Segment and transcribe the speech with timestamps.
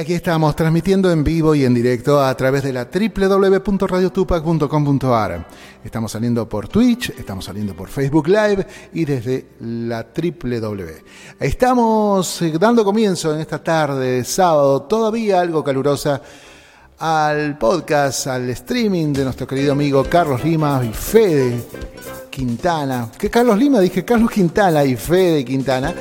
[0.00, 5.46] Aquí estamos transmitiendo en vivo y en directo a través de la www.radiotupac.com.ar.
[5.84, 10.86] Estamos saliendo por Twitch, estamos saliendo por Facebook Live y desde la www.
[11.38, 16.22] Estamos eh, dando comienzo en esta tarde de sábado, todavía algo calurosa,
[16.98, 21.62] al podcast, al streaming de nuestro querido amigo Carlos Lima y Fede
[22.30, 23.10] Quintana.
[23.18, 23.80] ¿Qué Carlos Lima?
[23.80, 25.92] Dije Carlos Quintana y Fede Quintana.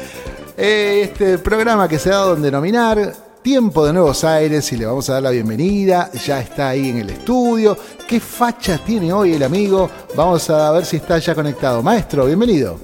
[0.55, 4.85] Eh, este programa que se ha dado en denominar Tiempo de Nuevos Aires y le
[4.85, 6.11] vamos a dar la bienvenida.
[6.25, 7.77] Ya está ahí en el estudio.
[8.07, 9.89] ¿Qué facha tiene hoy el amigo?
[10.15, 11.81] Vamos a ver si está ya conectado.
[11.81, 12.77] Maestro, bienvenido.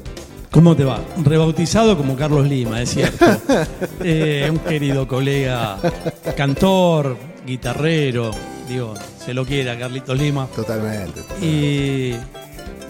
[0.51, 1.01] ¿Cómo te va?
[1.23, 3.25] Rebautizado como Carlos Lima, es cierto.
[4.07, 5.77] Eh, un querido colega,
[6.37, 8.31] cantor, guitarrero,
[8.69, 8.93] digo,
[9.23, 10.47] se lo quiera, Carlitos Lima.
[10.55, 11.21] Totalmente.
[11.41, 12.13] Y,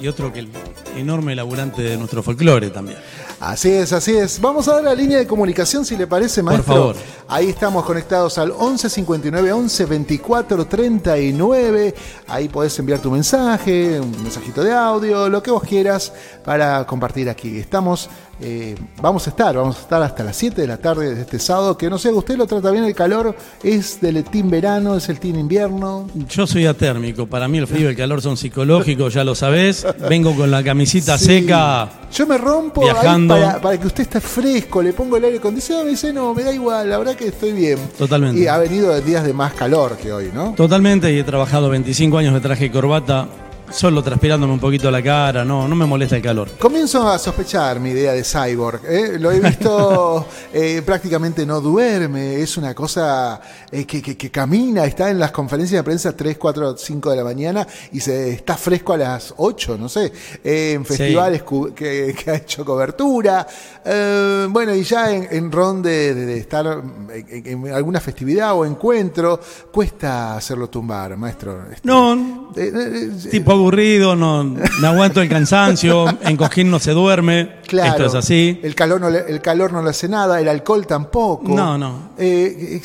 [0.02, 0.50] y otro que el
[0.97, 2.97] enorme laburante de nuestro folclore también.
[3.46, 4.42] Así es, así es.
[4.42, 6.66] Vamos a dar la línea de comunicación si le parece, maestro.
[6.66, 6.96] Por favor.
[7.28, 11.96] Ahí estamos conectados al 11 59 11 24 39.
[12.28, 16.12] Ahí podés enviar tu mensaje, un mensajito de audio, lo que vos quieras
[16.44, 17.60] para compartir aquí.
[17.60, 18.10] Estamos
[18.41, 21.39] eh, vamos a estar, vamos a estar hasta las 7 de la tarde de este
[21.39, 25.08] sábado, que no sé, usted lo trata bien el calor, es del team verano, es
[25.08, 26.08] el team invierno.
[26.30, 29.88] Yo soy atérmico, para mí el frío y el calor son psicológicos, ya lo sabés,
[30.09, 31.89] vengo con la camisita seca.
[32.11, 33.36] Yo me rompo viajando.
[33.61, 36.52] para, que usted esté fresco, le pongo el aire acondicionado y dice, no, me da
[36.52, 37.80] igual, la verdad que estoy bien.
[37.97, 38.41] Totalmente.
[38.41, 40.53] Y ha venido días de más calor que hoy, ¿no?
[40.56, 43.28] Totalmente, y he trabajado 25 años de traje y corbata
[43.76, 46.52] Solo transpirándome un poquito la cara, no, no me molesta el calor.
[46.58, 48.80] Comienzo a sospechar mi idea de cyborg.
[48.88, 49.19] ¿eh?
[49.19, 55.09] Lo he visto, eh, prácticamente no duerme, es una cosa eh, que, que, camina, está
[55.09, 58.94] en las conferencias de prensa 3, 4, 5 de la mañana y se está fresco
[58.94, 60.09] a las 8, no sé,
[60.42, 61.44] en festivales
[61.75, 63.46] que, ha hecho cobertura.
[64.52, 66.81] bueno, y ya en, ron de, estar
[67.12, 69.38] en, alguna festividad o encuentro,
[69.69, 71.66] cuesta hacerlo tumbar, maestro.
[71.84, 72.53] no,
[73.30, 77.58] tipo aburrido, no, me aguanto el cansancio, en Cojín no se duerme.
[77.68, 78.59] Claro, Esto es así.
[78.62, 81.48] El calor, no le, el calor no le hace nada, el alcohol tampoco.
[81.48, 82.12] No, no.
[82.18, 82.80] Eh,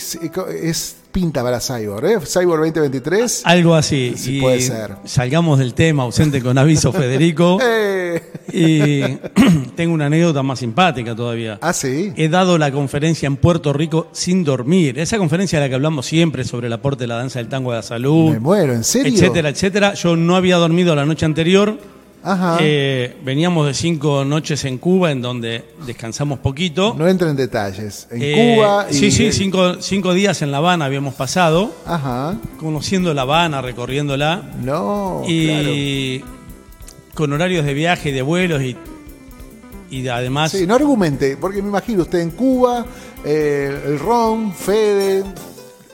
[0.63, 2.19] es, pinta para Cyborg, ¿eh?
[2.25, 3.43] Cyborg 2023.
[3.45, 4.15] Algo así.
[4.17, 4.97] Sí, puede ser.
[5.05, 7.59] Salgamos del tema, ausente con aviso Federico.
[7.63, 8.23] Eh.
[8.53, 9.01] Y
[9.77, 11.59] tengo una anécdota más simpática todavía.
[11.61, 12.13] Ah, sí.
[12.17, 14.99] He dado la conferencia en Puerto Rico sin dormir.
[14.99, 17.73] Esa conferencia de la que hablamos siempre sobre el aporte de la danza del tango
[17.73, 18.33] a la salud.
[18.33, 19.13] Me muero, ¿en serio?
[19.13, 19.95] Etcétera, etcétera.
[19.95, 21.79] Yo no había dormido la noche anterior
[22.61, 26.95] eh, veníamos de cinco noches en Cuba en donde descansamos poquito.
[26.97, 28.07] No entra en detalles.
[28.11, 28.87] En eh, Cuba.
[28.91, 28.95] Y...
[28.95, 31.75] Sí, sí, cinco, días en La Habana habíamos pasado.
[31.87, 32.37] Ajá.
[32.59, 34.43] Conociendo La Habana, recorriéndola.
[34.63, 35.23] No.
[35.27, 36.23] Y
[37.15, 38.77] con horarios de viaje y de vuelos y,
[39.91, 40.53] y además.
[40.53, 42.85] Sí, no argumente, porque me imagino usted en Cuba,
[43.25, 45.25] eh, el ron, Fede,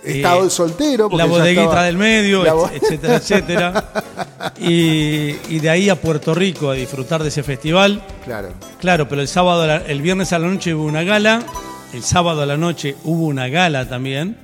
[0.05, 1.09] estado de soltero.
[1.13, 3.93] La bodeguita del medio, etcétera, etcétera.
[4.61, 8.03] Y, de ahí a Puerto Rico a disfrutar de ese festival.
[8.25, 8.51] Claro.
[8.81, 11.43] Claro, pero el sábado, el viernes a la noche hubo una gala,
[11.93, 14.37] el sábado a la noche hubo una gala también,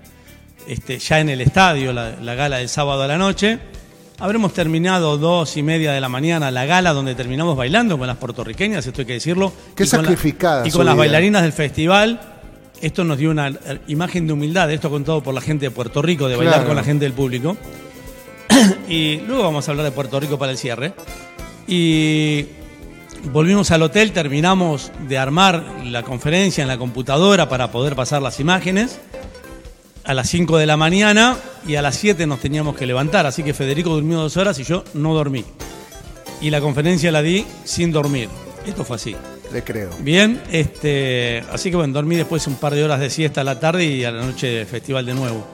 [0.66, 3.58] este, ya en el estadio, la, gala del sábado a la noche.
[4.18, 8.16] Habremos terminado dos y media de la mañana la gala donde terminamos bailando con las
[8.16, 9.52] puertorriqueñas, esto hay que decirlo.
[9.74, 10.66] Qué sacrificada.
[10.66, 12.20] y con las bailarinas del festival.
[12.80, 13.52] Esto nos dio una
[13.86, 16.82] imagen de humildad, esto contado por la gente de Puerto Rico, de bailar con la
[16.82, 17.56] gente del público.
[18.88, 20.94] Y luego vamos a hablar de Puerto Rico para el cierre.
[21.66, 22.46] Y
[23.32, 28.40] volvimos al hotel, terminamos de armar la conferencia en la computadora para poder pasar las
[28.40, 28.98] imágenes
[30.04, 33.42] a las 5 de la mañana y a las 7 nos teníamos que levantar, así
[33.42, 35.44] que Federico durmió dos horas y yo no dormí.
[36.40, 38.28] Y la conferencia la di sin dormir.
[38.66, 39.14] Esto fue así.
[39.52, 39.90] Le creo.
[40.00, 43.60] Bien, este, así que bueno, dormí después un par de horas de siesta a la
[43.60, 45.46] tarde y a la noche festival de nuevo.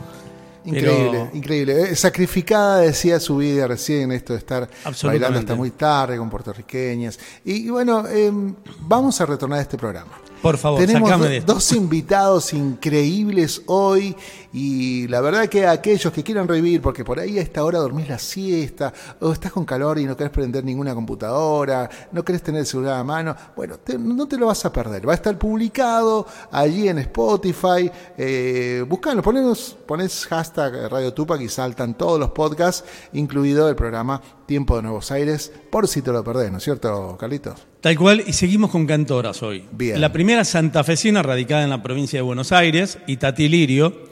[0.64, 1.82] Increíble, increíble.
[1.82, 4.68] Eh, sacrificada decía su vida recién esto de estar
[5.02, 7.18] bailando hasta muy tarde con puertorriqueñas.
[7.44, 10.12] Y, bueno, em, vamos a retornar a este programa.
[10.42, 11.10] Por favor, Tenemos
[11.44, 14.14] dos invitados increíbles hoy
[14.52, 18.08] y la verdad que aquellos que quieran revivir, porque por ahí a esta hora dormís
[18.08, 22.60] la siesta, o estás con calor y no querés prender ninguna computadora, no querés tener
[22.60, 25.06] el celular a mano, bueno, no te lo vas a perder.
[25.06, 27.90] Va a estar publicado allí en Spotify.
[28.16, 34.20] Eh, buscalo, ponés, ponés hashtag Radio Tupac y saltan todos los podcasts, incluido el programa
[34.48, 37.66] Tiempo de Nuevos Aires, por si te lo perdés, ¿no es cierto, Carlitos?
[37.82, 39.66] Tal cual, y seguimos con cantoras hoy.
[39.72, 40.00] Bien.
[40.00, 44.08] La primera santafesina radicada en la provincia de Buenos Aires, Itati Lirio.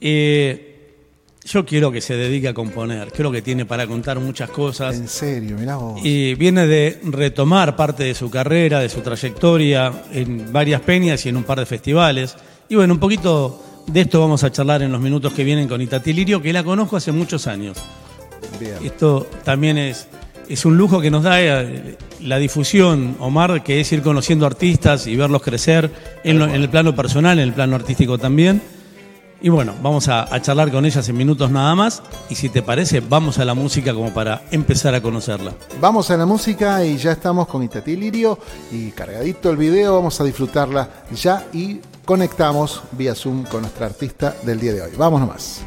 [0.00, 0.94] Eh,
[1.44, 4.96] yo quiero que se dedique a componer, creo que tiene para contar muchas cosas.
[4.96, 6.00] En serio, mirá vos.
[6.02, 11.28] Y viene de retomar parte de su carrera, de su trayectoria en varias peñas y
[11.28, 12.34] en un par de festivales.
[12.70, 15.80] Y bueno, un poquito De esto vamos a charlar en los minutos que vienen con
[15.80, 17.76] Itati Lirio, que la conozco hace muchos años.
[18.82, 20.08] Esto también es,
[20.48, 25.06] es un lujo que nos da eh, la difusión, Omar, que es ir conociendo artistas
[25.06, 25.90] y verlos crecer
[26.24, 28.62] en, en el plano personal, en el plano artístico también.
[29.42, 32.02] Y bueno, vamos a, charlar con ellas en minutos nada más.
[32.28, 35.54] Y si te parece, vamos a la música como para empezar a conocerla.
[35.80, 38.38] Vamos a la música y ya estamos con Itati Lirio.
[38.70, 44.34] Y cargadito el video, vamos a disfrutarla ya y conectamos vía Zoom con nuestra artista
[44.42, 44.90] del día de hoy.
[44.96, 45.62] Vamos nomás.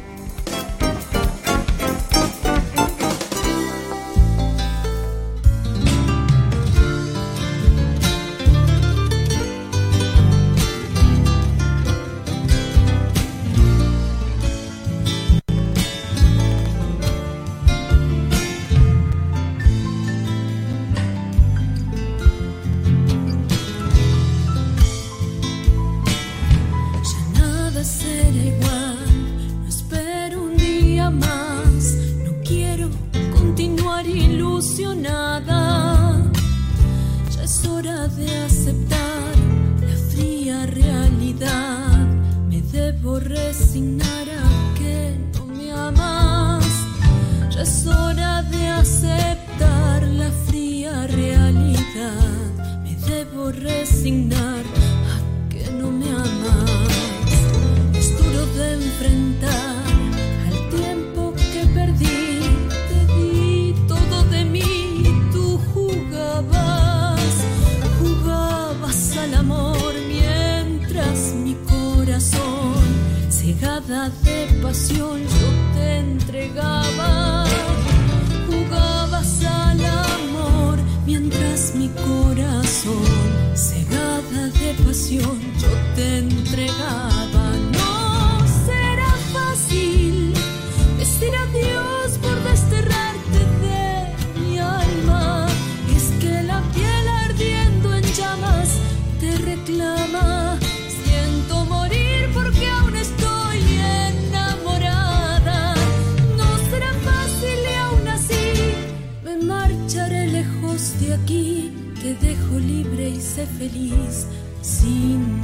[113.68, 114.26] feliz
[114.62, 115.43] sin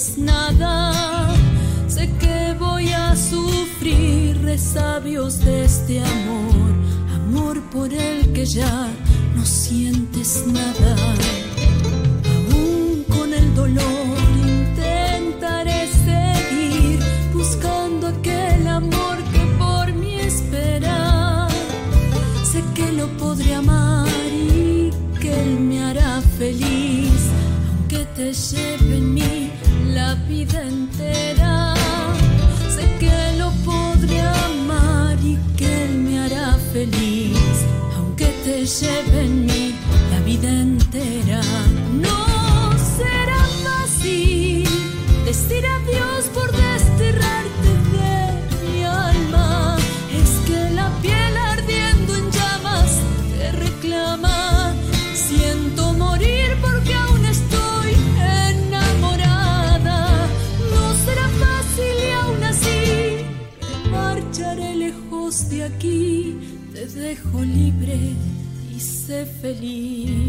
[0.00, 0.92] es nada.
[1.86, 6.70] Sé que voy a sufrir resabios de este amor,
[7.20, 8.88] amor por el que ya
[9.36, 10.79] no sientes nada.
[69.54, 70.19] feliz.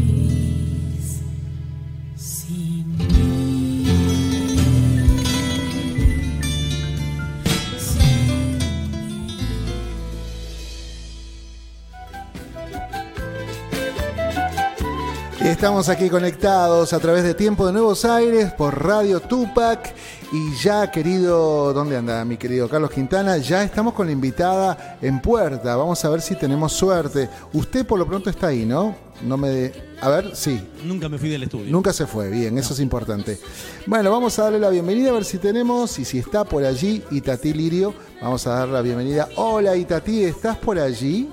[15.62, 19.94] Estamos aquí conectados a través de Tiempo de Nuevos Aires por Radio Tupac
[20.32, 23.36] y ya querido, ¿dónde anda mi querido Carlos Quintana?
[23.38, 27.28] Ya estamos con la invitada en puerta, vamos a ver si tenemos suerte.
[27.52, 28.96] Usted por lo pronto está ahí, ¿no?
[29.22, 29.70] No me...
[30.00, 30.60] A ver, sí.
[30.82, 31.70] Nunca me fui del estudio.
[31.70, 33.38] Nunca se fue, bien, eso es importante.
[33.86, 37.04] Bueno, vamos a darle la bienvenida a ver si tenemos y si está por allí
[37.12, 37.94] Itatí Lirio.
[38.20, 39.28] Vamos a dar la bienvenida.
[39.36, 41.30] Hola Itatí, ¿estás por allí?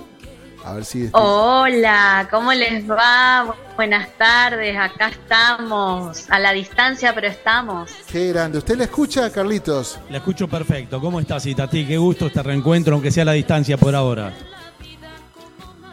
[0.63, 1.10] A ver si.
[1.13, 3.56] Hola, ¿cómo les va?
[3.75, 7.92] Buenas tardes, acá estamos, a la distancia, pero estamos.
[8.12, 8.58] Qué grande.
[8.58, 10.00] ¿Usted la escucha, Carlitos?
[10.10, 11.00] La escucho perfecto.
[11.00, 11.86] ¿Cómo estás, Itati?
[11.86, 14.34] Qué gusto este reencuentro, aunque sea a la distancia por ahora.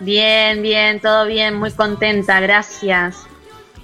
[0.00, 3.16] Bien, bien, todo bien, muy contenta, gracias.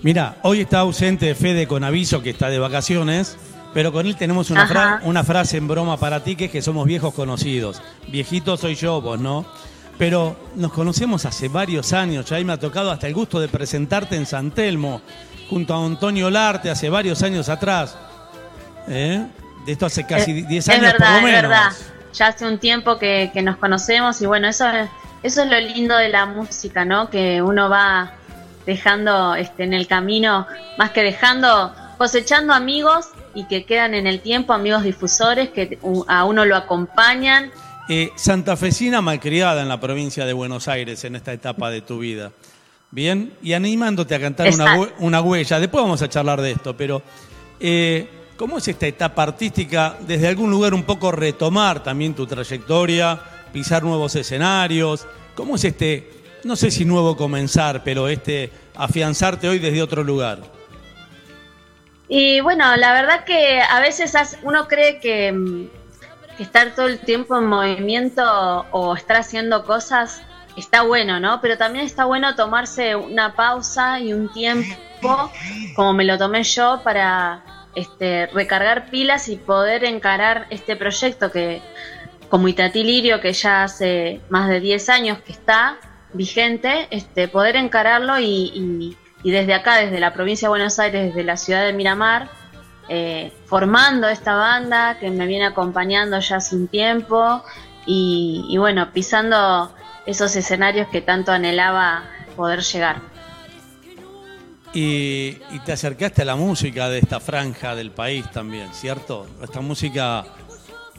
[0.03, 3.39] Mira, hoy está ausente Fede con aviso que está de vacaciones,
[3.73, 6.87] pero con él tenemos una, una frase en broma para ti que es que somos
[6.87, 7.81] viejos conocidos.
[8.09, 9.47] Viejito soy yo, vos, ¿no?
[10.03, 13.47] Pero nos conocemos hace varios años, ya ahí me ha tocado hasta el gusto de
[13.47, 15.01] presentarte en San Telmo,
[15.49, 17.97] junto a Antonio Larte hace varios años atrás.
[18.89, 19.25] ¿Eh?
[19.65, 21.37] De esto hace casi 10 años verdad, por lo menos.
[21.37, 21.73] Es verdad,
[22.15, 24.67] ya hace un tiempo que, nos conocemos y bueno, eso,
[25.23, 27.09] eso es lo lindo de la música, ¿no?
[27.09, 28.15] Que uno va
[28.67, 34.19] dejando este, en el camino, más que dejando, cosechando amigos y que quedan en el
[34.19, 35.79] tiempo, amigos difusores que
[36.09, 37.53] a uno lo acompañan
[37.89, 42.33] eh, santafesina malcriada en la provincia de Buenos Aires en esta etapa de tu vida.
[42.91, 44.51] Bien, y animándote a cantar
[44.99, 45.59] una, huella.
[45.59, 47.03] Después vamos a charlar de esto, pero
[47.59, 49.97] eh, ¿cómo es esta etapa artística?
[50.01, 53.19] Desde algún lugar un poco retomar también tu trayectoria,
[53.53, 55.07] pisar nuevos escenarios.
[55.35, 56.11] ¿Cómo es este,
[56.45, 60.41] no sé si nuevo comenzar, pero este afianzarte hoy desde otro lugar?
[62.09, 65.69] Y bueno, la verdad que a veces uno cree que mm,
[66.39, 70.23] estar todo el tiempo en movimiento o estar haciendo cosas
[70.57, 71.41] está bueno, ¿no?
[71.41, 75.31] Pero también está bueno tomarse una pausa y un tiempo,
[75.75, 77.43] como me lo tomé yo, para
[77.75, 81.63] este, recargar pilas y poder encarar este proyecto que,
[82.29, 85.79] como Itatí Lirio, que ya hace más de 10 años que está
[86.13, 91.25] vigente, este, poder encararlo y, y desde acá, desde la provincia de Buenos Aires, desde
[91.25, 92.29] la ciudad de Miramar,
[92.89, 97.43] eh, formando esta banda que me viene acompañando ya hace un tiempo
[97.87, 99.73] y, bueno, pisando
[100.07, 102.05] esos escenarios que tanto anhelaba
[102.37, 103.01] poder llegar.
[104.73, 105.33] Y,
[105.65, 109.27] te acercaste a la música de esta franja del país también, ¿cierto?
[109.43, 110.25] Esta música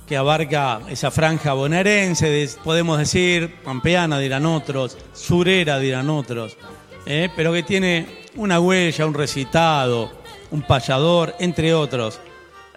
[0.07, 6.57] que abarca esa franja bonaerense, podemos decir, pampeana dirán otros, surera dirán otros,
[7.05, 7.29] ¿eh?
[7.35, 10.11] pero que tiene una huella, un recitado,
[10.53, 12.21] un payador, entre otros.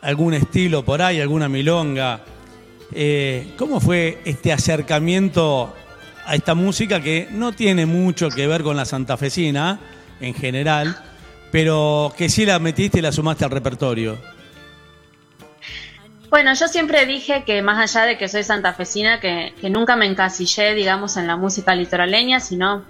[0.01, 2.21] Algún estilo por ahí, alguna milonga.
[2.93, 5.75] Eh, ¿Cómo fue este acercamiento
[6.25, 9.79] a esta música que no tiene mucho que ver con la santafesina
[10.21, 10.97] en general,
[11.53, 14.17] pero que sí la metiste y la sumaste al repertorio?
[16.31, 20.07] Bueno, yo siempre dije que más allá de que soy santafesina, que, que nunca me
[20.07, 22.85] encasillé, digamos, en la música litoraleña, sino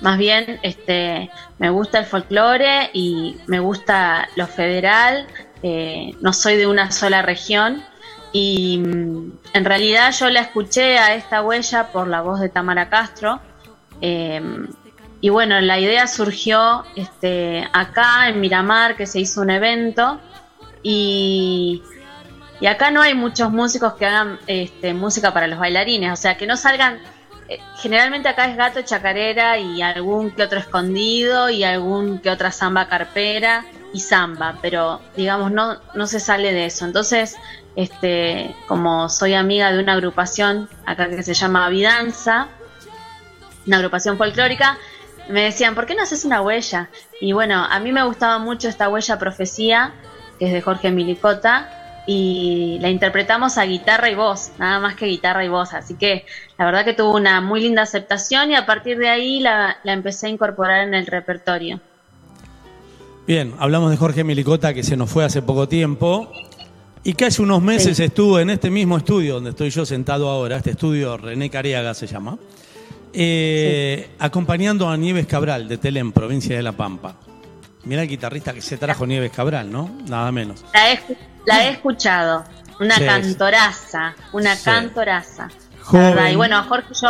[0.00, 5.26] más bien, este, me gusta el folclore y me gusta lo federal.
[5.62, 7.82] Eh, no soy de una sola región
[8.32, 12.88] y mm, en realidad yo la escuché a esta huella por la voz de Tamara
[12.88, 13.40] Castro.
[14.00, 14.40] Eh,
[15.20, 20.20] y bueno, la idea surgió este, acá en Miramar, que se hizo un evento.
[20.82, 21.82] Y,
[22.60, 26.36] y acá no hay muchos músicos que hagan este, música para los bailarines, o sea,
[26.36, 27.00] que no salgan
[27.76, 32.88] generalmente acá es gato chacarera y algún que otro escondido y algún que otra samba
[32.88, 36.84] carpera y samba, pero digamos no, no se sale de eso.
[36.84, 37.36] Entonces,
[37.76, 42.48] este, como soy amiga de una agrupación acá que se llama Vidanza,
[43.66, 44.78] una agrupación folclórica,
[45.28, 46.88] me decían, ¿por qué no haces una huella?
[47.20, 49.92] Y bueno, a mí me gustaba mucho esta huella profecía,
[50.38, 51.75] que es de Jorge Milicota,
[52.06, 55.74] y la interpretamos a guitarra y voz, nada más que guitarra y voz.
[55.74, 56.24] Así que
[56.56, 60.28] la verdad que tuvo una muy linda aceptación y a partir de ahí la, empecé
[60.28, 61.80] a incorporar en el repertorio.
[63.26, 66.30] Bien, hablamos de Jorge Milicota que se nos fue hace poco tiempo
[67.02, 70.58] y que hace unos meses estuvo en este mismo estudio donde estoy yo sentado ahora,
[70.58, 72.38] este estudio René Cariaga se llama,
[73.12, 77.16] eh, acompañando a Nieves Cabral de Telén, provincia de La Pampa.
[77.84, 79.90] Mira el guitarrista que se trajo Nieves Cabral, ¿no?
[80.08, 80.64] Nada menos.
[80.74, 80.98] La
[81.46, 82.44] he, escuchado.
[82.78, 85.48] Una cantoraza, una cantoraza.
[86.30, 87.08] Y bueno, a Jorge yo,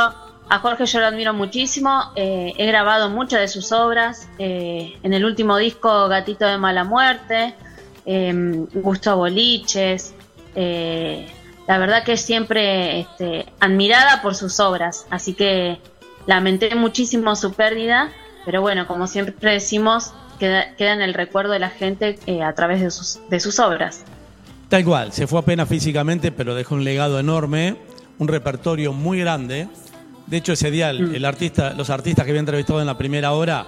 [0.48, 2.12] a Jorge yo lo admiro muchísimo.
[2.14, 4.28] Eh, he grabado muchas de sus obras.
[4.38, 7.54] Eh, en el último disco, Gatito de Mala Muerte,
[8.04, 8.32] eh,
[8.74, 10.14] Gusto Boliches.
[10.54, 11.26] Eh,
[11.66, 15.06] la verdad que siempre este, admirada por sus obras.
[15.10, 15.80] Así que
[16.26, 18.12] lamenté muchísimo su pérdida
[18.46, 22.80] pero bueno, como siempre decimos, queda, en el recuerdo de la gente eh, a través
[22.80, 24.04] de sus, de sus obras.
[24.68, 27.76] Tal cual, se fue apenas físicamente, pero dejó un legado enorme,
[28.18, 29.68] un repertorio muy grande.
[30.26, 31.24] De hecho, ese día el, mm.
[31.24, 33.66] artista, los artistas que había entrevistado en la primera hora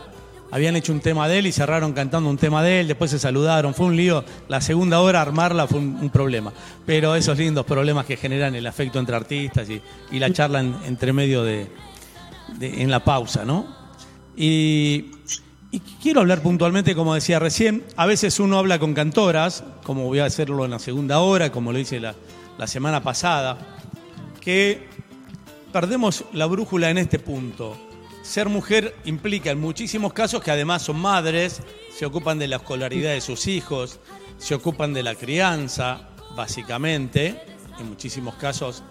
[0.50, 3.18] habían hecho un tema de él y cerraron cantando un tema de él, después se
[3.18, 4.24] saludaron, fue un lío.
[4.48, 6.52] La segunda hora armarla fue un, problema.
[6.84, 11.44] Pero esos lindos problemas que generan el afecto entre artistas y, la charla entre medio
[11.44, 11.68] de,
[12.60, 13.66] en la pausa, ¿no?
[15.70, 20.20] Y, quiero hablar puntualmente, como decía recién, a veces uno habla con cantoras, como voy
[20.20, 22.14] a hacerlo en la segunda hora, como lo hice la,
[22.56, 23.58] la semana pasada,
[24.40, 24.88] que
[25.72, 27.76] perdemos la brújula en este punto
[28.28, 33.12] ser mujer implica en muchísimos casos que además son madres, se ocupan de la escolaridad
[33.12, 34.00] de sus hijos,
[34.36, 37.40] se ocupan de la crianza, básicamente,
[37.80, 38.82] en muchísimos casos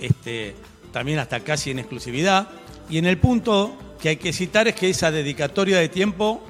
[0.00, 0.56] este,
[0.92, 2.48] también hasta casi en exclusividad.
[2.90, 6.42] Y en el punto que hay que citar es que esa dedicatoria de tiempo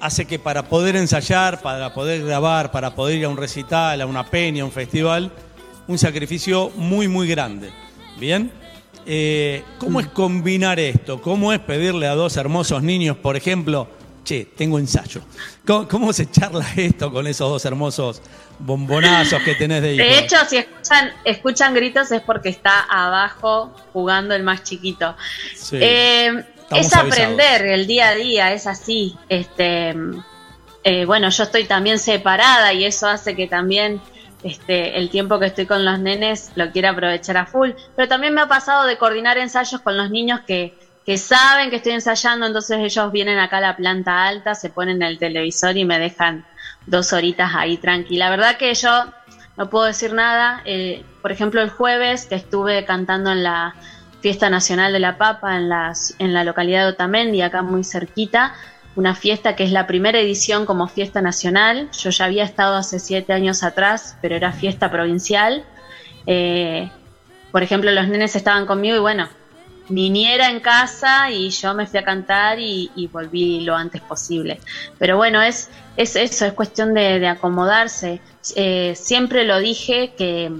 [0.00, 4.06] hace que para poder ensayar, para poder grabar, para poder ir a un recital, a
[4.06, 5.32] una peña, a un festival,
[5.88, 7.72] un sacrificio muy, muy grande.
[8.16, 8.52] ¿Bien?
[9.06, 11.20] Eh, ¿Cómo es combinar esto?
[11.20, 13.88] ¿Cómo es pedirle a dos hermosos niños, por ejemplo,
[14.22, 15.22] che, tengo ensayo?
[15.66, 18.22] ¿Cómo, se charla esto con esos dos hermosos
[18.60, 20.06] bombonazos que tenés de hijos?
[20.06, 25.16] De hecho, si escuchan, escuchan gritos es porque está abajo jugando el más chiquito.
[25.72, 26.44] Eh,
[26.74, 29.16] es aprender el día a día, es así.
[29.28, 29.94] Este,
[30.82, 34.00] eh, bueno, yo estoy también separada y eso hace que también
[34.42, 37.70] este, el tiempo que estoy con los nenes lo quiero aprovechar a full.
[37.96, 40.76] Pero también me ha pasado de coordinar ensayos con los niños que,
[41.06, 45.02] que saben que estoy ensayando, entonces ellos vienen acá a la planta alta, se ponen
[45.02, 46.44] el televisor y me dejan
[46.86, 48.26] dos horitas ahí tranquila.
[48.26, 49.06] La verdad que yo
[49.56, 50.62] no puedo decir nada.
[50.64, 53.74] Eh, por ejemplo, el jueves que estuve cantando en la
[54.24, 58.54] Fiesta Nacional de la Papa en, las, en la localidad de Otamendi, acá muy cerquita,
[58.96, 61.90] una fiesta que es la primera edición como fiesta nacional.
[61.92, 65.66] Yo ya había estado hace siete años atrás, pero era fiesta provincial.
[66.26, 66.88] Eh,
[67.52, 69.28] por ejemplo, los nenes estaban conmigo y bueno,
[69.90, 74.58] viniera en casa y yo me fui a cantar y, volví lo antes posible.
[74.98, 78.22] Pero bueno, es, es eso, es cuestión de, acomodarse.
[78.56, 80.50] Eh, siempre lo dije que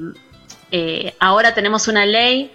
[0.70, 2.52] eh, ahora tenemos una ley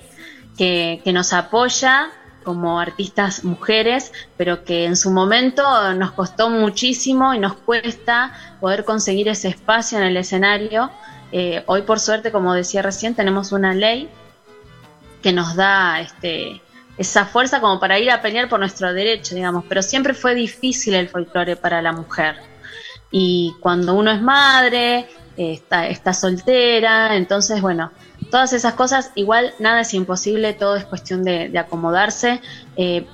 [0.59, 2.11] que, nos apoya
[2.43, 8.83] como artistas mujeres, pero que en su momento nos costó muchísimo y nos cuesta poder
[8.83, 10.91] conseguir ese espacio en el escenario.
[11.31, 14.09] Eh, hoy por suerte, como decía recién, tenemos una ley
[15.21, 16.61] que nos da este,
[16.97, 20.93] esa fuerza como para ir a pelear por nuestro derecho, digamos, pero siempre fue difícil
[20.95, 22.35] el folclore para la mujer.
[23.11, 27.91] Y cuando uno es madre, está, está soltera, entonces, bueno,
[28.29, 32.41] todas esas cosas, igual nada es imposible, todo es cuestión de, acomodarse.
[32.75, 33.05] Eh,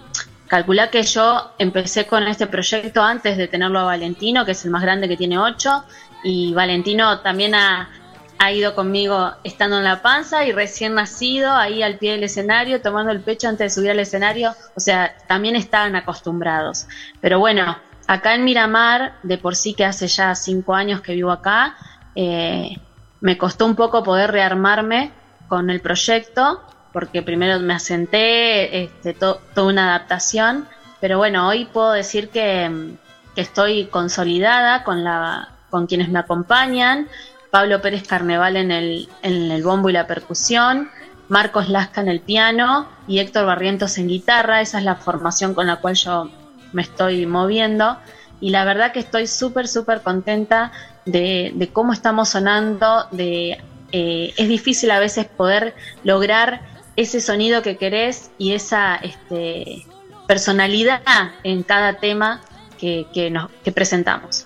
[0.48, 4.72] calcula que yo empecé con este proyecto antes de tenerlo a Valentino, que es el
[4.72, 5.84] más grande que tiene ocho,
[6.24, 7.90] y Valentino también ha,
[8.38, 12.82] ha ido conmigo estando en la panza y recién nacido ahí al pie del escenario,
[12.82, 16.88] tomando el pecho antes de subir al escenario, o sea, también estaban acostumbrados.
[17.22, 21.32] Pero bueno, acá en Miramar, de por sí que hace ya cinco años que vivo
[21.32, 21.76] acá,
[22.16, 22.78] eh,
[23.26, 25.12] me costó un poco poder rearmarme
[25.48, 26.62] con el proyecto,
[26.94, 30.68] porque primero me asenté, este, toda una adaptación,
[31.02, 32.94] pero bueno, hoy puedo decir que,
[33.36, 37.08] estoy consolidada con, la, con quienes me acompañan,
[37.50, 40.92] Pablo Pérez Carneval en el, en el bombo y la percusión,
[41.28, 45.66] Marcos Lasca en el piano y Héctor Barrientos en guitarra, esa es la formación con
[45.66, 46.30] la cual yo
[46.74, 47.98] me estoy moviendo
[48.40, 50.72] y la verdad que estoy súper, súper contenta
[51.06, 53.58] de, cómo estamos sonando, de
[53.92, 56.62] eh, es difícil a veces poder lograr
[56.96, 59.86] ese sonido que querés y esa este,
[60.28, 61.02] personalidad
[61.44, 62.42] en cada tema
[62.80, 64.46] que, nos, que presentamos.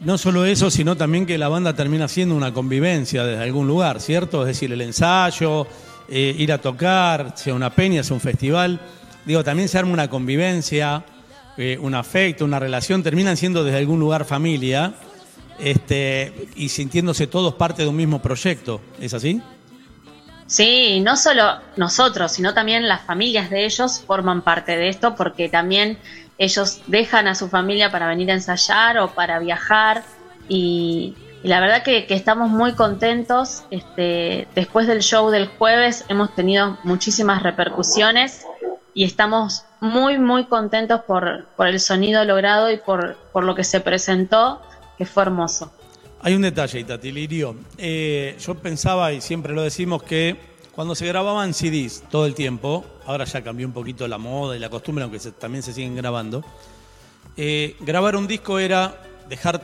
[0.00, 4.00] No solo eso, sino también que la banda termina siendo una convivencia desde algún lugar,
[4.00, 4.42] ¿cierto?
[4.42, 5.66] Es decir, el ensayo,
[6.08, 8.80] eh, ir a tocar, sea una peña, sea un festival.
[9.24, 11.04] Digo, también se arma una convivencia,
[11.56, 14.94] eh, un afecto, una relación, terminan siendo desde algún lugar familia
[15.62, 18.80] este, y sintiéndose todos parte de un mismo proyecto.
[19.00, 19.40] ¿Es así?
[20.46, 25.48] Sí, no solo nosotros, sino también las familias de ellos forman parte de esto porque
[25.48, 25.98] también
[26.36, 30.02] ellos dejan a su familia para venir a ensayar o para viajar
[30.48, 33.64] y, la verdad que, estamos muy contentos.
[33.70, 38.44] Este, después del show del jueves hemos tenido muchísimas repercusiones
[38.94, 43.64] y estamos muy, muy contentos por, por el sonido logrado y por, por lo que
[43.64, 44.60] se presentó
[45.04, 45.72] que hermoso.
[46.20, 47.56] Hay un detalle, Itatilirio.
[47.78, 50.36] Eh, yo pensaba, y siempre lo decimos, que
[50.72, 54.58] cuando se grababan CDs todo el tiempo, ahora ya cambió un poquito la moda y
[54.58, 56.44] la costumbre, aunque también se siguen grabando,
[57.36, 58.94] Eh, grabar un disco era
[59.28, 59.62] dejar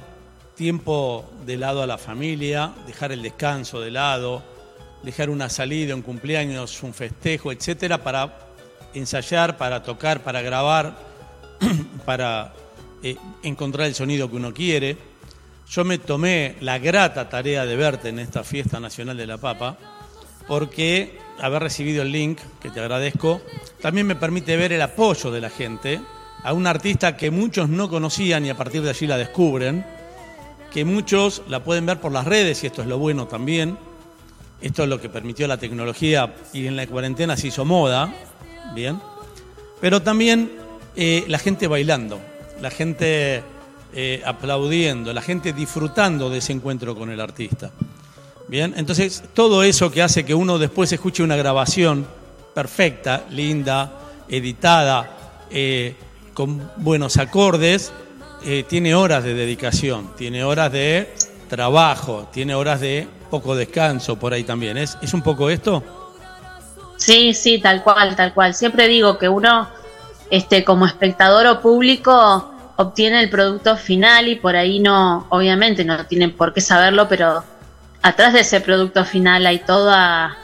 [0.55, 4.43] tiempo de lado a la familia, dejar el descanso de lado,
[5.03, 8.39] dejar una salida, un cumpleaños, un festejo, etcétera, para
[8.95, 10.97] ensayar, para tocar, para grabar,
[12.07, 12.55] para
[13.03, 14.97] eh, encontrar el sonido que uno quiere.
[15.71, 19.77] Yo me tomé la grata tarea de verte en esta fiesta nacional de la papa,
[20.47, 23.43] porque haber recibido el link, que te agradezco,
[23.83, 26.01] también me permite ver el apoyo de la gente
[26.43, 29.85] a un artista que muchos no conocían y a partir de allí la descubren,
[30.73, 33.77] que muchos la pueden ver por las redes y esto es lo bueno también.
[34.61, 38.13] Esto es lo que permitió la tecnología y en la cuarentena se hizo moda,
[38.75, 39.01] bien.
[39.81, 40.51] Pero también
[40.97, 42.19] eh, la gente bailando,
[42.61, 43.45] la gente
[43.93, 47.71] eh, aplaudiendo, la gente disfrutando de ese encuentro con el artista.
[48.49, 52.07] Bien, entonces todo eso que hace que uno después escuche una grabación
[52.55, 53.93] perfecta, linda,
[54.29, 55.11] editada,
[55.51, 55.95] eh,
[56.35, 57.93] con buenos acordes,
[58.45, 61.15] eh, tiene horas de dedicación, tiene horas de
[61.49, 64.77] trabajo, tiene horas de poco descanso por ahí también.
[64.77, 65.83] ¿Es, ¿Es un poco esto?
[66.97, 68.55] Sí, sí, tal cual, tal cual.
[68.55, 69.69] Siempre digo que uno,
[70.31, 76.07] este, como espectador o público, obtiene el producto final y por ahí no, obviamente no
[76.07, 77.43] tienen por qué saberlo, pero
[78.03, 80.37] atrás de ese producto final hay toda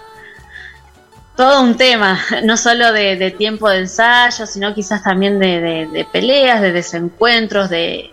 [1.36, 6.72] todo un tema, no solo de, tiempo de ensayo, sino quizás también de, peleas, de
[6.72, 8.10] desencuentros, de,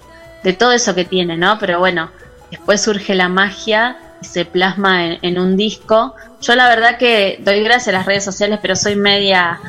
[0.60, 1.58] todo eso que tiene, ¿no?
[1.58, 2.12] Pero bueno,
[2.52, 6.16] después surge la magia y se plasma en, un disco.
[6.42, 9.60] Yo la verdad que doy gracias a las redes sociales, pero soy media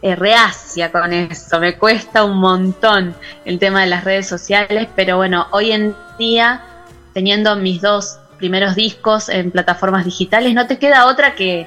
[0.00, 5.16] eh, reacia con eso, me cuesta un montón el tema de las redes sociales, pero
[5.16, 6.62] bueno, hoy en día,
[7.14, 11.66] teniendo mis dos primeros discos en plataformas digitales, no te queda otra que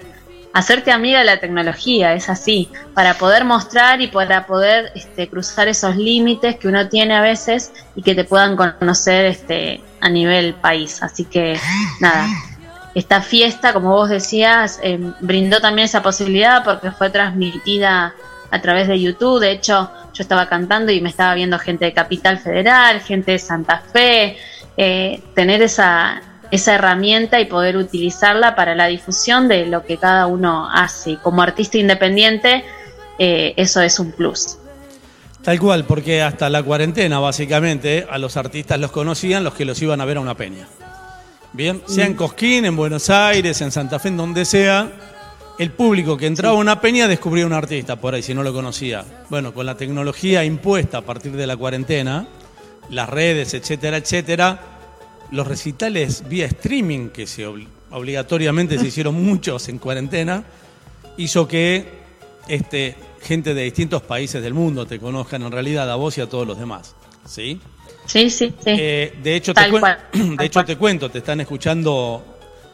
[0.54, 5.68] hacerte amiga de la tecnología, es así, para poder mostrar y para poder este, cruzar
[5.68, 10.54] esos límites que uno tiene a veces y que te puedan conocer este, a nivel
[10.56, 11.02] país.
[11.04, 11.58] Así que
[12.00, 12.28] nada,
[12.94, 18.14] esta fiesta, como vos decías, eh, brindó también esa posibilidad porque fue transmitida
[18.52, 19.40] a través de YouTube.
[19.40, 23.40] De hecho, yo estaba cantando y me estaba viendo gente de Capital Federal, gente de
[23.40, 24.38] Santa Fe.
[24.78, 30.28] Eh, tener esa, esa herramienta y poder utilizarla para la difusión de lo que cada
[30.28, 31.18] uno hace.
[31.24, 32.66] Como artista independiente,
[33.18, 34.58] eh, eso es un plus.
[35.44, 39.82] Tal cual, porque hasta la cuarentena, básicamente, a los artistas los conocían los que los
[39.82, 40.68] iban a ver a una peña.
[41.54, 42.14] Bien, sea en.
[42.14, 44.92] Cosquín, en Buenos Aires, en Santa Fe, en donde sea,
[45.60, 48.54] el público que entraba a una peña descubría un artista por ahí, si no lo
[48.54, 49.04] conocía.
[49.30, 52.28] Bueno, con la tecnología impuesta a partir de la cuarentena,
[52.90, 54.60] las redes, etcétera, etcétera,
[55.32, 57.46] los recitales vía streaming, que se
[57.90, 60.46] obligatoriamente se hicieron muchos en cuarentena,
[61.18, 61.86] hizo que
[62.48, 66.30] este, gente de distintos países del mundo te conozcan en realidad a vos y a
[66.30, 66.96] todos los demás.
[67.26, 67.62] ¿Sí?
[68.12, 68.66] Sí, sí, sí.
[68.66, 69.62] Eh, de hecho, te,
[70.14, 72.22] de hecho te cuento, te están escuchando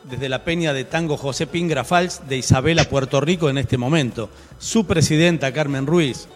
[0.09, 4.31] desde la peña de tango José Pingra Fals de Isabela, Puerto Rico, en este momento.
[4.57, 6.27] Su presidenta, Carmen Ruiz,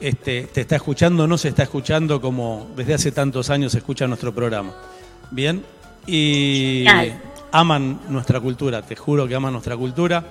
[0.00, 4.08] este, te está escuchando, no se está escuchando como desde hace tantos años se escucha
[4.08, 4.74] nuestro programa.
[5.30, 5.62] Bien.
[6.08, 6.86] Y
[7.52, 10.24] aman nuestra cultura, te juro que aman nuestra cultura.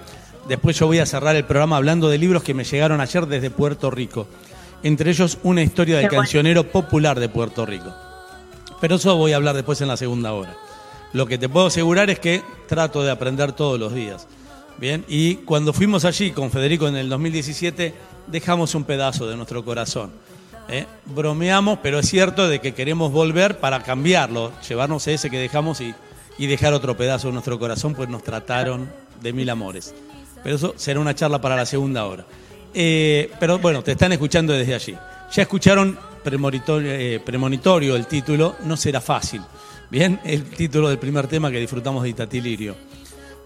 [0.46, 3.50] Después yo voy a cerrar el programa hablando de libros que me llegaron ayer desde
[3.50, 4.28] Puerto Rico.
[4.84, 8.09] Entre ellos una historia del cancionero popular de Puerto Rico.
[8.82, 10.56] Pero eso voy a hablar después en la segunda hora.
[11.14, 14.28] Lo que te puedo asegurar es que trato de aprender todos los días.
[14.78, 17.94] Bien, y cuando fuimos allí con Federico en el 2017,
[18.28, 20.12] dejamos un pedazo de nuestro corazón.
[20.70, 20.86] ¿eh?
[21.06, 25.94] bromeamos, pero es cierto de que queremos volver para cambiarlo, llevarnos ese que dejamos y,
[26.38, 28.90] dejar otro pedazo de nuestro corazón, pues nos trataron
[29.22, 29.94] de mil amores.
[30.42, 32.26] Pero eso será una charla para la segunda hora.
[32.74, 34.96] Eh, pero bueno, te están escuchando desde allí.
[35.34, 39.42] Ya escucharon premonitorio, eh, premonitorio el título, no será fácil.
[39.90, 42.76] Bien, el título del primer tema que disfrutamos de Itatilirio.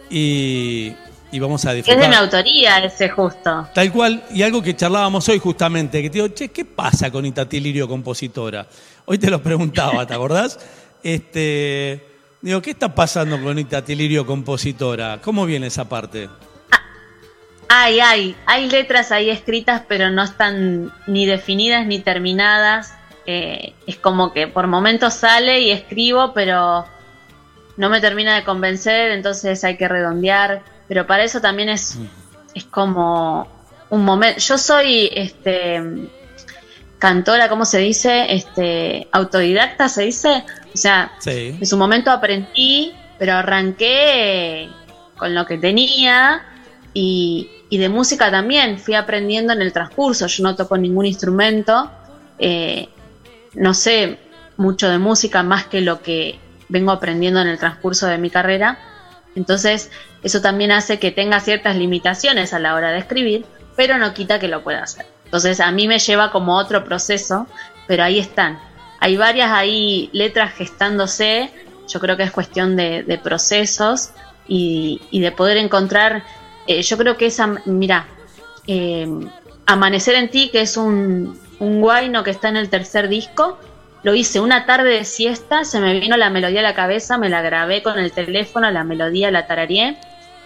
[0.10, 0.94] Y
[1.34, 2.00] y vamos a disfrutar.
[2.00, 3.68] Es de mi autoría ese justo.
[3.74, 7.26] Tal cual, y algo que charlábamos hoy justamente, que te digo, che, ¿qué pasa con
[7.26, 8.68] Itatilirio compositora?
[9.06, 10.60] Hoy te lo preguntaba, ¿te acordás?
[11.04, 12.02] Este,
[12.40, 15.20] digo, ¿qué está pasando con Itatilirio compositora?
[15.22, 16.30] ¿Cómo viene esa parte?
[17.76, 22.94] Ay, ay, hay letras ahí escritas, pero no están ni definidas ni terminadas.
[23.26, 26.86] Eh, es como que por momentos sale y escribo, pero
[27.78, 32.06] no me termina de convencer, entonces hay que redondear pero para eso también es, mm.
[32.56, 33.48] es como
[33.90, 34.40] un momento.
[34.40, 35.82] Yo soy este
[37.00, 38.34] cantora, ¿cómo se dice?
[38.34, 40.44] Este autodidacta se dice.
[40.74, 44.70] O sea, en su momento aprendí, pero arranqué
[45.18, 46.44] con lo que tenía
[46.94, 50.28] y, y, de música también fui aprendiendo en el transcurso.
[50.28, 51.92] Yo no toco ningún instrumento.
[52.40, 52.90] Eh,
[53.54, 54.20] no sé
[54.58, 58.80] mucho de música más que lo que vengo aprendiendo en el transcurso de mi carrera.
[59.36, 59.92] Entonces,
[60.24, 64.40] eso también hace que tenga ciertas limitaciones a la hora de escribir, pero no quita
[64.40, 65.06] que lo pueda hacer.
[65.26, 67.48] Entonces, a mí me lleva como otro proceso,
[67.88, 68.60] pero ahí están.
[69.00, 71.52] Hay varias ahí letras gestándose,
[71.88, 74.12] yo creo que es cuestión de, procesos
[74.48, 76.24] y, de poder encontrar,
[76.67, 78.08] eh, yo creo que esa, mira,
[78.67, 79.08] eh,
[79.65, 83.58] Amanecer en ti, que es un, un guayno que está en el tercer disco,
[84.04, 87.30] lo hice una tarde de siesta, se me vino la melodía a la cabeza, me
[87.30, 89.97] la grabé con el teléfono, la melodía la tarareé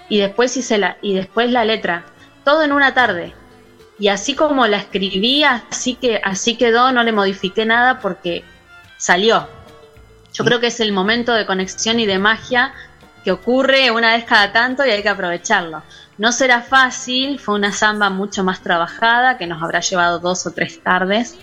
[0.10, 2.06] y después hice la y después la letra,
[2.46, 3.34] todo en una tarde.
[4.00, 8.44] Y así como la escribí, así que así quedó, no le modifiqué nada porque
[8.98, 9.48] salió.
[10.34, 12.74] Yo creo que es el momento de conexión y de magia
[13.24, 15.82] que ocurre una vez cada tanto y hay que aprovecharlo.
[16.18, 20.52] No será fácil, fue una samba mucho más trabajada que nos habrá llevado dos o
[20.52, 21.38] tres tardes.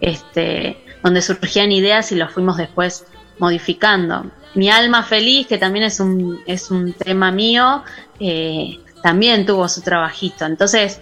[0.00, 3.04] Este, donde surgían ideas y los fuimos después
[3.38, 4.26] modificando.
[4.54, 7.84] Mi alma feliz, que también es un, es un tema mío,
[8.18, 10.46] eh, también tuvo su trabajito.
[10.46, 11.00] Entonces,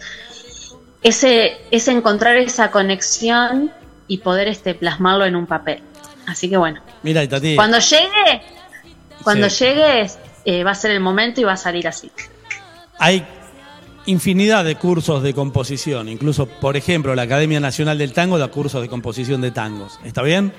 [1.03, 3.73] ese, es encontrar esa conexión
[4.07, 5.83] y poder este, plasmarlo en un papel.
[6.27, 6.83] Así que bueno.
[7.03, 7.57] Mira, Tati.
[7.57, 8.43] Cuando llegue,
[9.23, 10.11] cuando llegue,
[10.45, 12.11] eh, va a ser el momento y va a salir así.
[12.99, 13.27] Hay
[14.07, 18.83] infinidad de cursos de composición, incluso, por ejemplo, la Academia Nacional del Tango da cursos
[18.83, 19.99] de composición de tangos.
[20.05, 20.53] ¿Está bien?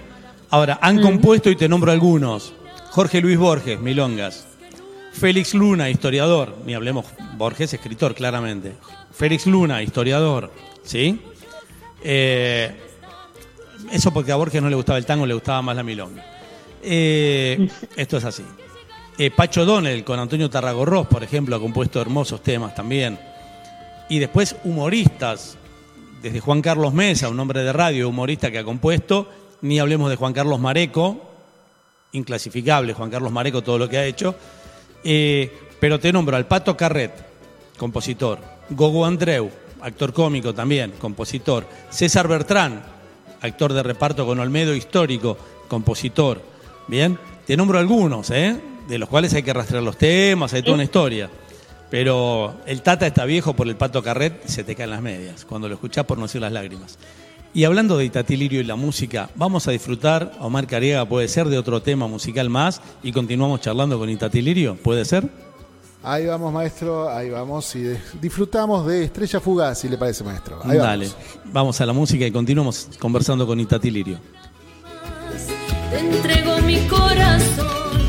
[0.50, 2.54] Ahora, han compuesto y te nombro algunos.
[2.92, 4.48] Jorge Luis Borges, Milongas.
[5.12, 6.56] Félix Luna, historiador.
[6.66, 7.06] Ni hablemos,
[7.38, 8.74] Borges, escritor, claramente.
[9.12, 10.52] Félix Luna, historiador.
[10.84, 11.20] ¿Sí?
[12.04, 12.76] Eh,
[13.92, 16.24] eso porque a Borges no le gustaba el tango, le gustaba más la milonga.
[16.82, 18.44] Eh, esto es así.
[19.18, 23.18] Eh, Pacho Donel con Antonio Tarragorros, por ejemplo, ha compuesto hermosos temas también.
[24.10, 25.58] Y después humoristas,
[26.22, 29.30] desde Juan Carlos Mesa, un hombre de radio, humorista que ha compuesto,
[29.62, 31.22] ni hablemos de Juan Carlos Mareco,
[32.12, 34.36] inclasificable Juan Carlos Mareco todo lo que ha hecho,
[35.02, 35.50] eh,
[35.80, 37.14] pero te nombro al Pato Carret,
[37.78, 39.50] compositor, Gogo Andreu,
[39.82, 42.84] actor cómico también, compositor, César Bertrán,
[43.40, 45.38] actor de reparto con Olmedo histórico,
[45.70, 46.42] compositor,
[46.88, 48.75] bien, te nombro algunos, ¿eh?
[48.88, 51.30] De los cuales hay que rastrear los temas, hay toda una historia.
[51.90, 55.68] Pero el Tata está viejo por el pato carret, se te caen las medias cuando
[55.68, 56.98] lo escuchás por no decir las lágrimas.
[57.54, 61.58] Y hablando de Itatilirio y la música, vamos a disfrutar, Omar Cariega puede ser, de
[61.58, 65.30] otro tema musical más y continuamos charlando con Itatilirio, ¿puede ser?
[66.04, 70.60] Ahí vamos, maestro, ahí vamos y disfrutamos de Estrella Fugaz, si le parece, maestro.
[70.64, 71.10] Dale,
[71.46, 71.82] vamos.
[71.82, 74.20] a la música y continuamos conversando con Itatilirio.
[75.90, 78.05] Te entrego mi corazón.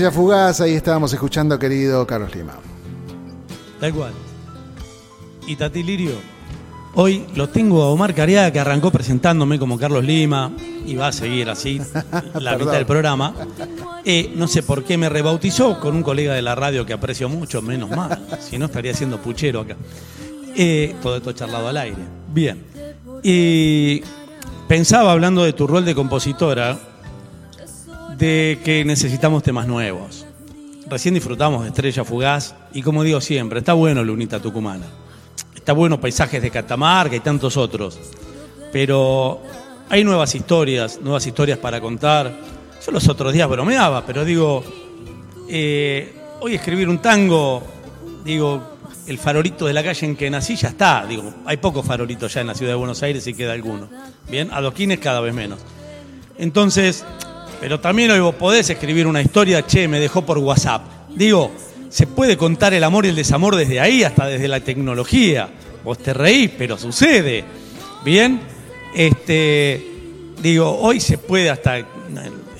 [0.00, 2.54] Estrella Fugaz, ahí estábamos escuchando, querido Carlos Lima.
[3.78, 4.12] Tal cual.
[5.46, 6.12] Y Tati Lirio,
[6.94, 10.52] hoy lo tengo a Omar Cariaga, que arrancó presentándome como Carlos Lima,
[10.86, 11.82] y va a seguir así
[12.40, 13.34] la mitad del programa.
[14.02, 17.28] Eh, no sé por qué me rebautizó con un colega de la radio que aprecio
[17.28, 19.76] mucho, menos mal, si no estaría siendo puchero acá.
[20.56, 22.02] Eh, todo esto charlado al aire.
[22.32, 22.64] Bien.
[23.22, 24.02] Y
[24.66, 26.78] pensaba, hablando de tu rol de compositora,
[28.20, 30.26] que necesitamos temas nuevos.
[30.88, 34.84] Recién disfrutamos de Estrella Fugaz y como digo siempre, está bueno Lunita Tucumana.
[35.54, 37.98] Está bueno Paisajes de Catamarca y tantos otros.
[38.72, 39.40] Pero
[39.88, 42.36] hay nuevas historias, nuevas historias para contar.
[42.84, 44.62] Yo los otros días bromeaba, pero digo,
[45.48, 47.62] eh, hoy escribir un tango,
[48.22, 51.06] digo, el farolito de la calle en que nací ya está.
[51.06, 53.88] Digo, hay pocos farolitos ya en la ciudad de Buenos Aires y queda alguno.
[54.28, 55.60] Bien, adoquines cada vez menos.
[56.36, 57.04] Entonces,
[57.60, 60.82] pero también hoy vos podés escribir una historia, che, me dejó por WhatsApp.
[61.14, 61.50] Digo,
[61.88, 65.48] se puede contar el amor y el desamor desde ahí, hasta desde la tecnología.
[65.84, 67.44] Vos te reís, pero sucede.
[68.04, 68.40] Bien,
[68.94, 69.84] este,
[70.42, 71.78] digo, hoy se puede hasta,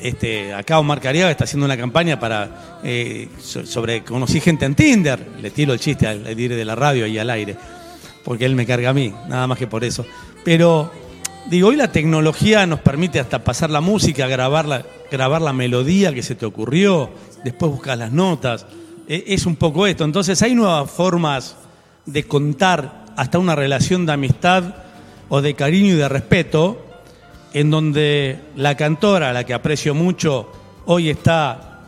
[0.03, 4.75] este, acá Omar Cariaga está haciendo una campaña para, eh, so- sobre, conocí gente en
[4.75, 7.57] Tinder, le tiro el chiste al, al de la radio y al aire,
[8.25, 10.05] porque él me carga a mí, nada más que por eso.
[10.45, 10.91] Pero,
[11.47, 16.13] digo, hoy la tecnología nos permite hasta pasar la música, grabar la, grabar la melodía
[16.13, 17.11] que se te ocurrió,
[17.45, 18.67] después buscar las notas.
[19.09, 20.05] E- Es un poco esto.
[20.05, 21.57] Entonces hay nuevas formas
[22.07, 24.75] de contar hasta una relación de amistad
[25.29, 26.85] o de cariño y de respeto,
[27.53, 30.51] en donde la cantora, la que aprecio mucho,
[30.87, 31.81] hoy está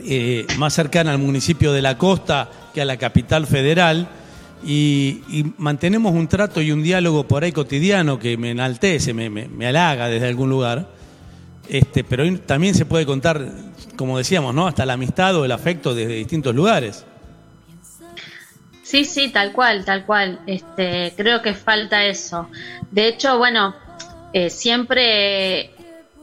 [0.00, 4.08] eh, más cercana al municipio de la costa que a la capital federal,
[4.64, 9.30] y, y mantenemos un trato y un diálogo por ahí cotidiano que me enaltece, me,
[9.30, 10.88] me- me halaga desde algún lugar.
[11.68, 13.46] Este, pero también se puede contar,
[13.96, 14.66] como decíamos, ¿no?
[14.66, 17.04] hasta la amistad o el afecto desde distintos lugares.
[18.82, 20.40] Sí, sí, tal cual, tal cual.
[20.46, 22.48] Este, creo que falta eso.
[22.90, 23.74] De hecho, bueno,
[24.32, 25.70] eh, siempre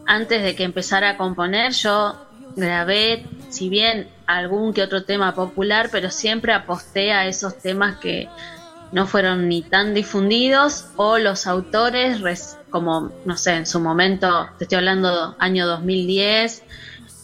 [0.05, 2.15] antes de que empezara a componer, yo
[2.57, 8.27] grabé, si bien algún que otro tema popular, pero siempre aposté a esos temas que
[8.91, 14.47] no fueron ni tan difundidos o los autores, res- como, no sé, en su momento,
[14.57, 16.63] te estoy hablando año 2010,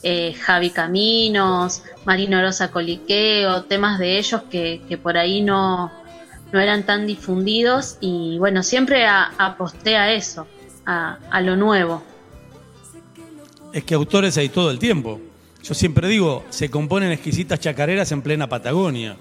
[0.03, 5.91] eh, Javi Caminos, Marino Rosa Coliqueo, temas de ellos que, que por ahí no,
[6.51, 10.47] no eran tan difundidos y bueno, siempre a- aposté a eso,
[10.85, 12.03] a, a lo nuevo.
[13.71, 15.19] Es que autores hay todo el tiempo.
[15.63, 19.15] Yo siempre digo, se componen exquisitas chacareras en plena Patagonia.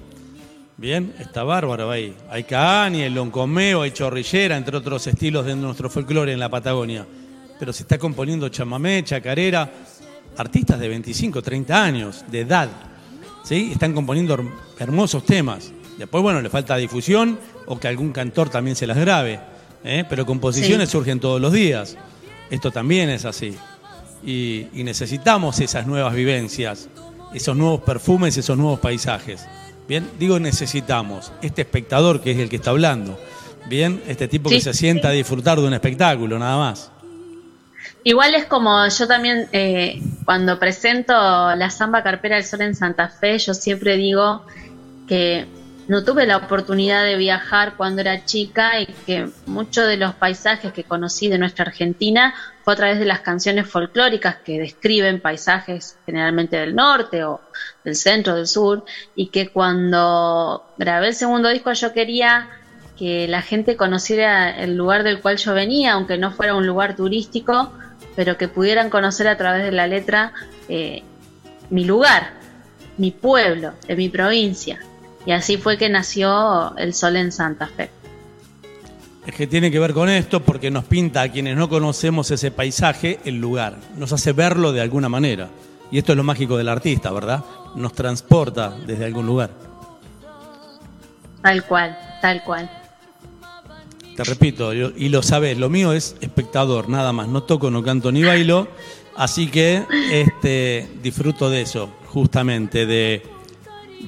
[0.77, 2.17] Bien, está bárbaro ahí.
[2.31, 7.07] Hay caani, hay loncomeo, hay chorrillera, entre otros estilos de nuestro folclore en la Patagonia.
[7.61, 9.71] Pero se está componiendo chamamé, chacarera,
[10.37, 12.69] artistas de 25, 30 años, de edad.
[13.45, 13.71] ¿sí?
[13.73, 14.51] Están componiendo her-
[14.81, 15.71] hermosos temas.
[15.97, 19.39] Después, bueno, le falta difusión o que algún cantor también se las grabe.
[19.85, 20.05] ¿eh?
[20.09, 20.93] Pero composiciones Sí.
[20.93, 21.97] surgen todos los días.
[22.51, 23.55] Esto también es así.
[24.25, 26.89] Y, y necesitamos esas nuevas vivencias,
[27.35, 29.47] esos nuevos perfumes, esos nuevos paisajes.
[29.89, 31.33] Bien, digo necesitamos.
[31.43, 33.19] Este espectador que es el que está hablando.
[33.67, 36.91] Bien, este tipo que se sienta a disfrutar de un espectáculo, nada más.
[38.05, 41.13] Igual es como yo también eh, cuando presento
[41.55, 44.45] la samba carpera del sol en Santa Fe, yo siempre digo
[45.07, 45.47] que
[45.89, 50.73] no tuve la oportunidad de viajar cuando era chica y que muchos de los paisajes
[50.73, 52.35] que conocí de nuestra Argentina
[52.65, 57.41] fue a través de las canciones folclóricas que describen paisajes generalmente del norte o
[57.85, 58.85] del centro, del sur,
[59.15, 62.49] y que cuando grabé el segundo disco yo quería
[62.97, 66.95] que la gente conociera el lugar del cual yo venía, aunque no fuera un lugar
[66.95, 67.73] turístico,
[68.15, 70.33] pero que pudieran conocer a través de la letra
[70.69, 71.03] eh,
[71.71, 72.35] mi lugar,
[72.99, 74.79] mi pueblo, de mi provincia.
[75.25, 77.91] Y así fue que nació El Sol en Santa Fe.
[79.27, 82.51] Es que tiene que ver con esto porque nos pinta a quienes no conocemos ese
[82.51, 85.49] paisaje el lugar, nos hace verlo de alguna manera.
[85.93, 87.45] Y esto es lo mágico del artista, ¿verdad?
[87.77, 89.51] Nos transporta desde algún lugar.
[91.43, 92.71] Tal cual, tal cual.
[94.17, 97.29] Te repito, y lo sabes, lo mío es espectador, nada más.
[97.29, 98.69] No toco, no canto ni bailo.
[99.17, 103.23] Así que este, disfruto de eso, justamente, de,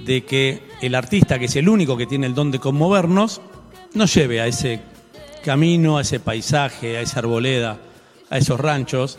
[0.05, 3.41] de que el artista, que es el único que tiene el don de conmovernos,
[3.95, 4.81] nos lleve a ese
[5.45, 7.78] camino, a ese paisaje, a esa arboleda,
[8.30, 9.18] a esos ranchos.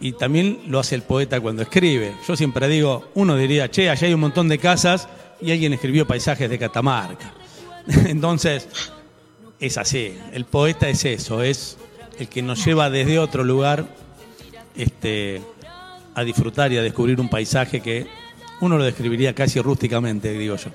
[0.00, 2.14] Y también lo hace el poeta cuando escribe.
[2.26, 5.08] Yo siempre digo, uno diría, che, allá hay un montón de casas
[5.40, 7.32] y alguien escribió paisajes de Catamarca.
[8.06, 8.68] Entonces,
[9.58, 10.16] es así.
[10.32, 11.78] El poeta es eso, es
[12.18, 13.86] el que nos lleva desde otro lugar
[14.76, 15.42] este,
[16.14, 18.06] a disfrutar y a descubrir un paisaje que
[18.60, 20.70] uno lo describiría casi rústicamente, digo yo.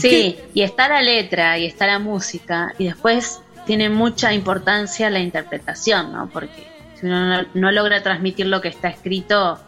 [0.00, 5.18] Sí, y está la letra y está la música, y después tiene mucha importancia la
[5.18, 6.28] interpretación, ¿no?
[6.30, 6.66] Porque
[6.98, 9.58] si uno no, logra transmitir lo que está escrito,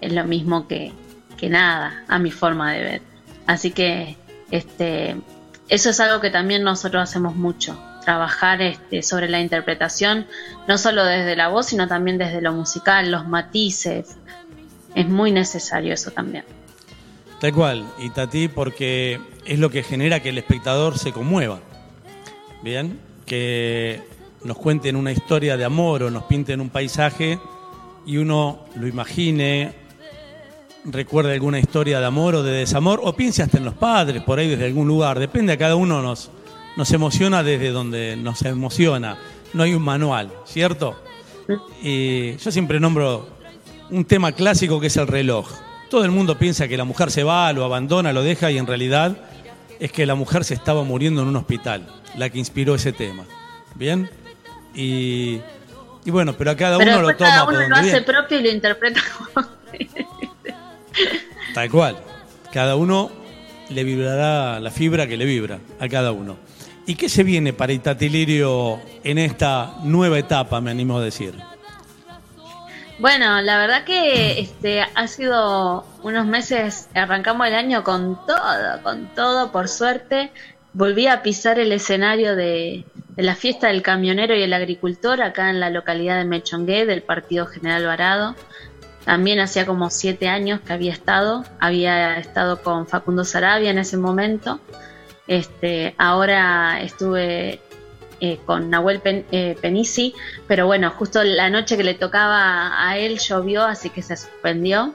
[0.00, 0.92] es lo mismo que,
[1.36, 3.02] que nada, a mi forma de ver.
[3.46, 4.16] Así que
[4.50, 5.16] este,
[5.68, 10.26] eso es algo que también nosotros hacemos mucho, trabajar este, sobre la interpretación,
[10.66, 14.16] no solo desde la voz, sino también desde lo musical, los matices.
[14.94, 16.44] Es muy necesario eso también.
[17.40, 21.60] Tal cual, y Tati, porque es lo que genera que el espectador se conmueva.
[22.62, 24.02] Bien, que
[24.42, 27.38] nos cuenten una historia de amor o nos pinten un paisaje
[28.04, 29.72] y uno lo imagine,
[30.84, 34.38] recuerde alguna historia de amor o de desamor, o piense hasta en los padres, por
[34.38, 35.18] ahí desde algún lugar.
[35.18, 36.30] Depende, a cada uno nos,
[36.76, 39.18] nos emociona desde donde nos emociona.
[39.52, 40.96] No hay un manual, ¿cierto?
[41.82, 43.28] Y yo siempre nombro
[43.90, 45.48] un tema clásico que es el reloj.
[45.90, 48.66] Todo el mundo piensa que la mujer se va, lo abandona, lo deja y en
[48.66, 49.16] realidad
[49.80, 51.86] es que la mujer se estaba muriendo en un hospital,
[52.16, 53.24] la que inspiró ese tema.
[53.74, 54.10] ¿Bien?
[54.74, 55.40] Y,
[56.06, 57.30] bueno, pero a cada uno lo toma.
[57.30, 59.00] Cada uno lo hace propio y lo interpreta
[61.54, 61.96] Tal cual.
[62.52, 63.10] Cada uno
[63.70, 66.36] le vibrará la fibra que le vibra a cada uno.
[66.86, 71.34] ¿Y qué se viene para Itatilirio en esta nueva etapa, me animo a decir?
[72.98, 79.14] Bueno, la verdad que este ha sido unos meses, arrancamos el año con todo, con
[79.14, 80.32] todo, por suerte.
[80.72, 82.84] Volví a pisar el escenario de,
[83.16, 87.46] la fiesta del camionero y el agricultor acá en la localidad de Mechongué del Partido
[87.46, 88.34] General Varado.
[89.04, 93.96] También hacía como siete años que había estado, había estado con Facundo Sarabia en ese
[93.96, 94.58] momento.
[95.28, 97.60] Este, ahora estuve
[98.20, 100.14] eh, con Nahuel Pen, eh, Penisi,
[100.46, 104.94] pero bueno, justo la noche que le tocaba a él llovió, así que se suspendió.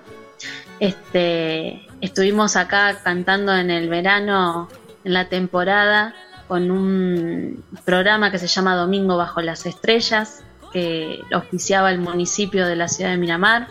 [0.80, 4.67] Este, estuvimos acá cantando en el verano,
[5.03, 6.15] en la temporada,
[6.47, 12.76] con un programa que se llama Domingo bajo las estrellas, que auspiciaba el municipio de
[12.76, 13.67] la ciudad de Miramar,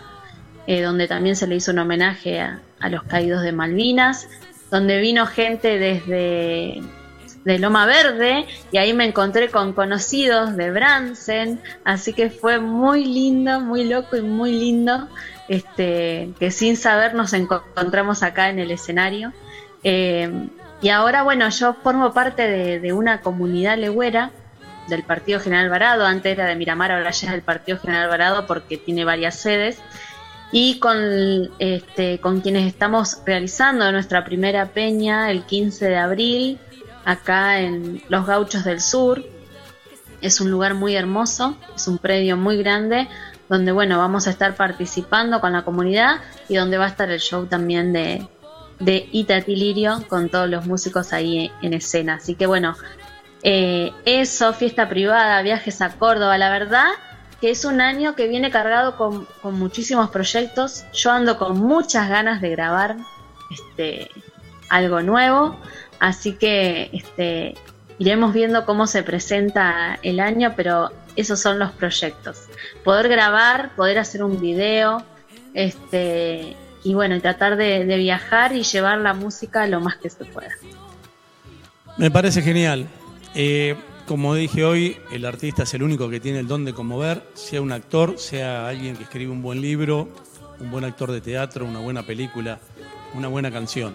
[0.66, 4.28] eh, donde también se le hizo un homenaje a los caídos de Malvinas
[4.72, 6.80] donde vino gente desde
[7.44, 13.04] de Loma Verde y ahí me encontré con conocidos de Bransen, así que fue muy
[13.04, 15.08] lindo, muy loco y muy lindo,
[15.48, 19.32] este, que sin saber nos encontramos acá en el escenario.
[19.82, 20.48] Eh,
[20.80, 24.30] y ahora, bueno, yo formo parte de, una comunidad legüera
[24.88, 28.46] del Partido General Varado, antes era de Miramar, ahora ya es del Partido General Varado
[28.46, 29.78] porque tiene varias sedes
[30.50, 36.58] y con, este, con quienes estamos realizando nuestra primera peña el 15 de abril
[37.04, 39.24] acá en Los Gauchos del Sur.
[40.20, 43.08] Es un lugar muy hermoso, es un predio muy grande
[43.48, 47.20] donde bueno, vamos a estar participando con la comunidad y donde va a estar el
[47.20, 48.26] show también de,
[48.78, 52.14] de Itatilirio con todos los músicos ahí en escena.
[52.14, 52.76] Así que bueno,
[53.42, 56.86] eh, eso, fiesta privada, viajes a Córdoba, la verdad
[57.42, 60.84] que es un año que viene cargado con, muchísimos proyectos.
[60.92, 62.96] Yo ando con muchas ganas de grabar
[63.50, 64.08] este,
[64.68, 65.58] algo nuevo,
[66.02, 67.54] así que este,
[67.98, 72.48] iremos viendo cómo se presenta el año, pero esos son los proyectos.
[72.82, 75.04] Poder grabar, poder hacer un video,
[75.54, 80.24] este, y bueno, tratar de, de viajar y llevar la música lo más que se
[80.24, 80.50] pueda.
[81.96, 82.88] Me parece genial.
[83.36, 87.22] Eh, como dije hoy, el artista es el único que tiene el don de conmover,
[87.34, 90.08] sea un actor, sea alguien que escribe un buen libro,
[90.58, 92.58] un buen actor de teatro, una buena película,
[93.14, 93.94] una buena canción.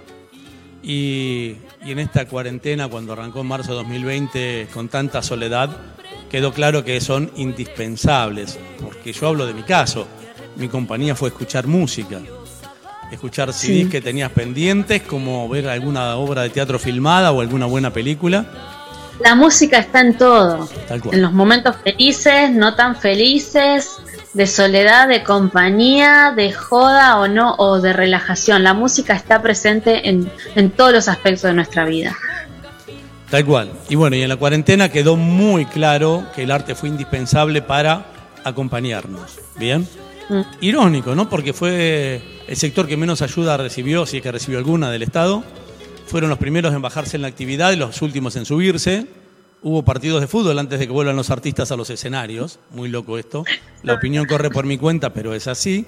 [0.83, 5.69] Y, en esta cuarentena, cuando arrancó en marzo de 2020 con tanta soledad,
[6.29, 10.07] quedó claro que son indispensables, porque yo hablo de mi caso,
[10.55, 12.19] mi compañía fue escuchar música,
[13.11, 17.91] escuchar CDs que tenías pendientes, como ver alguna obra de teatro filmada o alguna buena
[17.91, 18.45] película.
[19.19, 20.69] La música está en todo.
[21.11, 23.97] En los momentos felices, no tan felices,
[24.37, 28.63] de soledad, de compañía, de joda o no, o de relajación.
[28.63, 32.15] La música está presente en, en todos los aspectos de nuestra vida.
[33.29, 33.71] Tal cual.
[33.89, 38.05] Y bueno, y en la cuarentena quedó muy claro que el arte fue indispensable para
[38.43, 39.39] acompañarnos.
[39.57, 39.87] ¿Bien?
[40.29, 40.41] Mm.
[40.61, 41.29] irónico, ¿no?
[41.29, 45.43] Porque fue el sector que menos ayuda recibió, si es que recibió alguna del Estado.
[46.05, 49.07] Fueron los primeros en bajarse en la actividad y los últimos en subirse.
[49.63, 52.59] Hubo partidos de fútbol antes de que vuelvan los artistas a los escenarios.
[52.71, 53.43] Muy loco esto.
[53.81, 55.85] La opinión corre por mi cuenta, pero es así.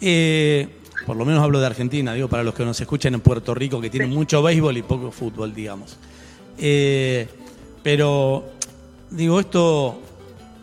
[0.00, 0.68] Eh,
[1.06, 3.80] por lo menos hablo de Argentina, digo, para los que nos escuchan en Puerto Rico,
[3.80, 5.96] que tienen mucho béisbol y poco fútbol, digamos.
[6.58, 7.26] Eh,
[7.82, 8.52] pero,
[9.10, 10.00] digo, esto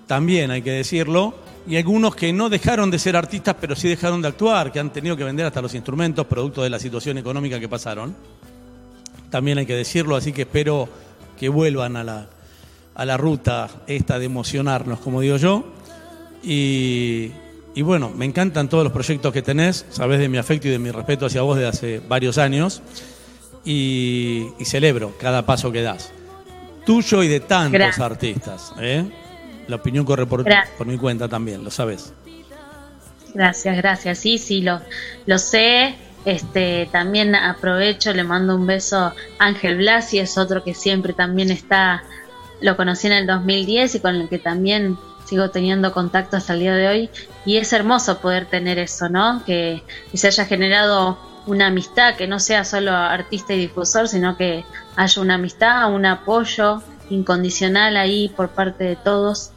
[0.06, 1.34] también hay que decirlo.
[1.68, 4.94] Y algunos que no dejaron de ser artistas, pero sí dejaron de actuar, que han
[4.94, 8.16] tenido que vender hasta los instrumentos, producto de la situación económica que pasaron.
[9.32, 10.88] También hay que decirlo, así que espero
[11.42, 12.28] que vuelvan a la,
[12.94, 15.66] a la ruta esta de emocionarnos, como digo yo.
[16.44, 17.32] Y,
[17.74, 20.78] y bueno, me encantan todos los proyectos que tenés, sabés de mi afecto y de
[20.78, 22.84] mi respeto hacia vos desde hace varios años.
[23.66, 26.12] Y, y celebro cada paso que das.
[26.86, 28.00] Tuyo y de tantos Gracias.
[28.06, 28.74] artistas.
[28.80, 29.04] ¿eh?
[29.68, 30.46] La opinión corre por,
[30.78, 32.14] por mi cuenta también, lo sabes.
[33.34, 34.20] Gracias, gracias.
[34.20, 34.80] Sí, sí, lo,
[35.26, 35.96] lo sé.
[36.26, 41.50] Este, también aprovecho, le mando un beso a Ángel Blasi, es otro que siempre también
[41.50, 42.04] está,
[42.62, 46.60] lo conocí en el 2010 y con el que también sigo teniendo contacto hasta el
[46.60, 47.10] día de hoy.
[47.46, 49.44] Y es hermoso poder tener eso, ¿no?
[49.46, 51.18] Que, se haya generado
[51.48, 54.64] una amistad, que no sea solo artista y difusor, sino que
[54.96, 59.52] haya una amistad, un apoyo incondicional ahí por parte de todos.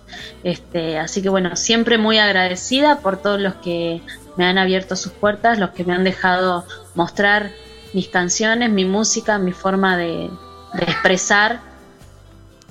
[0.44, 4.00] Este, así que bueno, siempre muy agradecida por todos los que
[4.37, 6.64] me han abierto sus puertas, los que me han dejado
[6.95, 7.51] mostrar
[7.93, 10.30] mis canciones, mi música, mi forma de,
[10.74, 11.61] de expresar.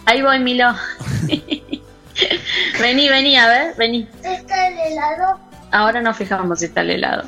[0.05, 0.74] Ahí voy, Milo.
[2.80, 4.07] vení, vení, a ver, vení.
[4.24, 5.39] ¿Está el helado?
[5.72, 7.24] Ahora nos fijamos si está el helado.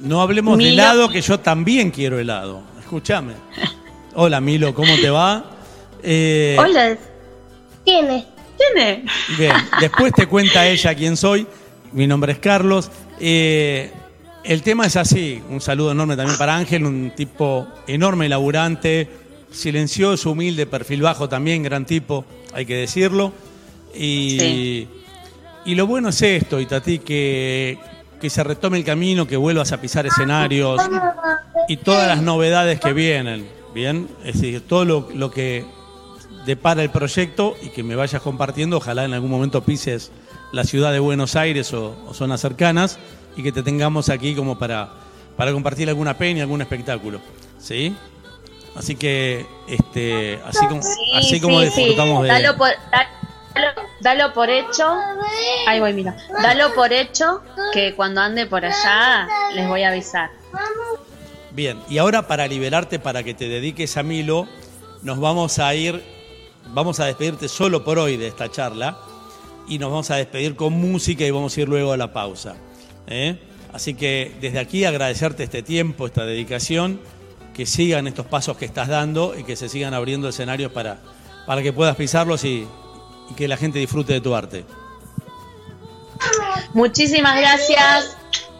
[0.00, 2.62] No hablemos de helado, que yo también quiero helado.
[2.78, 3.34] Escúchame.
[4.14, 5.44] Hola Milo, ¿cómo te va?
[6.02, 6.96] Eh, Hola,
[7.84, 8.24] ¿Quién es?
[8.56, 9.38] ¿quién es?
[9.38, 11.46] Bien, después te cuenta ella quién soy.
[11.92, 12.90] Mi nombre es Carlos.
[13.20, 13.90] Eh,
[14.44, 15.42] el tema es así.
[15.50, 19.08] Un saludo enorme también para Ángel, un tipo enorme, laburante,
[19.50, 23.32] silencioso, humilde, perfil bajo también, gran tipo, hay que decirlo.
[23.94, 24.88] Y, Sí.
[25.66, 27.78] y lo bueno es esto, Itatí, que,
[28.20, 30.80] que se retome el camino, que vuelvas a pisar escenarios
[31.68, 33.46] y todas las novedades que vienen.
[33.74, 35.64] Bien, es decir, todo lo, lo que
[36.46, 38.78] depara el proyecto y que me vayas compartiendo.
[38.78, 40.10] Ojalá en algún momento pises
[40.52, 42.98] la ciudad de Buenos Aires o, o zonas cercanas
[43.36, 44.88] y que te tengamos aquí como para,
[45.36, 47.20] para compartir alguna peña, algún espectáculo.
[47.58, 47.94] ¿Sí?
[48.74, 50.80] Así que, este, así como,
[51.14, 51.80] así Sí, como sí, sí.
[51.80, 52.28] disfrutamos de.
[52.54, 52.68] Por,
[53.54, 54.94] dalo, dalo por hecho.
[55.66, 56.16] Ahí voy, mira.
[56.42, 57.42] Dalo por hecho
[57.72, 60.30] que cuando ande por allá les voy a avisar.
[61.52, 64.46] Bien, y ahora para liberarte, para que te dediques a Milo,
[65.02, 66.02] nos vamos a ir,
[66.68, 68.98] vamos a despedirte solo por hoy de esta charla
[69.70, 72.56] y nos vamos a despedir con música y vamos a ir luego a la pausa.
[73.06, 73.38] ¿eh?
[73.72, 77.00] Así que desde aquí agradecerte este tiempo, esta dedicación,
[77.54, 80.98] que sigan estos pasos que estás dando y que se sigan abriendo escenarios para,
[81.46, 82.66] para que puedas pisarlos y,
[83.30, 84.64] y que la gente disfrute de tu arte.
[86.74, 88.16] Muchísimas gracias.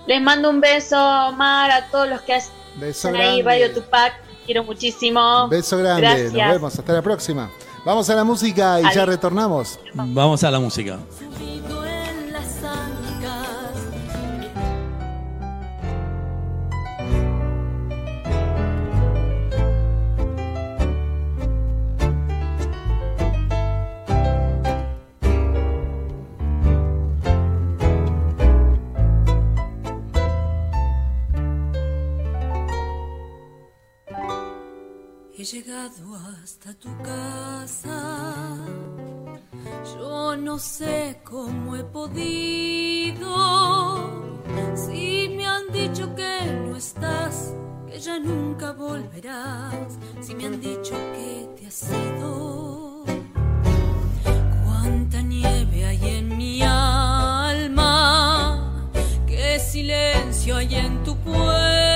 [0.06, 0.96] Les mando un beso,
[1.32, 3.42] Mar, a todos los que hacen Beso ahí grande.
[3.42, 4.12] Radio Tupac.
[4.46, 5.48] Quiero muchísimo.
[5.48, 6.02] Beso grande.
[6.02, 6.32] Gracias.
[6.32, 6.78] Nos vemos.
[6.78, 7.50] Hasta la próxima.
[7.84, 9.78] Vamos a la música y ya retornamos.
[9.94, 10.98] Vamos a la música.
[35.52, 38.56] Llegado hasta tu casa.
[39.94, 43.26] Yo no sé cómo he podido.
[44.76, 47.54] Si me han dicho que no estás,
[47.88, 49.98] que ya nunca volverás.
[50.20, 53.04] Si me han dicho que te has ido.
[54.64, 57.90] Cuánta nieve hay en mi alma.
[59.26, 61.90] Qué silencio hay en tu puerta.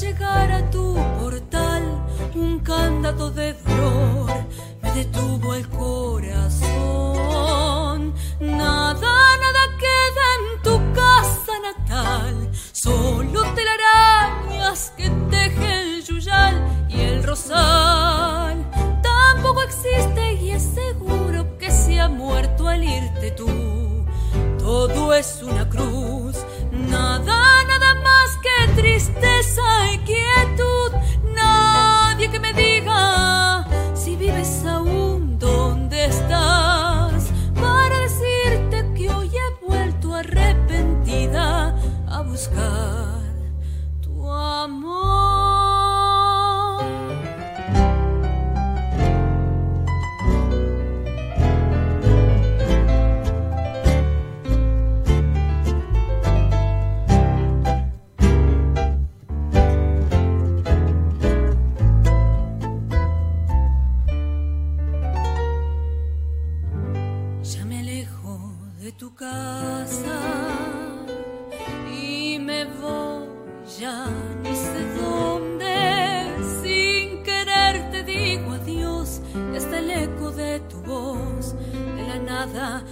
[0.00, 1.82] Llegar a tu portal
[2.34, 4.32] un candado de dolor
[4.82, 6.64] me detuvo el corazón.
[8.40, 17.22] Nada, nada queda en tu casa natal, solo telarañas que teje el yuyal y el
[17.22, 18.68] rosal.
[19.00, 23.48] Tampoco existe y es seguro que se ha muerto al irte tú.
[24.58, 26.36] Todo es una cruz,
[26.72, 30.92] nada, nada más que tristeza y quietud.
[31.34, 37.30] Nadie que me diga si vives aún donde estás.
[37.54, 41.74] Para decirte que hoy he vuelto arrepentida
[42.08, 43.22] a buscar
[44.02, 45.03] tu amor.
[71.90, 73.26] Y me voy
[73.78, 74.06] ya
[74.42, 76.26] ni sé dónde.
[76.62, 79.20] Sin querer te digo adiós
[79.56, 81.54] hasta el eco de tu voz
[81.96, 82.84] de la nada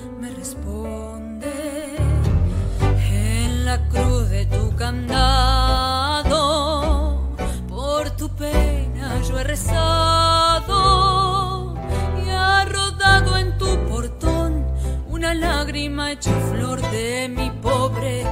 [16.13, 18.27] hecha flor de mi pobre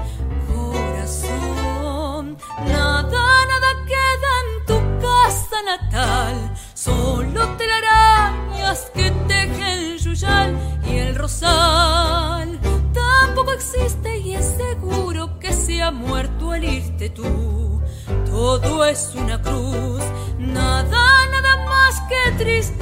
[0.46, 2.36] corazón.
[2.58, 11.14] Nada, nada queda en tu casa natal, solo telarañas que tejen el yuyal y el
[11.16, 12.60] rosal.
[12.92, 17.80] Tampoco existe y es seguro que se ha muerto al irte tú.
[18.26, 20.02] Todo es una cruz,
[20.38, 22.79] nada, nada más que tristeza,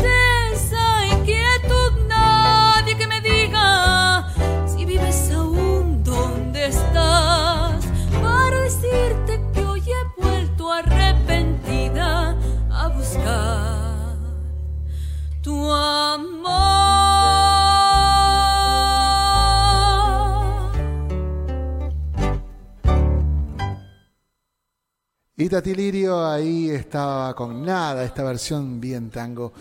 [25.49, 29.55] Y Tatilirio ahí estaba con nada, esta versión bien tango,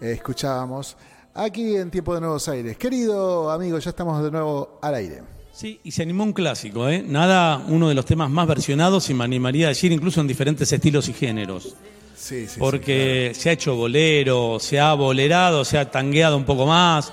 [0.00, 0.96] eh, escuchábamos
[1.34, 2.78] aquí en Tiempo de Nuevos Aires.
[2.78, 5.20] Querido amigo, ya estamos de nuevo al aire.
[5.52, 7.04] Sí, y se animó un clásico, ¿eh?
[7.06, 10.72] Nada, uno de los temas más versionados y me animaría a decir incluso en diferentes
[10.72, 11.76] estilos y géneros.
[12.16, 12.58] Sí, sí.
[12.58, 17.12] porque se ha hecho bolero, se ha bolerado, se ha tangueado un poco más.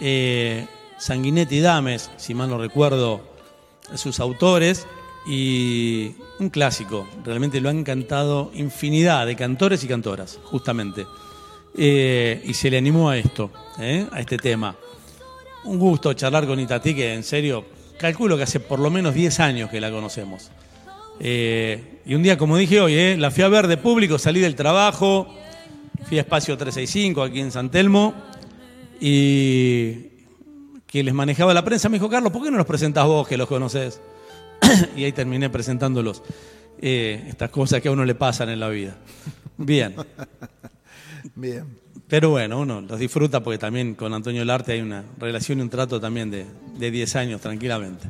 [0.00, 0.66] Eh,
[0.98, 3.20] Sanguinetti y Dames, si mal no recuerdo,
[3.94, 4.84] sus autores.
[5.26, 11.06] Y un clásico, realmente lo han cantado infinidad de cantores y cantoras, justamente.
[11.76, 14.06] Eh, y se le animó a esto, ¿eh?
[14.10, 14.76] a este tema.
[15.64, 17.64] Un gusto charlar con Itatí, que en serio,
[17.98, 20.50] calculo que hace por lo menos 10 años que la conocemos.
[21.20, 24.56] Eh, y un día, como dije hoy, la fui a ver de público, salí del
[24.56, 25.28] trabajo,
[26.08, 28.14] fui a Espacio 365 aquí en San Telmo,
[29.00, 30.10] y
[30.86, 33.36] que les manejaba la prensa me dijo, Carlos, ¿por qué no los presentás vos que
[33.36, 34.00] los conoces?
[34.96, 36.22] y ahí terminé presentándolos.
[36.80, 38.96] Eh, estas cosas que a uno le pasan en la vida.
[39.56, 39.94] Bien.
[41.34, 41.64] Bien.
[42.08, 45.70] Pero bueno, uno los disfruta porque también con Antonio Larte hay una relación y un
[45.70, 46.46] trato también de,
[46.76, 48.08] de 10 años tranquilamente.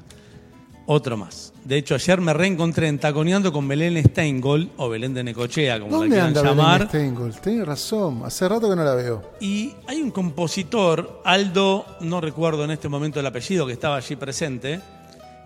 [0.87, 1.53] Otro más.
[1.65, 5.93] De hecho, ayer me reencontré en Taconeando con Belén Steingold, o Belén de Necochea, como
[5.93, 6.91] la ¿Dónde quieran anda llamar.
[6.93, 7.41] Belén Stengel?
[7.41, 9.23] Tiene razón, hace rato que no la veo.
[9.41, 14.17] Y hay un compositor, Aldo, no recuerdo en este momento el apellido, que estaba allí
[14.17, 14.81] presente,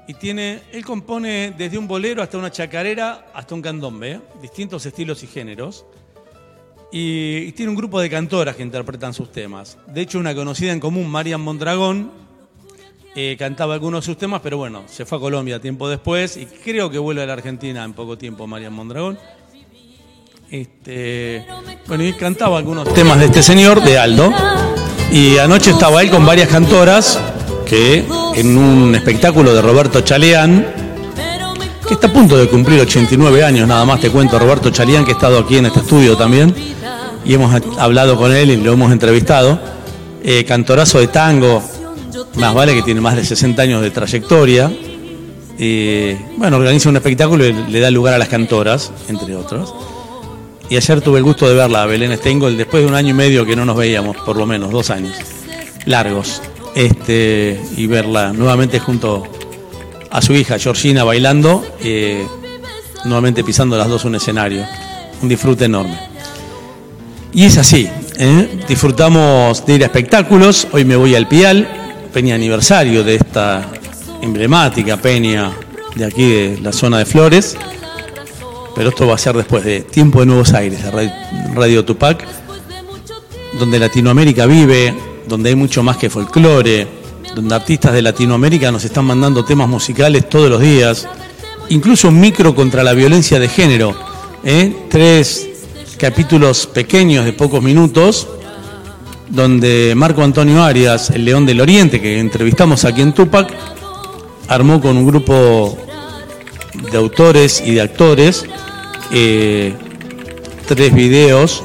[0.09, 4.21] y tiene, él compone desde un bolero hasta una chacarera, hasta un candombe, ¿eh?
[4.41, 5.85] distintos estilos y géneros.
[6.93, 9.77] Y, tiene un grupo de cantoras que interpretan sus temas.
[9.89, 12.13] De hecho, una conocida en común, Marian Mondragón,
[13.17, 16.47] eh, cantaba algunos de sus temas, pero bueno, se fue a Colombia tiempo después y
[16.47, 19.19] creo que vuelve a la Argentina en poco tiempo, Marian Mondragón.
[20.49, 21.45] Este,
[21.89, 24.33] bueno, cantaba algunos temas de este señor, de Aldo.
[25.11, 27.19] Y anoche estaba él con varias cantoras
[27.67, 28.05] que
[28.37, 30.67] en un espectáculo de Roberto Chaleán,
[31.87, 35.11] que está a punto de cumplir 89 años, nada más te cuento, Roberto Chaleán, que
[35.11, 36.55] ha estado aquí en este estudio también,
[37.25, 39.59] y hemos hablado con él y lo hemos entrevistado.
[40.23, 41.63] Eh, cantorazo de tango,
[42.37, 44.73] más vale que tiene más de 60 años de trayectoria.
[46.37, 49.75] Bueno, organiza un espectáculo y le da lugar a las cantoras, entre otros.
[50.69, 53.15] Y ayer tuve el gusto de verla a Belén Stengel después de un año y
[53.15, 55.17] medio que no nos veíamos, por lo menos, dos años
[55.85, 56.43] largos.
[56.77, 59.23] Este, y verla nuevamente junto
[60.11, 62.27] a su hija Georgina bailando, eh,
[63.07, 64.65] nuevamente pisando las dos un escenario.
[65.23, 65.99] Un disfrute enorme.
[67.33, 68.61] Y es así, ¿eh?
[68.69, 70.69] disfrutamos de ir a espectáculos.
[70.73, 71.67] Hoy me voy al Pial,
[72.13, 73.67] peña aniversario de esta
[74.21, 75.53] emblemática peña
[75.95, 77.57] de aquí de la zona de Flores.
[78.75, 81.11] Pero esto va a ser después de Tiempo de Nuevos Aires, de
[81.55, 82.23] Radio, Tupac,
[83.59, 84.95] donde Latinoamérica vive,
[85.27, 86.87] donde hay mucho más que folclore,
[87.35, 91.07] donde artistas de Latinoamérica nos están mandando temas musicales todos los días,
[91.69, 93.97] incluso un micro contra la violencia de género,
[94.45, 94.87] ¿eh?
[94.89, 95.49] tres
[95.99, 98.29] capítulos pequeños de pocos minutos,
[99.29, 103.53] donde Marco Antonio Arias, el León del Oriente, que entrevistamos aquí en Tupac,
[104.49, 105.77] armó con un grupo
[106.91, 108.45] de autores y de actores
[109.13, 109.75] eh,
[110.67, 111.63] tres videos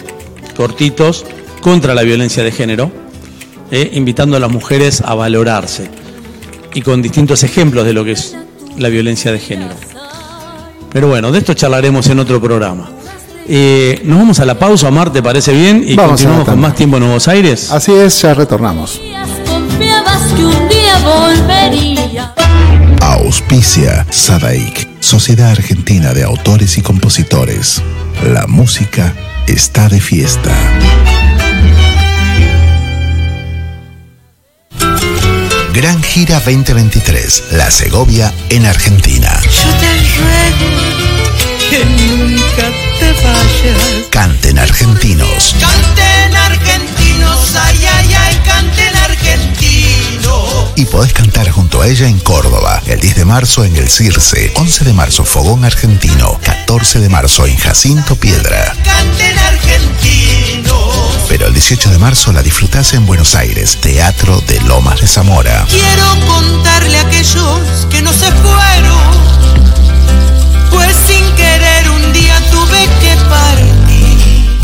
[0.55, 1.25] cortitos
[1.61, 2.91] contra la violencia de género,
[3.71, 5.89] eh, invitando a las mujeres a valorarse
[6.73, 8.35] y con distintos ejemplos de lo que es
[8.77, 9.73] la violencia de género.
[10.91, 12.89] Pero bueno, de esto charlaremos en otro programa.
[13.47, 15.83] Eh, nos vamos a la pausa, Mar, ¿te parece bien?
[15.87, 17.71] Y Vamos a continuamos la con más tiempo en Nuevos Aires.
[17.71, 18.99] Así es, ya retornamos.
[23.01, 27.81] Auspicia Sadaik, Sociedad Argentina de Autores y Compositores.
[28.33, 29.13] La música
[29.47, 30.51] está de fiesta.
[35.73, 39.39] Gran Gira 2023, La Segovia en Argentina.
[39.43, 40.91] Yo te ruego
[41.69, 42.69] que nunca
[42.99, 44.07] te vayas.
[44.09, 45.55] Canten argentinos.
[45.61, 50.73] Canten argentinos, ay, ay, ay, canten argentinos.
[50.75, 54.51] Y podés cantar junto a ella en Córdoba, el 10 de marzo en el Circe,
[54.55, 58.75] 11 de marzo Fogón Argentino, 14 de marzo en Jacinto Piedra.
[58.83, 60.30] Canten argentinos.
[61.61, 65.67] Pero el 18 de marzo la disfrutás en Buenos Aires, Teatro de Lomas de Zamora.
[65.69, 69.50] Quiero contarle a aquellos que no se fueron.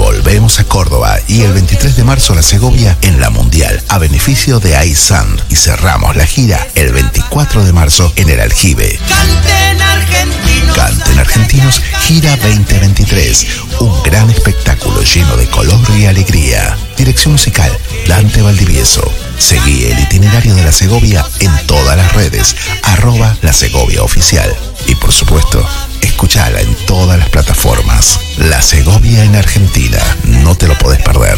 [0.08, 4.62] Volvemos a Córdoba y el 23 de marzo la Segovia en la Mundial a beneficio
[4.62, 8.98] de iSand y cerramos la gira el 24 de marzo en el Aljibe.
[9.10, 10.78] Canten argentinos.
[10.78, 13.48] Canten Argentinos Gira 2023,
[13.82, 16.78] un gran espectáculo lleno de color y alegría.
[16.96, 17.78] Dirección musical
[18.08, 19.04] Dante Valdivieso.
[19.38, 24.56] Seguí el itinerario de la Segovia en todas las redes, arroba la Segovia Oficial.
[24.88, 25.68] Y por supuesto,
[26.02, 28.20] escuchala en todas las plataformas.
[28.38, 31.38] La Segovia en Argentina, no te lo podés perder.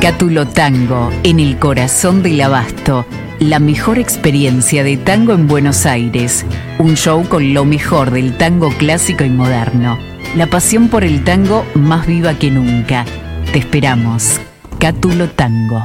[0.00, 3.06] Cátulo Tango, en el corazón del abasto.
[3.40, 6.44] La mejor experiencia de tango en Buenos Aires.
[6.78, 9.98] Un show con lo mejor del tango clásico y moderno.
[10.36, 13.04] La pasión por el tango más viva que nunca.
[13.52, 14.40] Te esperamos.
[14.78, 15.82] Cátulo Tango.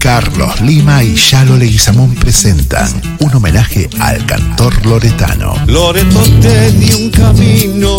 [0.06, 2.88] Carlos Lima y Yalo Leguizamón presentan
[3.18, 5.56] un homenaje al cantor loretano.
[5.66, 7.96] Loreto te dio un camino,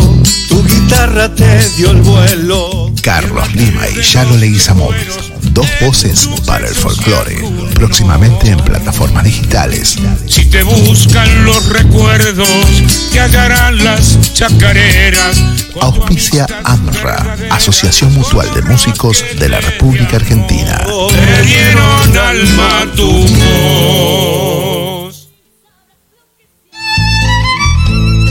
[0.47, 2.93] tu guitarra te dio el vuelo.
[3.03, 4.95] Carlos Lima y Yalo Leguizamón.
[5.51, 7.43] Dos voces para el folclore.
[7.77, 9.99] Próximamente en plataformas digitales.
[10.25, 12.49] Si te buscan los recuerdos,
[13.11, 15.39] te hallarán las chacareras.
[15.79, 20.83] Auspicia AMRA, Asociación Mutual de Músicos de la República Argentina.
[21.09, 25.29] Te dieron alma tu voz.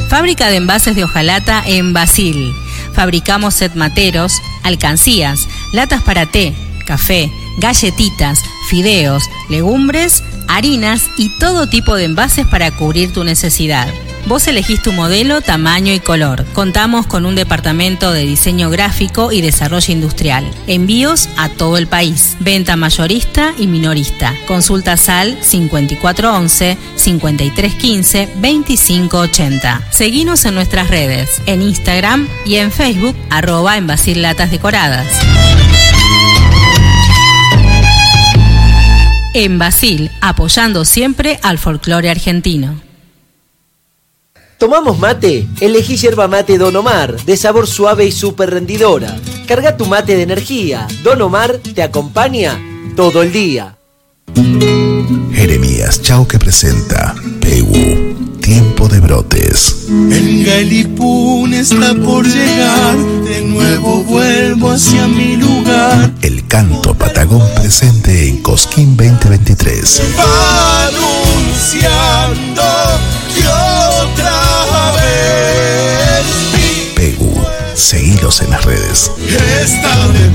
[0.09, 2.53] Fábrica de envases de hojalata en Basil.
[2.95, 4.33] Fabricamos set materos,
[4.65, 5.39] alcancías,
[5.73, 6.53] latas para té,
[6.85, 13.89] café, galletitas, fideos, legumbres, harinas y todo tipo de envases para cubrir tu necesidad.
[14.27, 16.45] Vos elegís tu modelo, tamaño y color.
[16.53, 20.51] Contamos con un departamento de diseño gráfico y desarrollo industrial.
[20.67, 22.37] Envíos a todo el país.
[22.41, 24.35] Venta mayorista y minorista.
[24.49, 29.83] Consulta SAL 5411 5315 2580.
[29.91, 33.87] Seguinos en nuestras redes, en Instagram y en Facebook, arroba en
[34.23, 35.07] Latas Decoradas.
[39.39, 42.81] En Basil, apoyando siempre al folclore argentino.
[44.57, 45.47] ¿Tomamos mate?
[45.61, 49.15] Elegí yerba mate Don Omar, de sabor suave y súper rendidora.
[49.47, 50.89] Carga tu mate de energía.
[51.03, 52.59] Don Omar te acompaña
[52.97, 53.77] todo el día.
[55.35, 58.26] Jeremías Chau que presenta Pegu.
[58.47, 59.87] Tiempo de brotes.
[59.89, 66.13] El Galipún está por llegar, de nuevo vuelvo hacia mi lugar.
[66.23, 70.01] El canto patagón presente en Cosquín 2023.
[70.17, 72.63] Va anunciando
[73.35, 76.25] que otra vez
[76.95, 77.35] Pegu,
[77.75, 79.11] seguilos en las redes.
[79.61, 80.31] está de.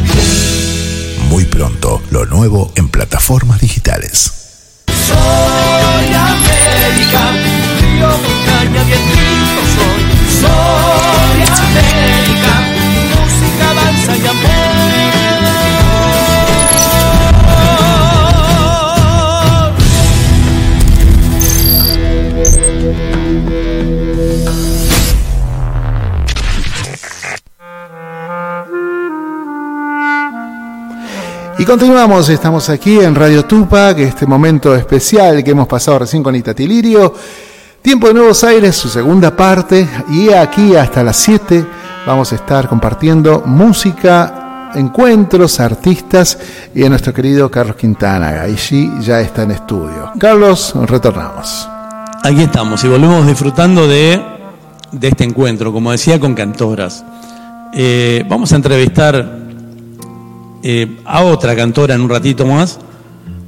[1.30, 4.34] Muy pronto, lo nuevo en plataformas digitales.
[5.08, 7.51] Soy América,
[11.72, 12.54] América,
[13.12, 14.72] música, danza y amor.
[31.58, 36.36] Y continuamos, estamos aquí en Radio Tupac, este momento especial que hemos pasado recién con
[36.36, 37.14] Itatilirio.
[37.82, 41.66] Tiempo de Nuevos Aires, su segunda parte, y aquí hasta las 7
[42.06, 46.38] vamos a estar compartiendo música, encuentros, artistas
[46.76, 48.42] y a nuestro querido Carlos Quintana.
[48.42, 50.12] Allí ya está en estudio.
[50.20, 51.68] Carlos, retornamos.
[52.24, 54.22] Aquí estamos y volvemos disfrutando de,
[54.92, 57.04] de este encuentro, como decía, con cantoras.
[57.74, 59.40] Eh, vamos a entrevistar
[60.62, 62.78] eh, a otra cantora en un ratito más.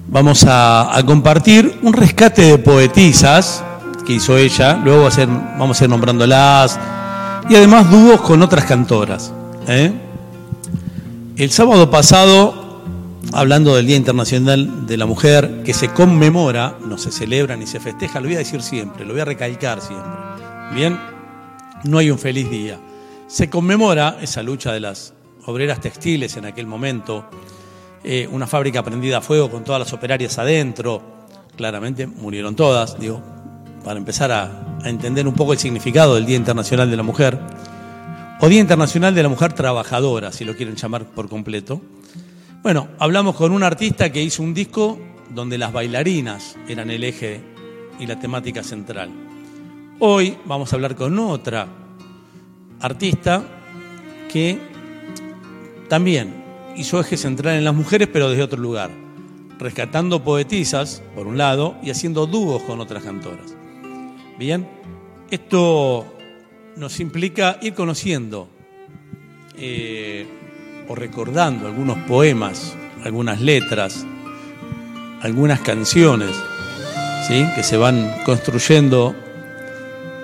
[0.08, 3.64] Vamos a, a compartir un rescate de poetisas
[4.06, 4.80] que hizo ella.
[4.84, 5.10] Luego
[5.58, 6.80] vamos a ir nombrándolas.
[7.49, 9.34] Y además dúos con otras cantoras.
[9.68, 9.91] ¿eh?
[11.36, 12.82] El sábado pasado,
[13.34, 17.80] hablando del Día Internacional de la Mujer, que se conmemora, no se celebra ni se
[17.80, 20.12] festeja, lo voy a decir siempre, lo voy a recalcar siempre.
[20.74, 20.99] Bien,
[21.84, 22.80] no hay un feliz día.
[23.28, 25.14] Se conmemora esa lucha de las
[25.45, 27.26] obreras textiles en aquel momento,
[28.04, 31.01] eh, una fábrica prendida a fuego con todas las operarias adentro,
[31.56, 33.22] claramente murieron todas, digo,
[33.84, 37.40] para empezar a, entender un poco el significado del Día Internacional de la Mujer,
[38.42, 41.82] o Día Internacional de la Mujer Trabajadora, si lo quieren llamar por completo.
[42.62, 47.42] Bueno, hablamos con un artista que hizo un disco donde las bailarinas eran el eje
[48.00, 49.10] y la temática central.
[50.00, 51.68] Hoy vamos a hablar con otra
[52.82, 53.44] artista
[54.30, 54.60] que
[55.88, 56.44] también
[56.76, 58.92] hizo eje central en las mujeres, pero desde otro lugar,
[59.60, 63.62] rescatando poetisas, por un lado, y haciendo dúos con otras cantoras.
[64.38, 64.68] Bien,
[65.30, 66.06] esto
[66.76, 68.50] nos implica ir conociendo
[69.56, 70.26] eh,
[70.88, 74.06] o recordando algunos poemas, algunas letras,
[75.22, 76.32] algunas canciones,
[77.28, 77.46] ¿sí?
[77.56, 79.16] que se van construyendo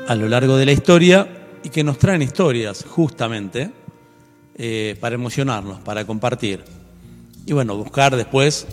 [0.07, 1.27] a lo largo de la historia
[1.63, 3.69] y que nos traen historias justamente
[4.55, 6.63] eh, para emocionarnos, para compartir.
[7.45, 8.65] Y bueno, buscar después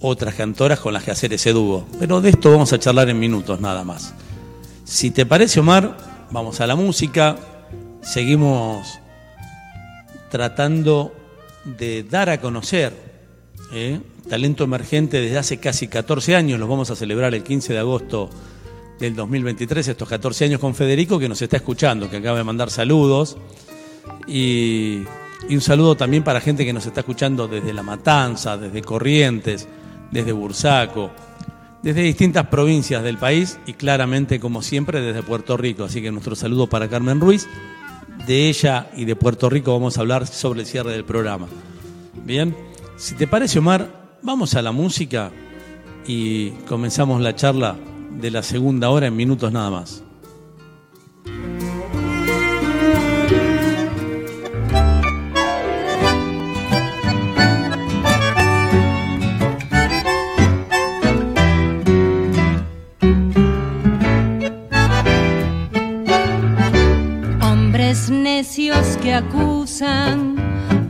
[0.00, 1.86] otras cantoras con las que hacer ese dúo.
[2.00, 4.14] Pero de esto vamos a charlar en minutos nada más.
[4.88, 5.98] Si te parece, Omar,
[6.30, 7.36] vamos a la música.
[8.00, 8.98] Seguimos
[10.30, 11.14] tratando
[11.66, 12.94] de dar a conocer
[13.74, 14.00] ¿eh?
[14.30, 16.58] talento emergente desde hace casi 14 años.
[16.58, 18.30] Los vamos a celebrar el 15 de agosto
[18.98, 22.70] del 2023, estos 14 años con Federico, que nos está escuchando, que acaba de mandar
[22.70, 23.36] saludos.
[24.26, 25.02] Y,
[25.50, 29.68] y un saludo también para gente que nos está escuchando desde La Matanza, desde Corrientes,
[30.10, 31.10] desde Bursaco,
[31.82, 35.84] desde distintas provincias del país y claramente, como siempre, desde Puerto Rico.
[35.84, 37.48] Así que nuestro saludo para Carmen Ruiz.
[38.26, 41.46] De ella y de Puerto Rico vamos a hablar sobre el cierre del programa.
[42.24, 42.54] Bien,
[42.96, 45.30] si te parece, Omar, vamos a la música
[46.06, 47.76] y comenzamos la charla
[48.20, 50.02] de la segunda hora en minutos nada más.
[68.58, 70.34] Que acusan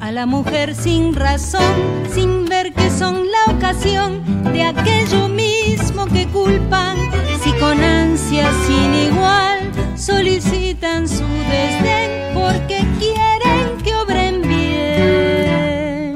[0.01, 1.75] a la mujer sin razón,
[2.11, 4.23] sin ver que son la ocasión
[4.55, 6.97] de aquello mismo que culpan,
[7.45, 16.15] si con ansia sin igual solicitan su desdén porque quieren que obren bien.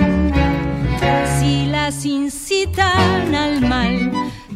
[1.39, 4.11] Si las incitan al mal,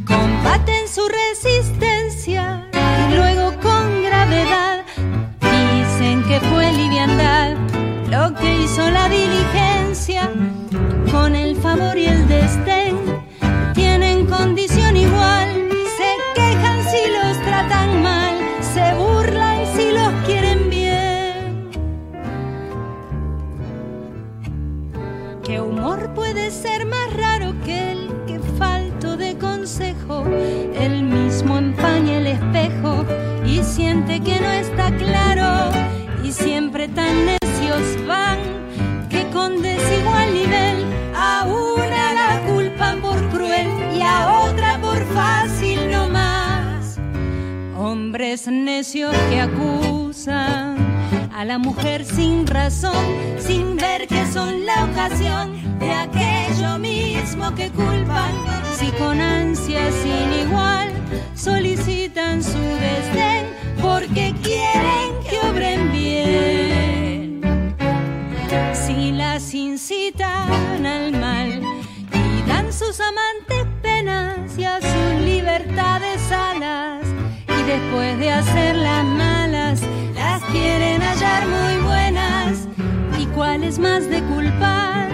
[0.06, 1.45] combaten su resistencia
[8.66, 10.28] hizo la diligencia
[11.12, 12.96] con el favor y el desdén.
[13.74, 15.48] Tienen condición igual,
[15.96, 18.34] se quejan si los tratan mal,
[18.74, 21.70] se burlan si los quieren bien.
[25.44, 30.24] ¿Qué humor puede ser más raro que el que falto de consejo?
[30.74, 33.04] El mismo empaña el espejo
[33.46, 35.70] y siente que no está claro
[36.24, 38.35] y siempre tan necios van
[39.36, 40.78] con desigual nivel
[41.14, 46.98] a una la culpan por cruel y a otra por fácil no más.
[47.76, 50.76] Hombres necios que acusan
[51.34, 53.04] a la mujer sin razón,
[53.38, 55.44] sin ver que son la ocasión
[55.80, 58.32] de aquello mismo que culpan,
[58.78, 60.88] si con ansia sin igual
[61.34, 63.44] solicitan su desdén
[63.82, 66.55] porque quieren que obren bien.
[68.72, 71.62] Si las incitan al mal
[72.12, 77.04] y dan sus amantes penas y a sus libertades alas,
[77.48, 79.82] y después de hacerlas malas,
[80.14, 82.68] las quieren hallar muy buenas.
[83.18, 85.05] ¿Y cuál es más de culpar?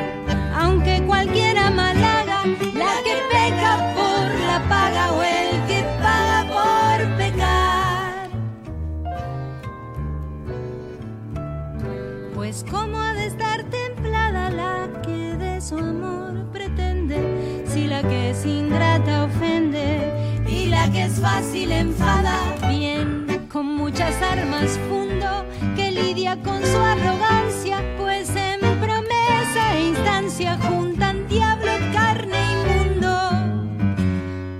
[21.13, 22.37] Es fácil enfada,
[22.69, 25.45] bien con muchas armas fundo
[25.77, 33.13] que lidia con su arrogancia, pues en promesa e instancia juntan diablo, carne y mundo.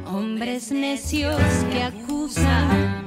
[0.07, 1.41] Hombres necios
[1.71, 3.07] que acusan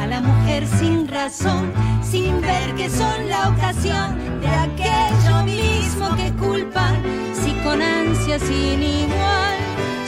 [0.00, 1.72] a la mujer sin razón,
[2.02, 6.96] sin ver que son la ocasión de aquello mismo que culpan,
[7.32, 9.56] si con ansia sin igual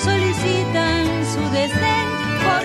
[0.03, 1.94] solicitan su desdén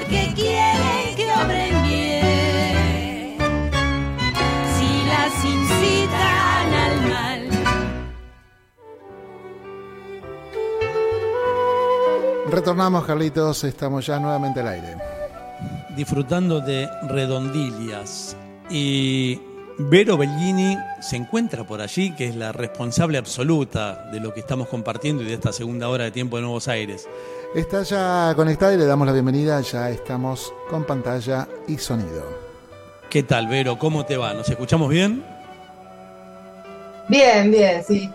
[0.10, 3.38] porque quieren que obren bien.
[4.76, 7.50] Si las incitan al mal.
[12.50, 14.98] Retornamos, Carlitos, estamos ya nuevamente al aire.
[15.96, 18.36] disfrutando de redondillas.
[18.70, 19.40] Y
[19.78, 24.70] Vero Bellini se encuentra por allí, que es la responsable absoluta de lo que estamos
[24.70, 27.08] compartiendo y de esta segunda hora de tiempo de Nuevos Aires.
[27.56, 29.60] Está ya conectada y le damos la bienvenida.
[29.62, 32.24] Ya estamos con pantalla y sonido.
[33.10, 33.80] ¿Qué tal, Vero?
[33.80, 34.36] ¿Cómo te va?
[34.36, 35.26] ¿Nos escuchamos bien?
[37.08, 38.08] Bien, bien, sí.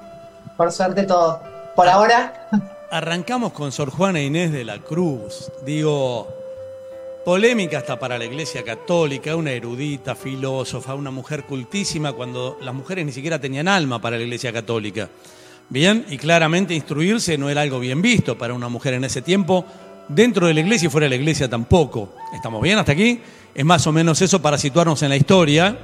[0.57, 1.43] Por suerte todo.
[1.74, 2.49] Por ahora.
[2.93, 5.51] Arrancamos con Sor Juana Inés de la Cruz.
[5.66, 6.28] Digo,
[7.24, 13.05] polémica hasta para la Iglesia Católica, una erudita, filósofa, una mujer cultísima cuando las mujeres
[13.05, 15.09] ni siquiera tenían alma para la Iglesia Católica.
[15.69, 19.65] Bien, y claramente instruirse no era algo bien visto para una mujer en ese tiempo,
[20.09, 22.15] dentro de la Iglesia y fuera de la Iglesia tampoco.
[22.35, 23.21] ¿Estamos bien hasta aquí?
[23.55, 25.79] Es más o menos eso para situarnos en la historia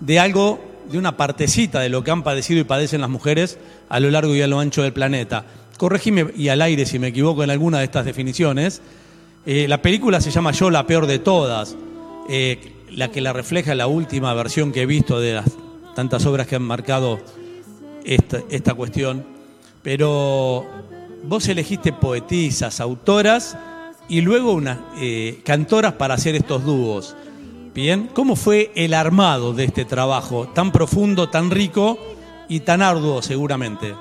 [0.00, 0.60] de algo,
[0.90, 3.58] de una partecita de lo que han padecido y padecen las mujeres
[3.88, 5.44] a lo largo y a lo ancho del planeta.
[5.76, 8.80] Corregime y al aire si me equivoco en alguna de estas definiciones.
[9.46, 11.76] Eh, la película se llama Yo la peor de todas,
[12.28, 15.50] eh, la que la refleja la última versión que he visto de las
[15.94, 17.18] tantas obras que han marcado
[18.08, 19.24] esta, cuestión.
[19.82, 20.66] Pero
[21.22, 23.56] vos elegiste poetisas, autoras
[24.08, 27.14] y luego unas eh, cantoras para hacer estos dúos.
[27.74, 31.98] Bien, ¿cómo fue el armado de este trabajo tan profundo, tan rico
[32.48, 33.94] y tan arduo seguramente?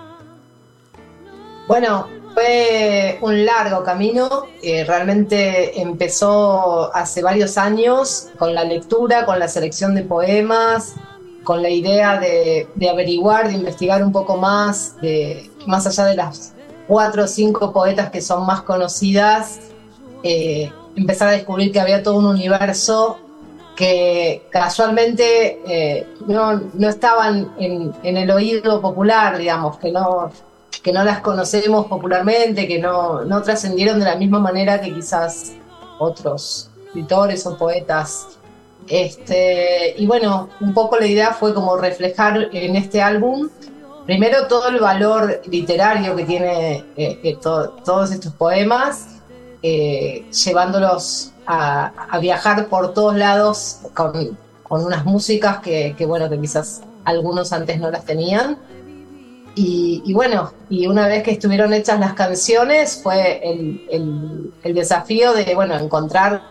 [1.67, 4.45] Bueno, fue un largo camino.
[4.63, 10.95] eh, realmente empezó hace varios años con la lectura, con la selección de poemas,
[11.47, 16.53] con la idea de, averiguar, de investigar un poco más, de, más allá de las
[16.89, 19.61] cuatro o cinco poetas que son más conocidas,
[20.23, 23.17] eh, empezar a descubrir que había todo un universo
[23.77, 30.29] que casualmente eh, no, no estaban en, en el oído popular, digamos, que no,
[30.83, 35.53] que no las conocemos popularmente, que no, no trascendieron de la misma manera que quizás
[35.97, 38.36] otros escritores o poetas.
[38.87, 43.49] Este, y bueno, un poco la idea fue como reflejar en este álbum,
[44.05, 49.07] primero todo el valor literario que tiene eh, eh, to- todos estos poemas,
[49.61, 56.81] eh, llevándolos a, viajar por todos lados con, con unas músicas que, bueno, que quizás
[57.03, 58.57] algunos antes no las tenían.
[59.55, 64.73] Y, y bueno, y una vez que estuvieron hechas las canciones fue el, el- el
[64.73, 66.41] desafío de, bueno, encontrar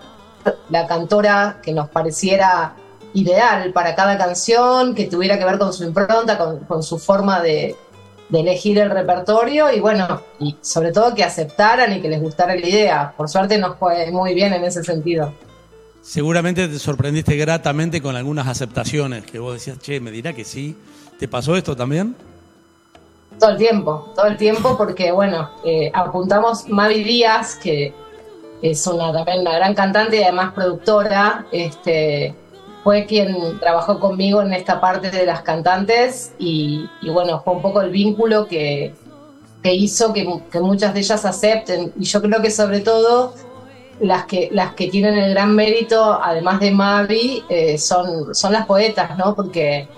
[0.71, 2.75] la cantora que nos pareciera
[3.15, 7.41] ideal para cada canción, que tuviera que ver con su impronta, con, con su forma
[7.41, 7.77] de,
[8.29, 12.55] de elegir el repertorio y bueno, y sobre todo que aceptaran y que les gustara
[12.55, 13.15] la idea.
[13.17, 15.33] Por suerte nos fue muy bien en ese sentido.
[16.03, 20.77] Seguramente te sorprendiste gratamente con algunas aceptaciones que vos decías, che, me dirá que sí.
[21.19, 22.15] ¿Te pasó esto también?
[23.41, 27.93] Todo el tiempo, todo el tiempo, porque bueno, eh, apuntamos Mavi Díaz, que,
[28.63, 31.47] es una, también una gran cantante y además productora.
[31.53, 32.35] Este,
[32.83, 37.81] fue quien trabajó conmigo en esta parte de las cantantes y, bueno, fue un poco
[37.81, 38.95] el vínculo que,
[39.63, 41.93] que hizo que, que muchas de ellas acepten.
[41.99, 43.35] Y yo creo que sobre todo
[44.01, 48.67] las que, las que tienen el gran mérito, además de Mavi, eh, son, son las
[48.67, 49.35] poetas, ¿no?
[49.35, 49.89] Porque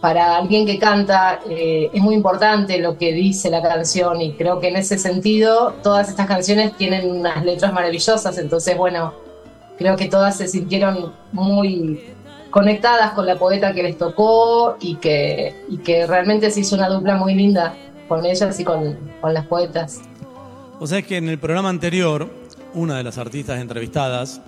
[0.00, 4.60] para alguien que canta eh, es muy importante lo que dice la canción y creo
[4.60, 9.14] que en ese sentido todas estas canciones tienen unas letras maravillosas, entonces bueno,
[9.78, 12.00] creo que todas se sintieron muy
[12.50, 15.54] conectadas con la poeta que les tocó y que,
[16.06, 17.74] realmente se hizo una dupla muy linda
[18.08, 20.00] con ellas y con, con las poetas.
[20.78, 22.30] O sea, es que en el programa anterior,
[22.74, 24.40] una de las artistas entrevistadas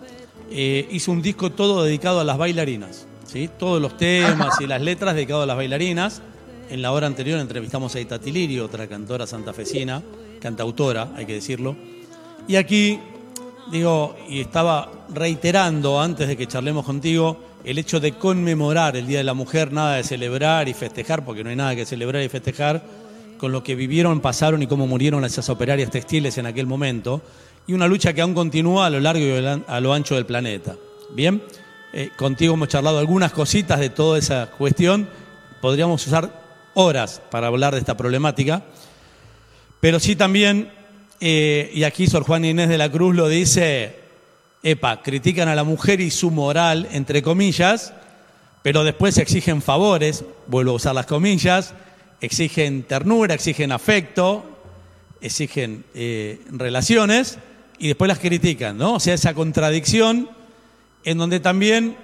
[0.51, 3.08] eh, hizo un disco todo dedicado a las bailarinas.
[3.29, 3.49] ¿Sí?
[3.59, 6.23] Todos los temas y las letras dedicados a las bailarinas.
[6.71, 10.03] En la hora anterior entrevistamos a Itati Lirio, otra cantora santafesina,
[10.41, 11.77] cantautora, hay que decirlo.
[12.47, 12.99] Y aquí,
[13.71, 19.19] digo, y estaba reiterando antes de que charlemos contigo, el hecho de conmemorar el Día
[19.19, 22.29] de la Mujer, nada de celebrar y festejar, porque no hay nada que celebrar y
[22.29, 22.83] festejar,
[23.39, 27.23] con lo que vivieron, pasaron y cómo murieron esas operarias textiles en aquel momento,
[27.67, 30.77] y una lucha que aún continúa a lo largo y a lo ancho del planeta.
[31.11, 31.43] Bien,
[31.93, 35.09] eh, contigo hemos charlado algunas cositas de toda esa cuestión,
[35.61, 36.31] podríamos usar
[36.75, 38.63] horas para hablar de esta problemática,
[39.81, 40.71] pero sí también,
[41.21, 43.97] eh, y aquí Sor Juan Inés de la Cruz lo dice,
[44.63, 47.95] epa, critican a la mujer y su moral, entre comillas,
[48.63, 51.75] pero después exigen favores, vuelvo a usar las comillas,
[52.21, 54.45] exigen ternura, exigen afecto,
[55.21, 57.39] exigen eh, relaciones
[57.79, 58.95] y después las critican, ¿no?
[58.95, 60.29] O sea, esa contradicción
[61.05, 61.97] en donde también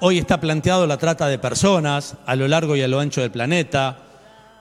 [0.00, 3.30] hoy está planteado la trata de personas a lo largo y a lo ancho del
[3.30, 3.98] planeta,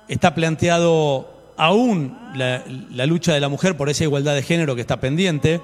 [0.07, 2.63] está planteado aún la,
[3.05, 5.61] lucha de la mujer por esa igualdad de género que está pendiente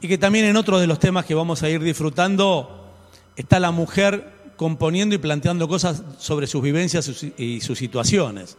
[0.00, 2.92] y que también en otro de los temas que vamos a ir disfrutando
[3.36, 8.56] está la mujer componiendo y planteando cosas sobre sus vivencias y sus situaciones,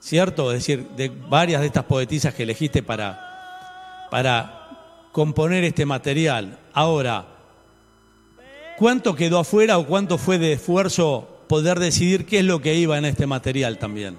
[0.00, 0.52] ¿cierto?
[0.52, 6.58] Es decir, de varias de estas poetisas que elegiste para, para componer este material.
[6.74, 7.37] Ahora,
[8.78, 12.96] ¿cuánto quedó afuera o cuánto fue de esfuerzo poder decidir qué es lo que iba
[12.96, 14.18] en este material también?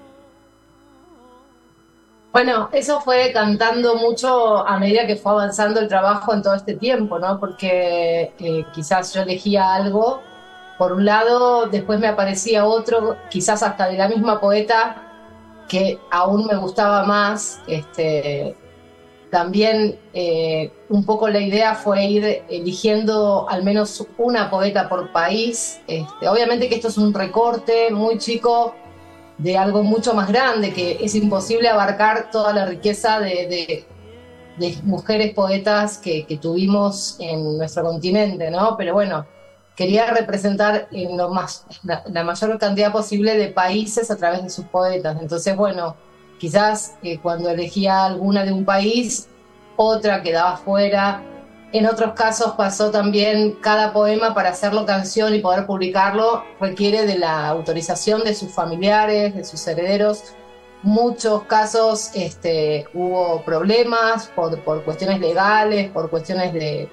[2.32, 6.76] Bueno, eso fue cantando mucho a medida que fue avanzando el trabajo en todo este
[6.76, 7.40] tiempo, ¿no?
[7.40, 10.22] Porque eh, quizás yo elegía algo,
[10.78, 15.10] por un lado, después me aparecía otro, quizás hasta de la misma poeta,
[15.68, 17.62] que aún me gustaba más.
[17.68, 18.56] Este,
[19.30, 25.80] también eh, un poco la idea fue ir eligiendo al menos una poeta por país.
[25.88, 28.74] Este, obviamente que esto es un recorte muy chico
[29.38, 33.86] de algo mucho más grande, que es imposible abarcar toda la riqueza de,
[34.84, 38.76] mujeres poetas que, tuvimos en nuestro continente, ¿no?
[38.78, 39.26] Pero bueno,
[39.76, 45.18] quería representar la mayor cantidad posible de países a través de sus poetas.
[45.22, 45.96] Entonces, bueno,
[46.40, 49.28] quizás eh, cuando elegía alguna de un país,
[49.76, 51.24] otra quedaba fuera.
[51.72, 57.20] En otros casos pasó también cada poema para hacerlo canción y poder publicarlo requiere de
[57.20, 60.34] la autorización de sus familiares, de sus herederos.
[60.82, 66.90] Muchos casos este, hubo problemas por, cuestiones legales, por cuestiones de,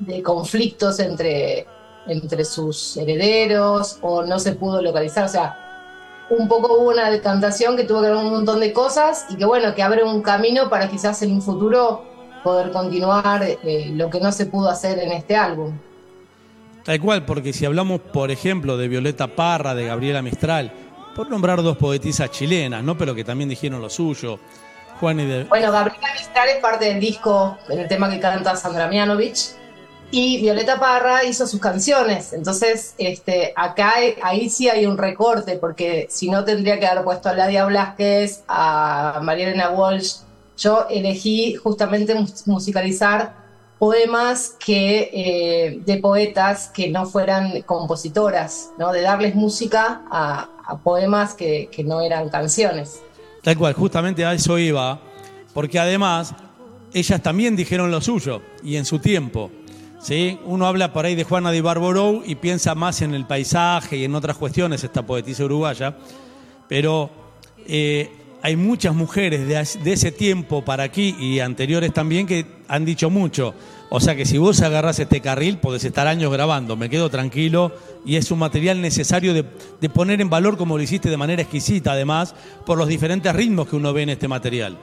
[0.00, 1.66] de conflictos entre,
[2.08, 5.26] entre sus herederos o no se pudo localizar.
[5.26, 5.69] O sea,
[6.30, 9.44] un poco hubo una decantación que tuvo que ver un montón de cosas y que
[9.44, 12.04] bueno, que abre un camino para quizás en un futuro
[12.42, 15.76] poder continuar eh, lo que no se pudo hacer en este álbum.
[16.84, 20.72] Tal cual, porque si hablamos, por ejemplo, de Violeta Parra, de Gabriela Mistral,
[21.14, 22.96] por nombrar dos poetisas chilenas, ¿no?
[22.96, 24.38] Pero que también dijeron lo suyo.
[24.98, 25.44] Juan y de...
[25.44, 29.50] Bueno, Gabriela Mistral es parte del disco, en el tema que canta Sandra Mianovich.
[30.12, 32.32] Y Violeta Parra hizo sus canciones.
[32.32, 37.04] Entonces, este, acá hay- ahí sí hay un recorte, porque si no tendría que haber
[37.04, 40.16] puesto a Ladia Blasquez, a María Elena Walsh.
[40.58, 43.34] Yo elegí justamente mus- musicalizar
[43.78, 48.92] poemas que, eh, de poetas que no fueran compositoras, ¿no?
[48.92, 50.48] de darles música a,
[50.84, 53.00] poemas que no eran canciones.
[53.42, 55.00] Tal cual, justamente a eso iba,
[55.52, 56.32] porque además
[56.92, 59.50] ellas también dijeron lo suyo y en su tiempo.
[60.00, 60.38] ¿Sí?
[60.44, 64.04] Uno habla por ahí de Juana de Barborou y piensa más en el paisaje y
[64.04, 65.96] en otras cuestiones, esta poetisa uruguaya,
[66.68, 67.10] pero
[67.66, 68.10] eh,
[68.42, 73.54] hay muchas mujeres de, ese tiempo para aquí y anteriores también que han dicho mucho.
[73.90, 77.72] O sea que si vos agarrás este carril, podés estar años grabando, me quedo tranquilo
[78.06, 79.44] y es un material necesario de,
[79.80, 83.68] de poner en valor como lo hiciste de manera exquisita además, por los diferentes ritmos
[83.68, 84.78] que uno ve en este material.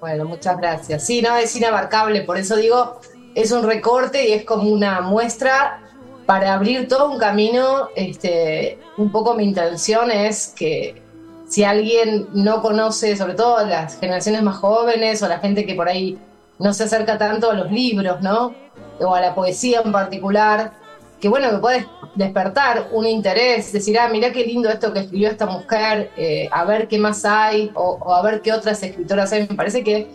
[0.00, 1.06] Bueno, muchas gracias.
[1.06, 3.00] Sí, no, es inabarcable, por eso digo,
[3.34, 5.80] es un recorte y es como una muestra
[6.26, 7.88] para abrir todo un camino.
[7.94, 11.02] Este, un poco mi intención es que
[11.46, 15.88] si alguien no conoce, sobre todo las generaciones más jóvenes o la gente que por
[15.88, 16.18] ahí
[16.58, 18.54] no se acerca tanto a los libros, ¿no?
[19.00, 20.72] O a la poesía en particular,
[21.20, 25.28] que bueno, que puede despertar un interés, decir, ah, mira qué lindo esto que escribió
[25.28, 29.46] esta mujer, eh, a ver qué más hay, o, a ver qué otras escritoras hay.
[29.48, 30.08] Me parece que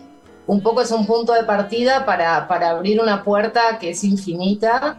[0.48, 4.98] un poco es un punto de partida para, para abrir una puerta que es infinita.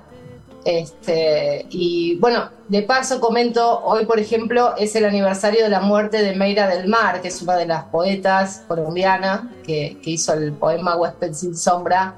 [0.63, 6.21] Este, y bueno, de paso comento, hoy por ejemplo es el aniversario de la muerte
[6.21, 10.53] de Meira del Mar, que es una de las poetas colombianas que, que hizo el
[10.53, 12.15] poema Huésped sin sombra,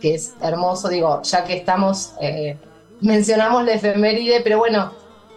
[0.00, 2.58] que es hermoso, digo, ya que estamos eh,
[3.00, 4.92] mencionamos la efeméride, pero bueno,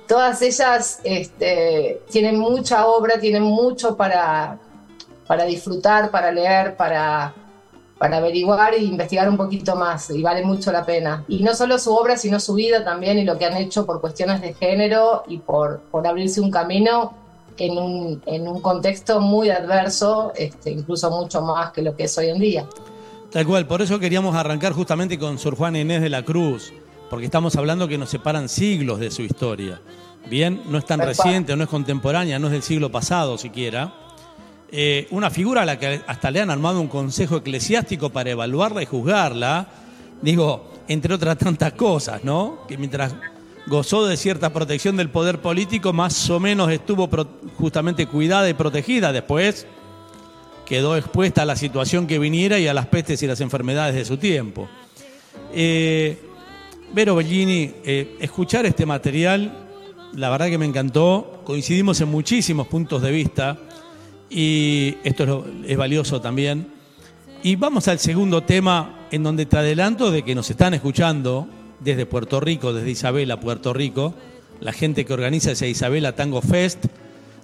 [0.08, 4.60] todas ellas este, tienen mucha obra, tienen mucho para,
[5.34, 7.34] para disfrutar, para leer, para,
[7.98, 11.24] para averiguar e investigar un poquito más, y vale mucho la pena.
[11.28, 14.00] Y no solo su obra, sino su vida también y lo que han hecho por
[14.00, 17.16] cuestiones de género y por, por abrirse un camino
[17.58, 22.16] en un, en un contexto muy adverso, este, incluso mucho más que lo que es
[22.16, 22.68] hoy en día.
[23.32, 26.72] Tal cual, por eso queríamos arrancar justamente con Sor Juana Inés de la Cruz
[27.10, 29.82] porque estamos hablando que nos separan siglos de su historia.
[30.30, 34.03] Bien, no es tan reciente, no es contemporánea, no es del siglo pasado siquiera.
[34.76, 38.82] Eh, una figura a la que hasta le han armado un consejo eclesiástico para evaluarla
[38.82, 39.68] y juzgarla,
[40.20, 42.66] digo, entre otras tantas cosas, ¿no?
[42.68, 43.14] Que mientras
[43.68, 47.08] gozó de cierta protección del poder político, más o menos estuvo
[47.56, 49.12] justamente cuidada y protegida.
[49.12, 49.68] Después
[50.66, 54.06] quedó expuesta a la situación que viniera y a las pestes y las enfermedades de
[54.06, 54.68] su tiempo.
[55.54, 56.18] Eh,
[56.94, 59.68] Vero Bellini, eh, escuchar este material,
[60.16, 61.44] la verdad que me encantó.
[61.44, 63.60] Coincidimos en muchísimos puntos de vista
[64.34, 66.68] y esto es, valioso también.
[67.44, 71.48] Y vamos al segundo tema en donde te adelanto de que nos están escuchando
[71.80, 74.14] desde Puerto Rico, desde Isabela, Puerto Rico,
[74.60, 76.86] la gente que organiza ese Isabela Tango Fest,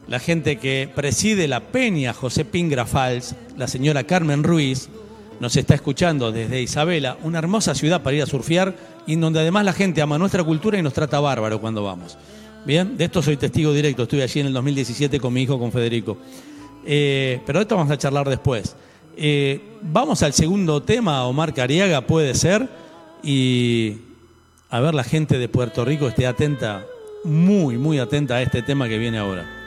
[0.08, 4.90] la gente que preside la peña José Pingra Fals, la señora Carmen Ruiz,
[5.40, 8.76] nos está escuchando desde Isabela, una hermosa ciudad para ir a surfear
[9.06, 12.18] y en donde además la gente ama nuestra cultura y nos trata bárbaro cuando vamos.
[12.66, 15.72] Bien, de esto soy testigo directo, estuve allí en el 2017 con mi hijo, con
[15.72, 16.18] Federico.
[16.86, 18.76] Eh, pero esto vamos a charlar después.
[19.18, 22.70] Eh, vamos al segundo tema, Omar Cariaga, puede ser,
[23.22, 23.98] y
[24.70, 26.86] a ver la gente de Puerto Rico esté atenta,
[27.24, 29.59] muy, muy atenta a este tema que viene ahora.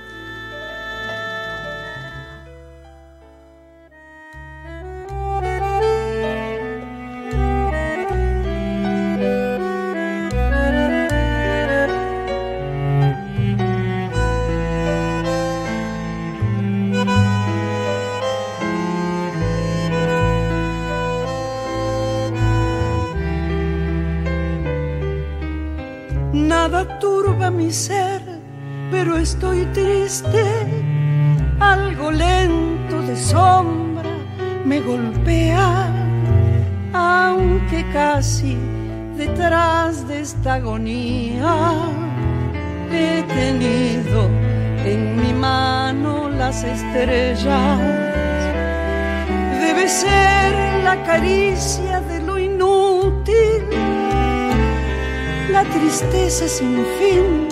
[56.49, 57.49] Sin fin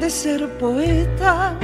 [0.00, 1.54] de ser poeta,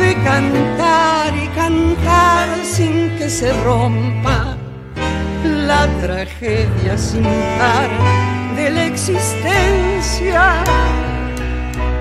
[0.00, 4.56] de cantar y cantar sin que se rompa
[5.44, 7.24] la tragedia sin
[7.58, 7.90] par
[8.56, 10.64] de la existencia.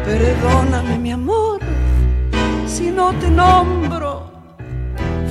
[0.06, 1.41] Perdóname mi amor
[3.02, 4.12] no te nombro,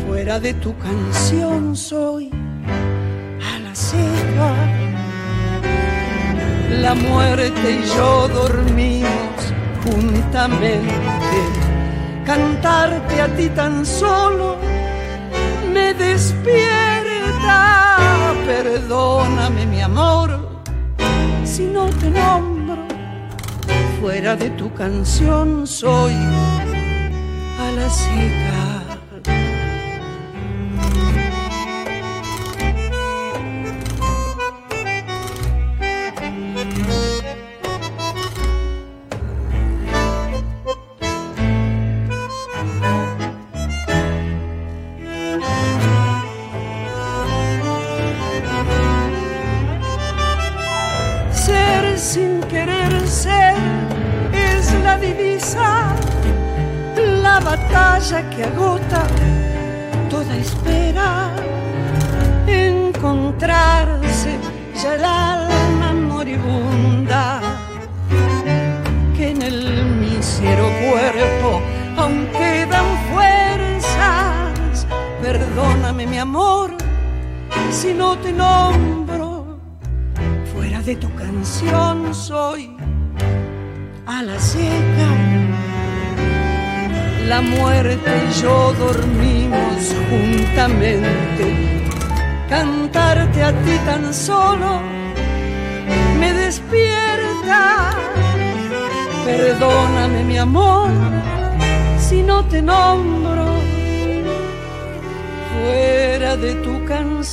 [0.04, 2.28] fuera de tu canción soy
[3.50, 4.48] a la seca
[6.84, 9.38] la muerte y yo dormimos
[9.84, 11.38] juntamente.
[12.24, 14.56] Cantarte a ti tan solo
[15.74, 17.60] me despierta.
[18.46, 20.28] Perdóname mi amor
[21.44, 22.78] si no te nombro.
[24.00, 26.14] Fuera de tu canción soy
[27.70, 28.69] a la seca.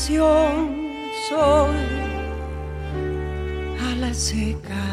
[0.08, 0.72] Canción
[1.28, 1.76] soy
[3.82, 4.87] a la seca.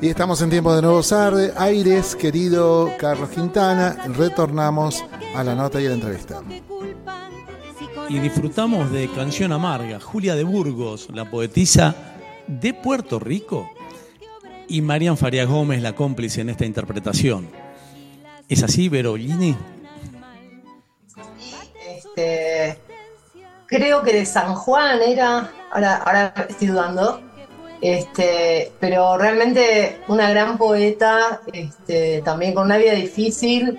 [0.00, 3.96] Y estamos en tiempo de nuevos Arde, aires, querido Carlos Quintana.
[4.16, 5.02] Retornamos
[5.34, 6.42] a la nota y a la entrevista.
[8.08, 11.94] Y disfrutamos de Canción Amarga, Julia de Burgos, la poetisa
[12.46, 13.70] de Puerto Rico,
[14.68, 17.48] y Marian Faria Gómez, la cómplice en esta interpretación.
[18.48, 19.56] ¿Es así, Verolini?
[21.88, 22.78] Este,
[23.66, 27.22] creo que de San Juan era, ahora, ahora estoy dudando,
[27.84, 33.78] este, pero realmente una gran poeta, este, también con una vida difícil,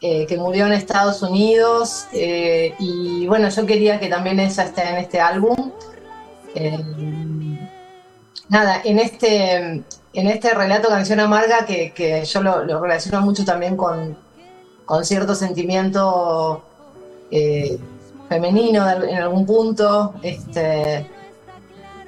[0.00, 4.82] eh, que murió en Estados Unidos, eh, y bueno, yo quería que también ella esté
[4.88, 5.70] en este álbum.
[6.56, 6.76] Eh,
[8.48, 14.18] nada, en este, en este relato Canción Amarga, que, yo lo, relaciono mucho también con,
[14.84, 16.64] con cierto sentimiento
[18.28, 21.06] femenino en algún punto, este,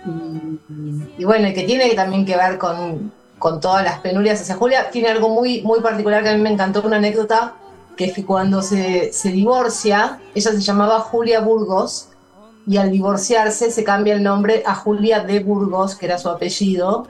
[0.07, 4.91] y, bueno, y que tiene también que ver con, con todas las penurias hacia Julia,
[4.91, 7.55] tiene algo muy, muy particular que a mí me encantó, una anécdota,
[7.97, 12.11] que es que cuando se, se divorcia, ella se llamaba Julia Burgos,
[12.69, 17.07] y al divorciarse se cambia el nombre a Julia de Burgos, que era su apellido,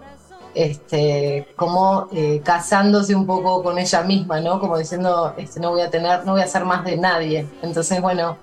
[0.54, 4.60] este, como eh, casándose un poco con ella misma, ¿no?
[4.60, 7.46] Como diciendo, este, no voy a tener, no voy a ser más de nadie.
[7.60, 8.36] Entonces, bueno,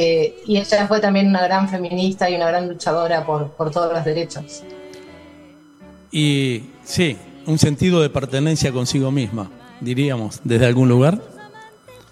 [0.00, 3.92] eh, y ella fue también una gran feminista y una gran luchadora por, por todos
[3.92, 4.62] los derechos.
[6.12, 7.16] Y sí,
[7.46, 9.50] un sentido de pertenencia consigo misma,
[9.80, 11.18] diríamos, desde algún lugar.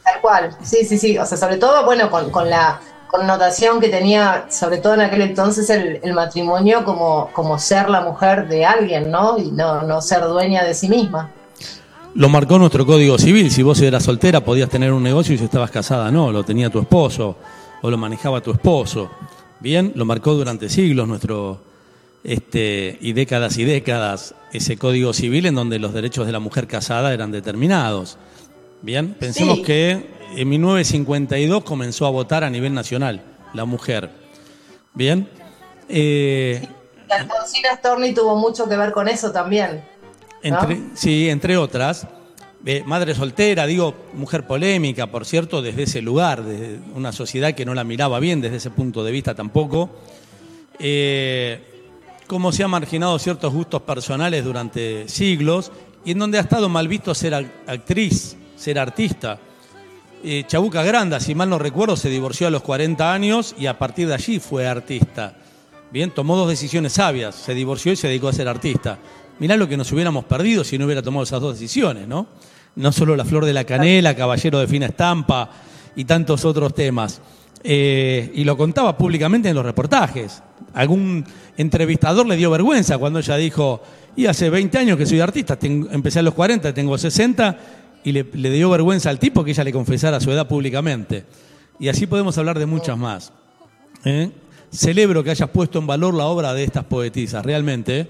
[0.02, 1.16] Tal cual, sí, sí, sí.
[1.16, 5.22] O sea, sobre todo, bueno, con, con la connotación que tenía, sobre todo en aquel
[5.22, 9.38] entonces, el, el matrimonio como, como ser la mujer de alguien, ¿no?
[9.38, 11.30] Y no, no ser dueña de sí misma.
[12.16, 13.48] Lo marcó nuestro código civil.
[13.52, 16.68] Si vos eras soltera podías tener un negocio y si estabas casada no, lo tenía
[16.68, 17.36] tu esposo
[17.82, 19.11] o lo manejaba tu esposo.
[19.61, 21.61] Bien, lo marcó durante siglos nuestro
[22.24, 26.66] este y décadas y décadas ese código civil en donde los derechos de la mujer
[26.66, 28.19] casada eran determinados.
[28.82, 29.62] Bien, pensemos Sí.
[29.62, 33.23] que en 1952 comenzó a votar a nivel nacional
[33.55, 34.11] la mujer.
[34.94, 35.28] Bien,
[35.89, 36.66] eh,
[37.09, 39.85] Alfonsina Storni tuvo mucho que ver con eso también.
[40.43, 40.61] ¿no?
[40.61, 42.07] Entre, Sí, entre otras.
[42.68, 47.64] Eh, madre soltera, digo, mujer polémica, por cierto, desde ese lugar, desde una sociedad que
[47.64, 49.88] no la miraba bien desde ese punto de vista tampoco.
[50.78, 51.60] Eh,
[52.26, 55.70] cómo se han marginado ciertos gustos personales durante siglos
[56.05, 59.38] y en donde ha estado mal visto ser ac- actriz, ser artista.
[60.24, 63.78] Eh, Chabuca Granda, si mal no recuerdo, se divorció a los 40 años y a
[63.78, 65.36] partir de allí fue artista.
[65.93, 68.98] Bien, tomó dos decisiones sabias, se divorció y se dedicó a ser artista.
[69.38, 72.26] Mirá lo que nos hubiéramos perdido si no hubiera tomado esas dos decisiones, ¿no?
[72.77, 75.51] No solo La Flor de la Canela, Caballero de Fina Estampa
[75.97, 77.20] y tantos otros temas.
[77.65, 80.43] Eh, y lo contaba públicamente en los reportajes.
[80.74, 81.24] Algún
[81.57, 83.82] entrevistador le dio vergüenza cuando ella dijo,
[84.15, 87.59] y hace 20 años que soy artista, empecé a los 40, tengo 60,
[88.05, 91.24] y le, le dio vergüenza al tipo que ella le confesara su edad públicamente.
[91.78, 93.32] Y así podemos hablar de muchas más.
[94.05, 94.31] ¿eh?
[94.70, 98.09] Celebro que hayas puesto en valor la obra de estas poetisas, realmente, ¿eh?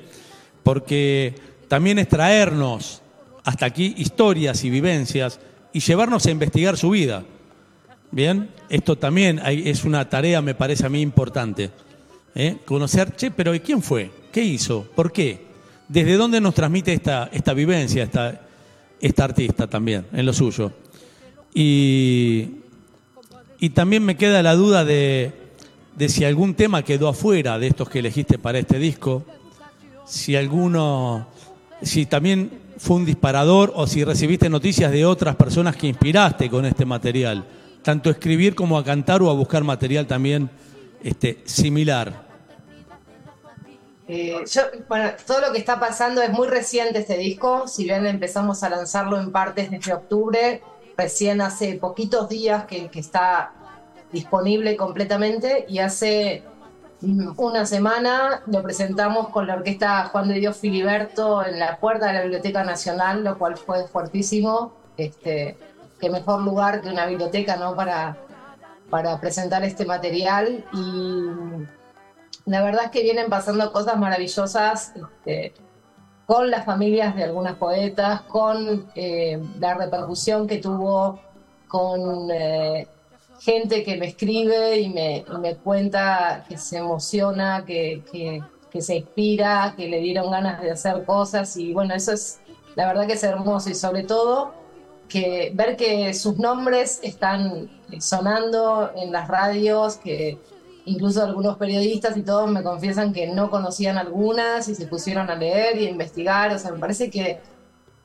[0.63, 1.35] porque
[1.69, 3.03] también es traernos
[3.47, 5.39] hasta aquí historias y vivencias
[5.73, 7.25] y llevarnos a investigar su vida.
[8.11, 11.71] Bien, esto también es una tarea, me parece a mí, importante.
[12.35, 12.57] ¿eh?
[12.65, 14.11] Conocer, che, pero ¿y quién fue?
[14.33, 14.83] ¿Qué hizo?
[14.97, 15.47] ¿Por qué?
[15.87, 18.41] ¿Desde dónde nos transmite esta, esta vivencia, esta,
[19.01, 20.73] esta artista también, en lo suyo?
[21.55, 22.49] Y,
[23.61, 25.33] y también me queda la duda de,
[25.97, 29.25] de si algún tema quedó afuera de estos que elegiste para este disco,
[30.05, 31.29] si alguno,
[31.81, 36.65] si también fue un disparador o si recibiste noticias de otras personas que inspiraste con
[36.65, 37.45] este material,
[37.83, 40.51] tanto a escribir como a cantar o a buscar material también
[41.03, 42.27] este, similar.
[44.09, 48.07] Eh, yo, bueno, todo lo que está pasando es muy reciente este disco, si bien
[48.07, 50.63] empezamos a lanzarlo en partes desde octubre,
[50.97, 53.53] recién hace poquitos días que, que está
[54.13, 56.45] disponible completamente y hace
[57.03, 62.15] una semana lo presentamos con la orquesta Juan de Dios Filiberto en la puerta de
[62.15, 64.73] la Biblioteca Nacional, lo cual fue fuertísimo.
[64.97, 65.59] Este,
[66.01, 67.77] qué mejor lugar que una biblioteca ¿no?
[67.77, 68.17] para,
[68.89, 75.53] para presentar este material y la verdad es que vienen pasando cosas maravillosas este,
[76.27, 81.21] con las familias de algunas poetas, con eh, la repercusión que tuvo
[81.69, 82.89] con eh,
[83.47, 88.43] gente que me escribe y me, me cuenta que se emociona, que, que,
[88.73, 91.57] que se inspira, que le dieron ganas de hacer cosas.
[91.57, 92.41] Y bueno, eso es
[92.75, 93.71] la verdad que es hermoso.
[93.71, 94.53] Y sobre todo
[95.09, 97.71] que ver que sus nombres están
[98.01, 100.39] sonando en las radios, que
[100.85, 105.37] incluso algunos periodistas y todos me confiesan que no conocían algunas y se pusieron a
[105.37, 107.39] leer y a investigar, o sea, me parece que,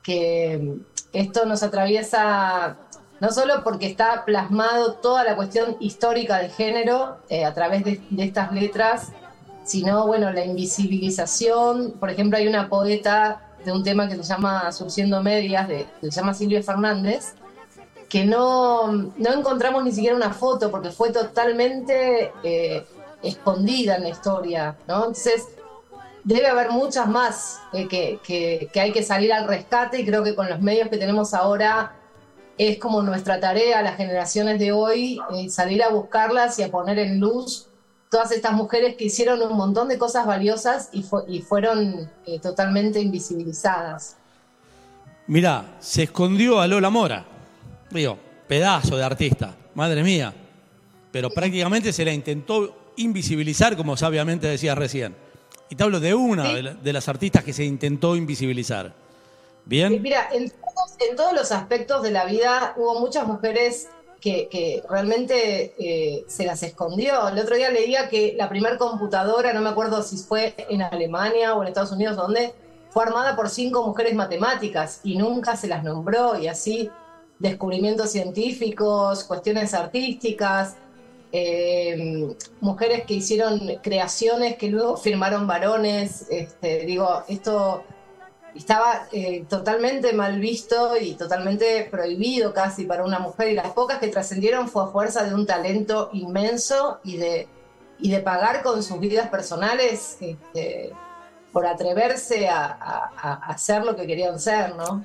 [0.04, 0.76] que
[1.12, 2.76] esto nos atraviesa
[3.22, 8.00] no solo porque está plasmado toda la cuestión histórica de género eh, a través de,
[8.18, 9.12] estas letras,
[9.62, 14.72] sino, bueno, la invisibilización, por ejemplo, hay una poeta de un tema que se llama
[14.72, 17.34] Surciendo Medias, que se llama Silvia Fernández,
[18.08, 22.84] que no, no encontramos ni siquiera una foto porque fue totalmente eh,
[23.22, 24.74] escondida en la historia.
[24.80, 25.46] Entonces,
[26.24, 30.24] debe haber muchas más eh, que, que, que hay que salir al rescate y creo
[30.24, 32.01] que con los medios que tenemos ahora
[32.58, 36.98] es como nuestra tarea, las generaciones de hoy, eh, salir a buscarlas y a poner
[36.98, 37.66] en luz
[38.10, 42.38] todas estas mujeres que hicieron un montón de cosas valiosas y, fu- y fueron eh,
[42.40, 44.16] totalmente invisibilizadas.
[45.26, 47.24] Mirá, se escondió a Lola Mora.
[47.90, 50.34] Digo, pedazo de artista, madre mía.
[51.10, 55.14] Pero prácticamente se la intentó invisibilizar, como sabiamente decías recién.
[55.70, 58.92] Y te hablo de una de, la- de las artistas que se intentó invisibilizar.
[59.62, 60.02] Eh, ¿Bien?
[60.02, 60.50] Mira, en
[61.16, 63.88] todos, los aspectos de la vida hubo muchas mujeres
[64.20, 67.28] que, realmente eh, se las escondió.
[67.28, 71.54] El otro día leía que la primera computadora, no me acuerdo si fue en Alemania
[71.54, 72.54] o en Estados Unidos, donde
[72.90, 76.90] fue armada por cinco mujeres matemáticas y nunca se las nombró y así
[77.38, 80.76] descubrimientos científicos, cuestiones artísticas,
[81.32, 86.26] eh, mujeres que hicieron creaciones que luego firmaron varones.
[86.30, 87.82] Este, digo, esto
[88.54, 93.98] estaba eh, totalmente mal visto y totalmente prohibido casi para una mujer y las pocas
[93.98, 97.48] que trascendieron fue a fuerza de un talento inmenso y de,
[97.98, 100.92] y de pagar con sus vidas personales este,
[101.52, 105.04] por atreverse a, a- a hacer lo que querían ser, ¿no?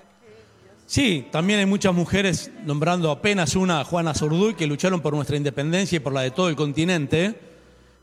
[0.86, 5.98] Sí, también hay muchas mujeres, nombrando apenas una, Juana Zurduy, que lucharon por nuestra independencia
[5.98, 7.36] y por la de todo el continente,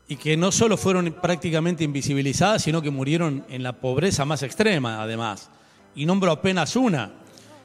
[0.07, 5.01] y que no solo fueron prácticamente invisibilizadas, sino que murieron en la pobreza más extrema,
[5.01, 5.49] además.
[5.95, 7.11] Y nombro apenas una,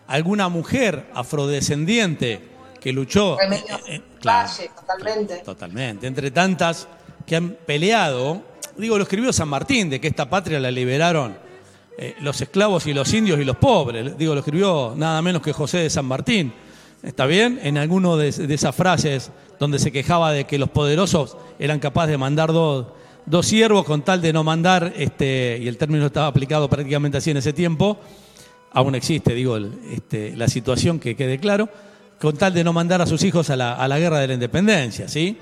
[0.07, 2.49] alguna mujer afrodescendiente
[2.81, 5.37] que luchó, Remedios eh, eh, claro, Valle, totalmente.
[5.39, 6.89] totalmente, entre tantas
[7.27, 8.43] que han peleado,
[8.77, 11.37] digo, lo escribió San Martín, de que esta patria la liberaron
[11.99, 14.17] eh, los esclavos y los indios y los pobres.
[14.17, 16.51] Digo, lo escribió nada menos que José de San Martín.
[17.03, 17.59] ¿Está bien?
[17.63, 22.11] En alguno de, de esas frases donde se quejaba de que los poderosos eran capaces
[22.11, 22.87] de mandar dos,
[23.27, 27.31] dos siervos con tal de no mandar, este, y el término estaba aplicado prácticamente así
[27.31, 27.99] en ese tiempo,
[28.73, 29.59] aún existe, digo,
[29.91, 31.69] este, la situación que quede claro,
[32.21, 34.35] con tal de no mandar a sus hijos a la, a la guerra de la
[34.35, 35.39] independencia, ¿sí?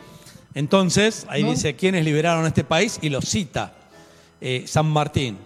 [0.55, 1.51] Entonces, ahí ¿No?
[1.51, 3.75] dice quiénes liberaron este país y los cita
[4.41, 5.39] eh, San Martín.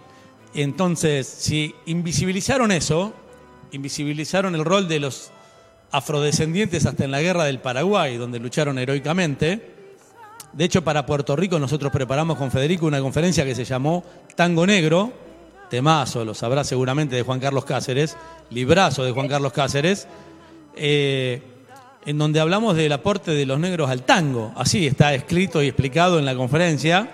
[0.53, 3.13] Entonces, si invisibilizaron eso,
[3.71, 5.31] invisibilizaron el rol de los
[5.93, 9.73] afrodescendientes hasta en la guerra del Paraguay, donde lucharon heroicamente.
[10.51, 14.03] De hecho, para Puerto Rico nosotros preparamos con Federico una conferencia que se llamó
[14.35, 15.13] Tango Negro,
[15.69, 18.17] temazo, lo sabrá seguramente, de Juan Carlos Cáceres,
[18.49, 20.07] librazo de Juan Carlos Cáceres,
[20.75, 21.43] eh,
[22.07, 24.51] en donde hablamos del aporte de los negros al tango.
[24.55, 27.07] Así está escrito y explicado en la conferencia.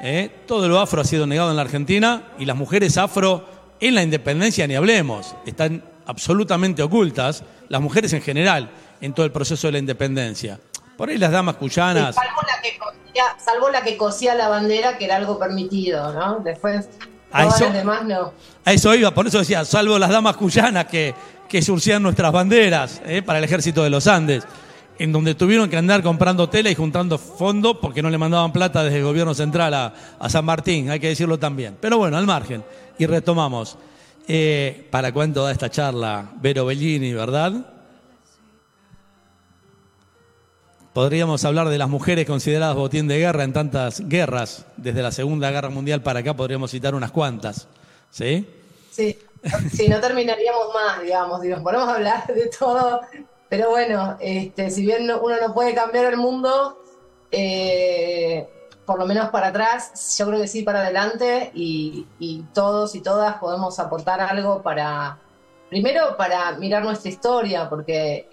[0.00, 0.30] ¿eh?
[0.46, 3.44] Todo lo afro ha sido negado en la Argentina y las mujeres afro
[3.80, 8.70] en la independencia ni hablemos, están absolutamente ocultas, las mujeres en general,
[9.00, 10.58] en todo el proceso de la independencia.
[10.96, 12.14] Por ahí las damas cuyanas...
[12.16, 16.40] Salvo la, que cosía, salvo la que cosía la bandera, que era algo permitido, ¿no?
[16.40, 16.88] Después,
[17.30, 18.32] A todas eso- las demás no.
[18.64, 21.14] A eso iba, por eso decía, salvo las damas cuyanas que,
[21.48, 23.22] que surcían nuestras banderas ¿eh?
[23.22, 24.44] para el ejército de los Andes.
[24.98, 28.82] en donde tuvieron que andar comprando tela y juntando fondos porque no le mandaban plata
[28.82, 31.76] desde el gobierno central a, a San Martín, hay que decirlo también.
[31.80, 32.64] Pero bueno, al margen.
[32.98, 33.78] Y retomamos.
[34.30, 37.52] Eh, ¿Para cuánto da esta charla Vero Bellini, verdad?
[40.92, 45.50] Podríamos hablar de las mujeres consideradas botín de guerra en tantas guerras, desde la Segunda
[45.50, 47.68] Guerra Mundial para acá podríamos citar unas cuantas.
[48.10, 48.46] ¿Sí?
[48.90, 49.18] Sí,
[49.72, 53.00] si no terminaríamos más, digamos, si nos hablar de todo.
[53.48, 56.82] Pero bueno, este, si bien uno no puede cambiar el mundo,
[57.30, 58.46] eh,
[58.88, 62.06] por lo menos para atrás, yo creo que sí para adelante y,
[62.54, 65.18] todos y todas podemos aportar algo para,
[65.68, 68.30] primero para mirar nuestra historia, porque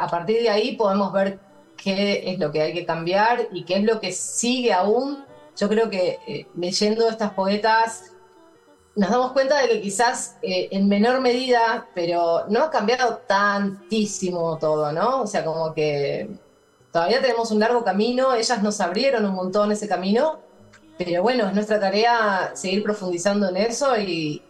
[0.00, 1.38] a partir de ahí podemos ver
[1.76, 5.22] qué es lo que hay que cambiar y qué es lo que sigue aún.
[5.54, 8.12] Yo creo que eh, leyendo estas poetas
[8.96, 14.56] nos damos cuenta de que quizás eh, en menor medida, pero no ha cambiado tantísimo
[14.56, 15.20] todo, ¿no?
[15.20, 16.30] O sea, como que
[16.92, 20.40] todavía tenemos un largo camino, ellas nos abrieron un montón ese camino,
[20.98, 24.42] pero bueno, es nuestra tarea seguir profundizando en eso y,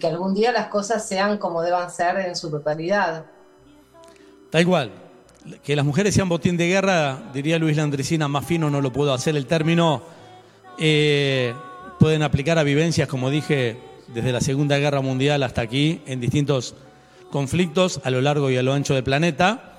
[0.00, 3.24] que algún día las cosas sean como deban ser en su totalidad.
[4.50, 4.90] Tal cual.
[5.62, 9.14] Que las mujeres sean botín de guerra, diría Luis Landricina, más fino no lo puedo
[9.14, 10.02] hacer el término.
[10.78, 11.54] eh,
[11.98, 13.78] pueden aplicar a vivencias, como dije,
[14.08, 16.74] desde la Segunda Guerra Mundial hasta aquí, en distintos
[17.30, 19.77] conflictos a lo largo y a lo ancho del planeta,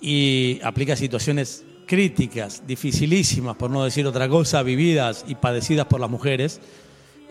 [0.00, 6.10] y aplica situaciones críticas, dificilísimas, por no decir otra cosa, vividas y padecidas por las
[6.10, 6.60] mujeres.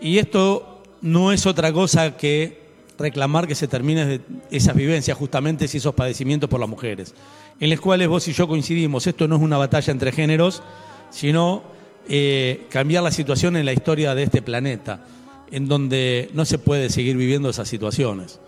[0.00, 2.68] Y esto no es otra cosa que
[2.98, 7.14] reclamar que se terminen esas vivencias, justamente esos padecimientos por las mujeres,
[7.60, 9.06] en los cuales vos y yo coincidimos.
[9.06, 10.62] Esto no es una batalla entre géneros,
[11.10, 11.62] sino
[12.08, 15.04] eh, cambiar la situación en la historia de este planeta,
[15.50, 18.40] en donde no se puede seguir viviendo esas situaciones.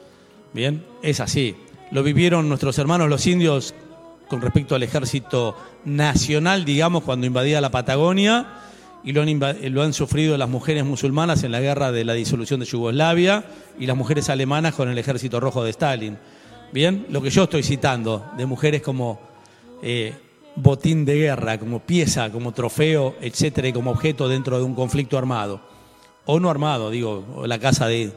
[0.52, 1.54] Bien, es así.
[1.92, 3.74] Lo vivieron nuestros hermanos los indios
[4.30, 8.46] con respecto al ejército nacional, digamos, cuando invadía la Patagonia,
[9.02, 12.12] y lo han, inva- lo han sufrido las mujeres musulmanas en la guerra de la
[12.12, 13.44] disolución de Yugoslavia
[13.78, 16.18] y las mujeres alemanas con el ejército rojo de Stalin.
[16.72, 19.18] Bien, lo que yo estoy citando de mujeres como
[19.82, 20.14] eh,
[20.54, 25.18] botín de guerra, como pieza, como trofeo, etcétera, y como objeto dentro de un conflicto
[25.18, 25.60] armado.
[26.26, 28.12] O no armado, digo, la casa de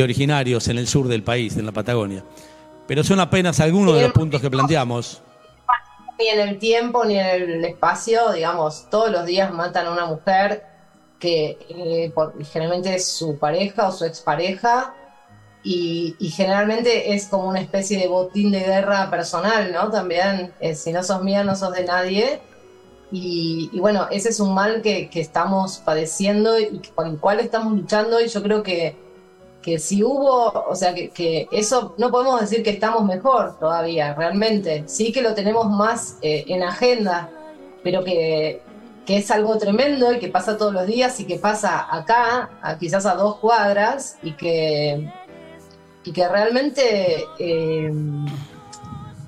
[0.00, 2.22] originarios en el sur del país, en la Patagonia.
[2.86, 5.22] Pero son apenas algunos de los puntos que planteamos.
[6.18, 10.06] Ni en el tiempo ni en el espacio, digamos, todos los días matan a una
[10.06, 10.64] mujer
[11.18, 14.94] que eh, por- generalmente es su pareja o su expareja
[15.62, 19.90] y, y generalmente es como una especie de botín de guerra personal, ¿no?
[19.90, 22.40] También, eh, si no sos mía, no sos de nadie.
[23.12, 27.40] Y, y bueno, ese es un mal que, que estamos padeciendo y con el cual
[27.40, 28.96] estamos luchando y yo creo que,
[29.66, 34.84] que si hubo, o sea, que, eso no podemos decir que estamos mejor todavía, realmente.
[34.86, 37.28] Sí que lo tenemos más eh, en agenda,
[37.82, 38.62] pero que,
[39.04, 42.78] que es algo tremendo y que pasa todos los días y que pasa acá, a,
[42.78, 45.12] quizás a dos cuadras, y que,
[46.04, 47.90] y que realmente eh,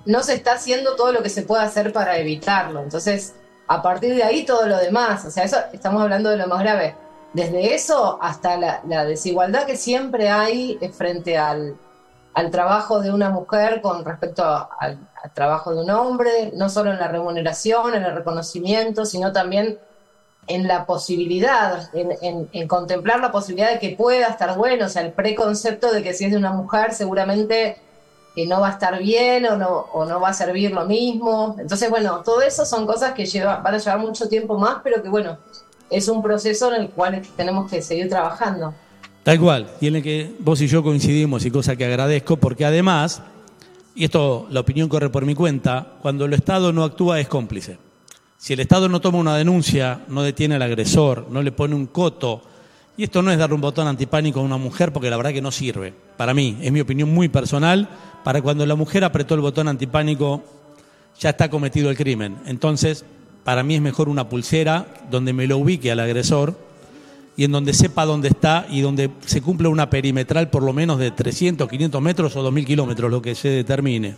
[0.05, 2.81] no se está haciendo todo lo que se puede hacer para evitarlo.
[2.81, 3.35] Entonces,
[3.67, 6.61] a partir de ahí todo lo demás, o sea, eso estamos hablando de lo más
[6.61, 6.95] grave.
[7.33, 11.77] Desde eso hasta la, desigualdad que siempre hay eh, frente al,
[12.51, 14.99] trabajo de una mujer con respecto al,
[15.35, 19.79] trabajo de un hombre, no solo en la remuneración, en el reconocimiento, sino también
[20.47, 25.13] en la posibilidad, en, contemplar la posibilidad de que pueda estar bueno, o sea, el
[25.13, 27.77] preconcepto de que si es de una mujer seguramente
[28.35, 31.57] que no va a estar bien o no, o no va a servir lo mismo.
[31.59, 35.09] Entonces, bueno, todo eso son cosas que van a llevar mucho tiempo más, pero que
[35.09, 35.39] bueno,
[35.91, 38.75] es un proceso en el cual tenemos que seguir trabajando.
[39.23, 42.65] Tal cual, y en el que vos y yo coincidimos y cosa que agradezco, porque
[42.65, 43.23] además,
[43.95, 47.79] y esto la opinión corre por mi cuenta, cuando el Estado no actúa es cómplice.
[48.39, 51.87] Si el Estado no toma una denuncia, no detiene al agresor, no le pone un
[51.87, 52.43] coto,
[52.97, 55.43] y esto no es darle un botón antipánico a una mujer porque la verdad que
[55.43, 55.93] no sirve.
[56.17, 57.89] Para mí, es mi opinión muy personal,
[58.25, 60.43] para cuando la mujer apretó el botón antipánico
[61.19, 62.39] ya está cometido el crimen.
[62.47, 63.05] Entonces,
[63.49, 66.55] para mí es mejor una pulsera donde me lo ubique al agresor
[67.35, 70.99] y en donde sepa dónde está y donde se cumpla una perimetral por lo menos
[70.99, 74.17] de 300, 500 metros o 2.000 kilómetros, lo que se determine.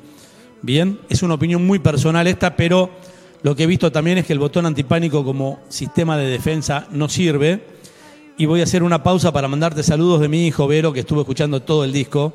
[0.62, 2.90] Bien, es una opinión muy personal esta, pero
[3.44, 7.09] lo que he visto también es que el botón antipánico como sistema de defensa no
[7.09, 7.62] sirve.
[8.36, 11.20] Y voy a hacer una pausa para mandarte saludos de mi hijo Vero, que estuvo
[11.20, 12.35] escuchando todo el disco.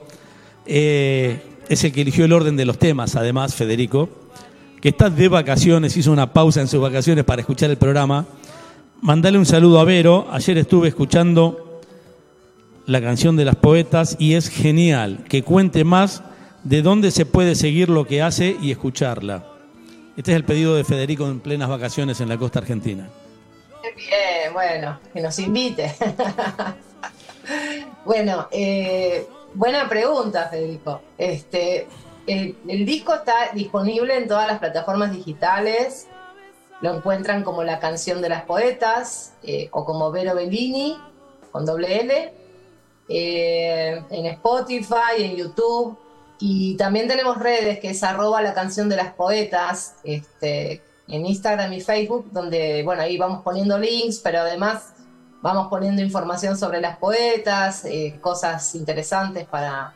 [0.66, 4.08] Eh, es el que eligió el orden de los temas, además, Federico,
[4.82, 8.26] que está de vacaciones, hizo una pausa en sus vacaciones para escuchar el programa.
[9.02, 10.28] Mandale un saludo a Vero.
[10.32, 11.82] Ayer estuve escuchando
[12.86, 16.24] la canción de las poetas y es genial que cuente más
[16.64, 19.46] de dónde se puede seguir lo que hace y escucharla.
[20.18, 23.10] Este es el pedido de Federico en plenas vacaciones en la costa argentina.
[23.96, 25.94] Bien, bueno, que nos invite.
[28.06, 31.02] bueno, eh, buena pregunta, Federico.
[31.18, 31.88] Este,
[32.28, 36.08] el, disco está disponible en todas las plataformas digitales.
[36.82, 40.98] Lo encuentran como La Canción de las Poetas eh, o como Vero Bellini
[41.52, 42.34] con doble L.
[43.08, 45.98] eh, en Spotify, en YouTube.
[46.40, 51.72] Y también tenemos redes que es arroba la canción de las poetas, este, en Instagram
[51.72, 54.94] y Facebook, donde, bueno, ahí vamos poniendo links, pero además
[55.42, 59.94] vamos poniendo información sobre las poetas, eh, cosas interesantes para,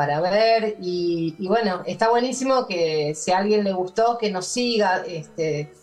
[0.00, 0.76] para ver.
[0.80, 5.02] Y, bueno, está buenísimo que si a alguien le gustó, que nos siga.
[5.06, 5.74] Este,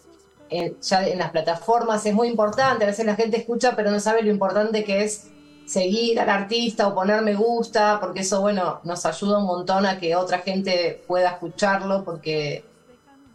[0.50, 4.00] en, ya en las plataformas es muy importante, a veces la gente escucha pero no
[4.00, 5.28] sabe lo importante que es
[5.66, 10.00] seguir al artista o poner me gusta, porque eso, bueno, nos ayuda un montón a
[10.00, 12.66] que otra gente pueda escucharlo, porque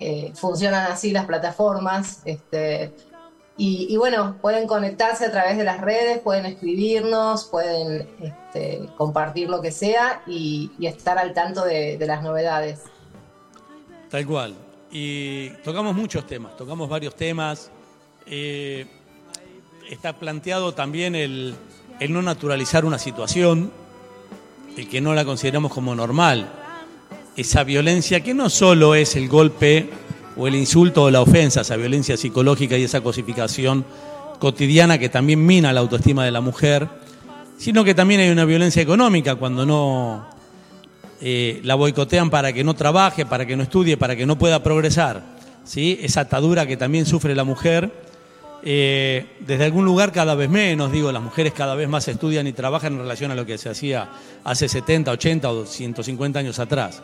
[0.01, 2.23] eh, funcionan así las plataformas.
[2.25, 2.93] Este,
[3.57, 9.61] y, bueno, pueden conectarse a través de las redes, pueden escribirnos, pueden este, compartir lo
[9.61, 12.81] que sea y, estar al tanto de, de las novedades.
[14.11, 14.55] Tal cual.
[14.91, 17.71] Y tocamos muchos temas, tocamos varios temas.
[18.27, 18.87] Eh,
[19.91, 21.55] está planteado también el,
[21.99, 23.73] el, no naturalizar una situación,
[24.77, 26.51] el que no la consideramos como normal.
[27.37, 29.89] Esa violencia que no solo es el golpe
[30.37, 33.85] o el insulto o la ofensa, esa violencia psicológica y esa cosificación
[34.39, 36.89] cotidiana que también mina la autoestima de la mujer,
[37.59, 40.27] sino que también hay una violencia económica cuando no
[41.21, 44.63] eh, la boicotean para que no trabaje, para que no estudie, para que no pueda
[44.63, 45.23] progresar.
[45.65, 45.97] ¿sí?
[46.03, 47.93] Esa atadura que también sufre la mujer.
[48.65, 52.53] Eh, desde algún lugar cada vez menos, digo, las mujeres cada vez más estudian y
[52.53, 54.09] trabajan en relación a lo que se hacía
[54.45, 57.03] hace 70, 80 o 150 años atrás.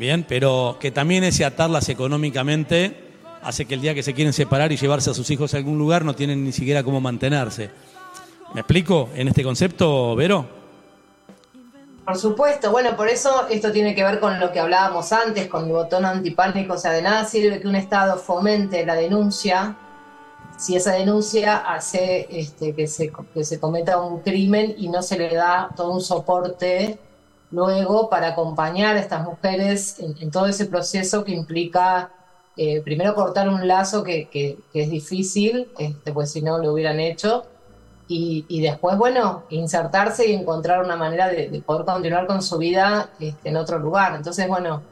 [0.00, 2.96] Bien, pero que también ese atarlas económicamente
[3.42, 5.76] hace que el día que se quieren separar y llevarse a sus hijos a algún
[5.76, 7.68] lugar no tienen ni siquiera cómo mantenerse.
[8.54, 10.46] ¿Me explico en este concepto, Vero?
[12.06, 15.66] Por supuesto, bueno, por eso esto tiene que ver con lo que hablábamos antes, con
[15.66, 19.76] el botón antipánico, o sea, de nada sirve que un Estado fomente la denuncia
[20.56, 25.18] si esa denuncia hace este, que, se, que se cometa un crimen y no se
[25.18, 26.98] le da todo un soporte
[27.50, 32.10] luego para acompañar a estas mujeres en, todo ese proceso que implica
[32.56, 37.44] eh, primero cortar un lazo que, es difícil, este, pues si no lo hubieran hecho,
[38.12, 43.10] y, después, bueno, insertarse y encontrar una manera de, de poder continuar con su vida
[43.20, 44.16] este, en otro lugar.
[44.16, 44.82] Entonces, bueno,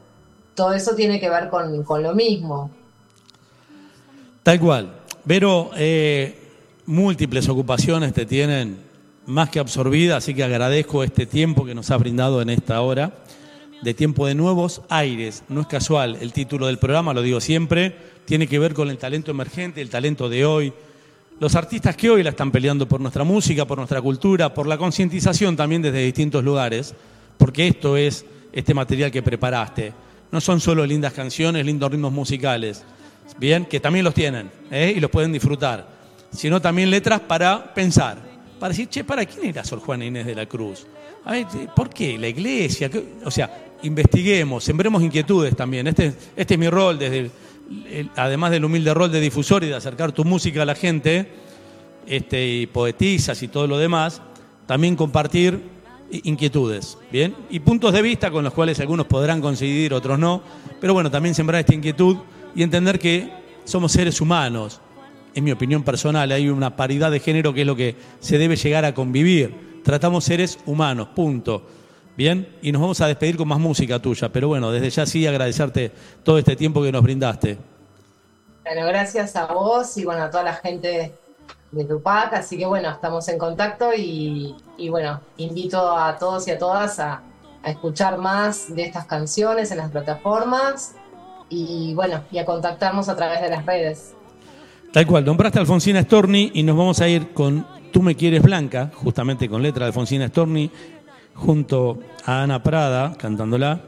[0.58, 2.68] todo eso tiene que ver con, lo mismo.
[4.42, 4.92] Tal cual.
[5.24, 6.36] Vero, eh,
[6.86, 8.87] múltiples ocupaciones te tienen
[9.28, 13.12] más que absorbida, así que agradezco este tiempo que nos has brindado en esta hora
[13.82, 15.44] de tiempo de nuevos aires.
[15.50, 17.94] No es casual, el título del programa, lo digo siempre,
[18.24, 20.72] tiene que ver con el talento emergente, el talento de hoy,
[21.40, 24.78] los artistas que hoy la están peleando por nuestra música, por nuestra cultura, por la
[24.78, 26.94] concientización también desde distintos lugares,
[27.36, 29.92] porque esto es este material que preparaste.
[30.32, 32.82] No son solo lindas canciones, lindos ritmos musicales,
[33.38, 34.94] bien, que también los tienen ¿eh?
[34.96, 35.86] y los pueden disfrutar,
[36.32, 38.27] sino también letras para pensar,
[38.58, 40.86] para decir, che, ¿para quién era Sor Juana Inés de la Cruz?
[41.74, 42.18] ¿Por qué?
[42.18, 42.90] ¿La iglesia?
[43.24, 45.86] O sea, investiguemos, sembremos inquietudes también.
[45.86, 46.98] Este, este es mi rol
[48.16, 51.28] además del humilde rol de difusor y de acercar tu música a la gente,
[52.06, 54.22] este, y poetizas y todo lo demás,
[54.66, 55.62] también compartir
[56.10, 57.34] inquietudes, ¿bien?
[57.50, 60.42] Y puntos de vista con los cuales algunos podrán coincidir, otros no,
[60.80, 62.16] pero bueno, también sembrar esta inquietud
[62.54, 63.30] y entender que
[63.64, 64.80] somos seres humanos.
[65.38, 68.56] En mi opinión personal, hay una paridad de género que es lo que se debe
[68.56, 69.82] llegar a convivir.
[69.84, 71.62] Tratamos seres humanos, punto.
[72.16, 75.28] Bien, y nos vamos a despedir con más música tuya, pero bueno, desde ya sí
[75.28, 75.92] agradecerte
[76.24, 77.56] todo este tiempo que nos brindaste.
[78.64, 81.14] Bueno, gracias a vos y bueno, a toda la gente
[81.70, 84.56] de Tupac, así que bueno, estamos en contacto y,
[84.90, 87.22] bueno, invito a todos y a todas a,
[87.64, 90.96] escuchar más de estas canciones en las plataformas
[91.48, 94.16] y bueno, y a contactarnos a través de las redes.
[94.92, 98.42] Tal cual, nombraste a Alfonsina Storni y nos vamos a ir con Tú me quieres
[98.42, 100.70] blanca, justamente con letra de Alfonsina Storni
[101.34, 103.80] junto a Ana Prada cantándola.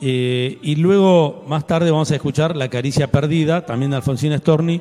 [0.00, 4.80] Eh, y luego, más tarde, vamos a escuchar La Caricia Perdida, también de Alfonsina Storni.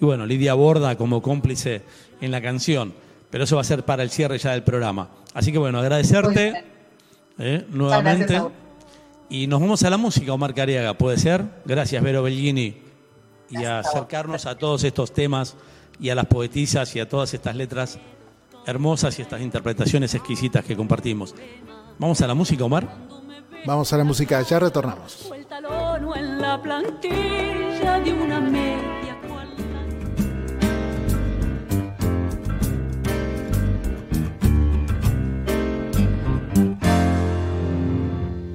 [0.00, 1.82] Y bueno, Lidia Borda como cómplice
[2.20, 2.92] en la canción.
[3.30, 5.08] Pero eso va a ser para el cierre ya del programa.
[5.32, 6.64] Así que bueno, agradecerte
[7.38, 8.42] eh, nuevamente.
[9.30, 11.44] Y nos vamos a la música, Omar Cariaga, ¿puede ser?
[11.64, 12.74] Gracias, Vero Bellini.
[13.50, 15.56] Y a acercarnos a todos estos temas
[16.00, 17.98] y a las poetisas y a todas estas letras
[18.66, 21.34] hermosas y estas interpretaciones exquisitas que compartimos.
[21.98, 22.88] ¿Vamos a la música, Omar?
[23.66, 25.30] Vamos a la música, ya retornamos.
[26.16, 29.48] en la plantilla ya de una media cual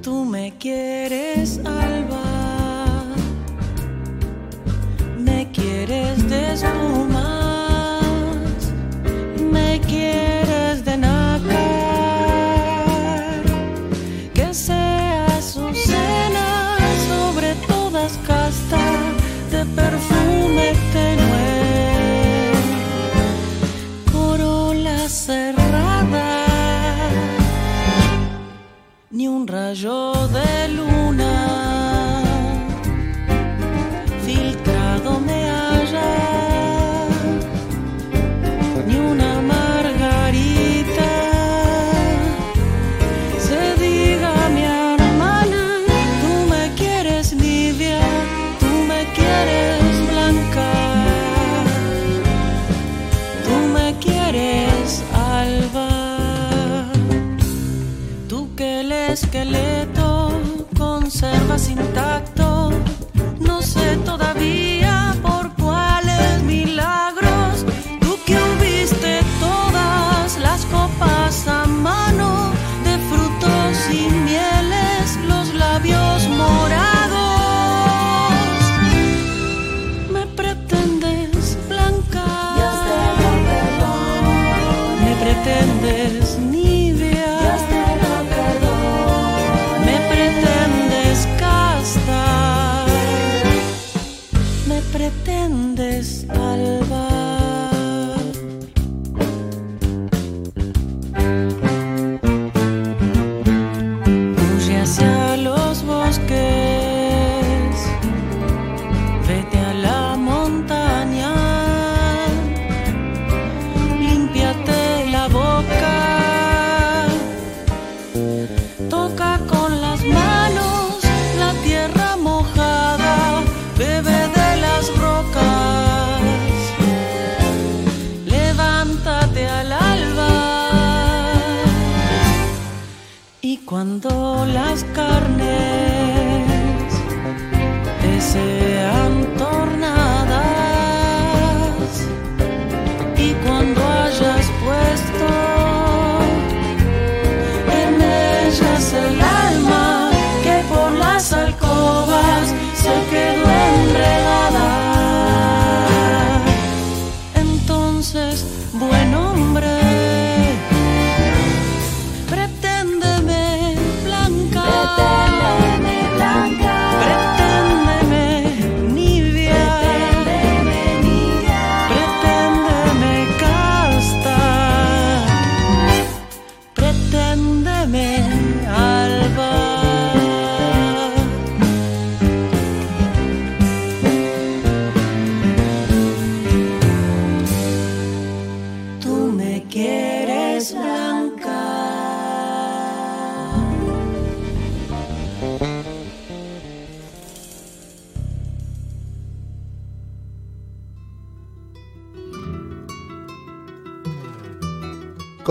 [0.02, 1.29] Tú me quieres
[6.50, 7.19] quieres de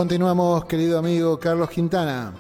[0.09, 2.33] Continuamos, querido amigo Carlos Quintana.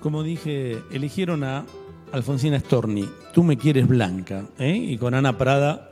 [0.00, 1.66] Como dije, eligieron a
[2.10, 4.74] Alfonsina Storni, Tú me quieres blanca, ¿eh?
[4.74, 5.90] y con Ana Prada,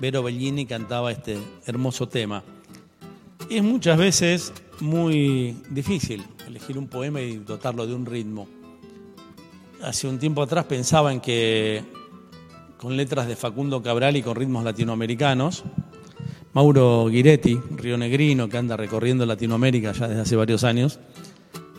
[0.00, 2.42] Vero Bellini cantaba este hermoso tema.
[3.48, 8.48] Es muchas veces muy difícil elegir un poema y dotarlo de un ritmo.
[9.84, 11.84] Hace un tiempo atrás pensaba en que
[12.76, 15.62] con letras de Facundo Cabral y con ritmos latinoamericanos,
[16.56, 20.98] Mauro Giretti, rionegrino que anda recorriendo Latinoamérica ya desde hace varios años,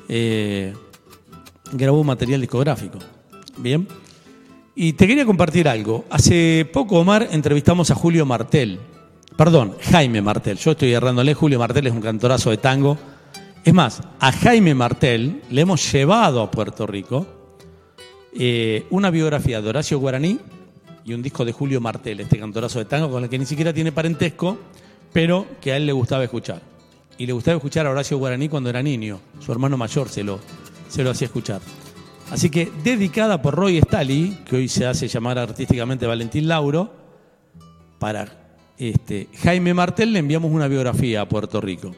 [0.08, 0.72] eh,
[1.72, 3.00] grabó material discográfico.
[3.58, 3.88] Bien.
[4.76, 6.06] Y te quería compartir algo.
[6.12, 8.78] Hace poco, Omar, entrevistamos a Julio Martel.
[9.36, 10.60] Perdón, Jaime Martel.
[10.60, 11.34] Yo estoy errándole.
[11.34, 13.00] Julio Martel es un cantorazo de tango.
[13.66, 17.26] Es más, a Jaime Martel le hemos llevado a Puerto Rico
[18.32, 20.38] eh, una biografía de Horacio Guaraní
[21.08, 23.72] y un disco de Julio Martel, este cantorazo de tango con el que ni siquiera
[23.72, 24.58] tiene parentesco,
[25.14, 26.62] pero que a él le gustaba escuchar.
[27.18, 29.22] Y le gustaba escuchar a Horacio Guaraní cuando era niño.
[29.40, 30.38] Su hermano mayor se lo,
[30.90, 31.62] se lo hacía escuchar.
[32.30, 36.94] Así que dedicada por Roy Stali, que hoy se hace llamar artísticamente Valentín Lauro,
[38.00, 41.96] para este, Jaime Martel le enviamos una biografía a Puerto Rico.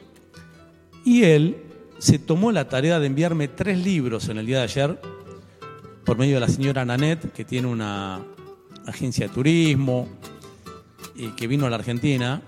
[1.04, 1.56] Y él
[1.98, 5.00] se tomó la tarea de enviarme tres libros en el día de ayer
[6.04, 8.20] por medio de la señora Nanette, que tiene una
[8.86, 10.08] agencia de turismo
[11.16, 12.42] eh, que vino a la Argentina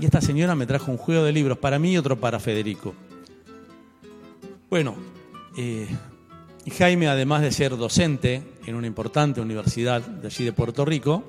[0.00, 2.94] y esta señora me trajo un juego de libros para mí y otro para Federico.
[4.70, 4.94] Bueno,
[5.56, 5.88] eh,
[6.76, 11.24] Jaime, además de ser docente en una importante universidad de allí de Puerto Rico,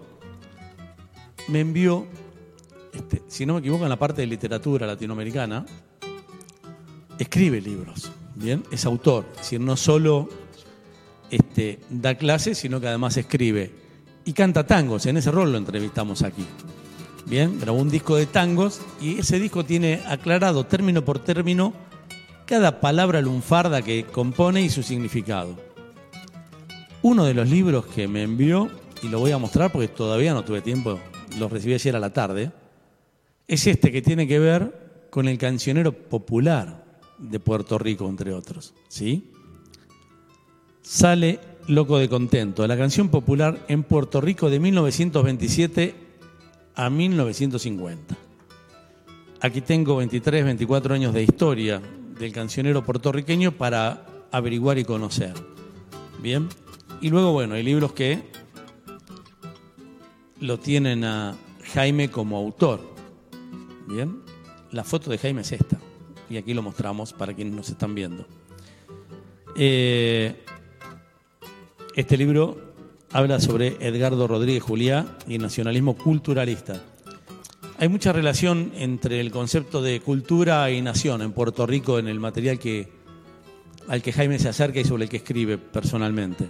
[1.48, 2.06] me envió,
[2.94, 5.66] este, si no me equivoco, en la parte de literatura latinoamericana,
[7.18, 8.64] escribe libros, ¿bien?
[8.72, 10.30] Es autor, es decir, no solo
[11.32, 13.72] este, da clases, sino que además escribe.
[14.26, 16.46] Y canta tangos, en ese rol lo entrevistamos aquí.
[17.26, 21.74] Bien, grabó un disco de tangos y ese disco tiene aclarado término por término
[22.46, 25.56] cada palabra lunfarda que compone y su significado.
[27.04, 28.70] Uno de los libros que me envió,
[29.04, 31.00] y lo voy a mostrar porque todavía no tuve tiempo,
[31.38, 32.52] lo recibí ayer a la tarde,
[33.48, 36.84] es este que tiene que ver con el cancionero popular
[37.20, 38.74] de Puerto Rico, entre otros.
[38.88, 39.32] ¿Sí?
[40.82, 41.40] Sale
[41.70, 45.94] Loco de Contento, la canción popular en Puerto Rico de 1927
[46.74, 48.18] a 1950.
[49.40, 51.80] Aquí tengo 23, 24 años de historia
[52.18, 55.36] del cancionero puertorriqueño para averiguar y conocer.
[56.24, 56.50] Bien.
[57.02, 58.24] Y luego, bueno, hay libros que
[60.40, 61.36] lo tienen a
[61.76, 62.82] Jaime como autor.
[63.88, 64.24] Bien.
[64.72, 65.78] La foto de Jaime es esta.
[66.32, 68.26] Y aquí lo mostramos para quienes nos están viendo.
[69.56, 70.46] Eh,
[72.00, 72.58] este libro
[73.12, 76.82] habla sobre Edgardo Rodríguez Juliá y nacionalismo culturalista.
[77.78, 82.22] Hay mucha relación entre el concepto de cultura y nación en Puerto Rico en el
[82.22, 82.88] material que,
[83.90, 86.50] al que Jaime se acerca y sobre el que escribe personalmente.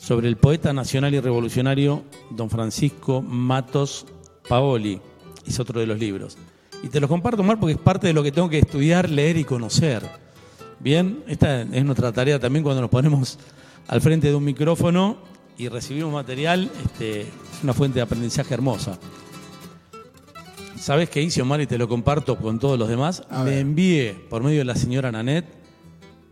[0.00, 4.06] Sobre el poeta nacional y revolucionario don Francisco Matos
[4.48, 5.02] Paoli,
[5.46, 6.38] es otro de los libros.
[6.82, 9.36] Y te lo comparto, Mar, porque es parte de lo que tengo que estudiar, leer
[9.36, 10.02] y conocer.
[10.80, 13.38] Bien, esta es nuestra tarea también cuando nos ponemos
[13.88, 15.16] al frente de un micrófono
[15.58, 17.28] y recibimos material, este, es
[17.62, 18.98] una fuente de aprendizaje hermosa.
[20.78, 21.60] ¿Sabes qué hice, Omar?
[21.60, 23.22] Y te lo comparto con todos los demás.
[23.44, 25.46] Me envié, por medio de la señora Nanet,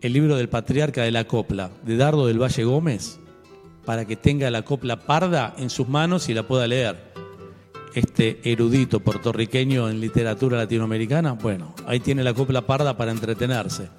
[0.01, 3.19] el libro del patriarca de la copla, de Dardo del Valle Gómez,
[3.85, 7.11] para que tenga la copla parda en sus manos y la pueda leer.
[7.93, 13.89] Este erudito puertorriqueño en literatura latinoamericana, bueno, ahí tiene la copla parda para entretenerse.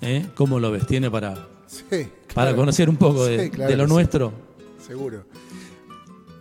[0.00, 0.26] ¿Eh?
[0.34, 0.86] ¿Cómo lo ves?
[0.86, 1.34] Tiene para,
[2.34, 3.92] para conocer un poco de, Sí, claro de lo sí.
[3.92, 4.32] nuestro.
[4.86, 5.24] Seguro.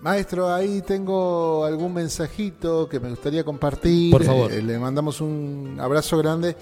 [0.02, 4.12] Maestro, ahí tengo algún mensajito que me gustaría compartir.
[4.12, 4.52] Por favor.
[4.52, 6.56] Eh, le mandamos un abrazo grande.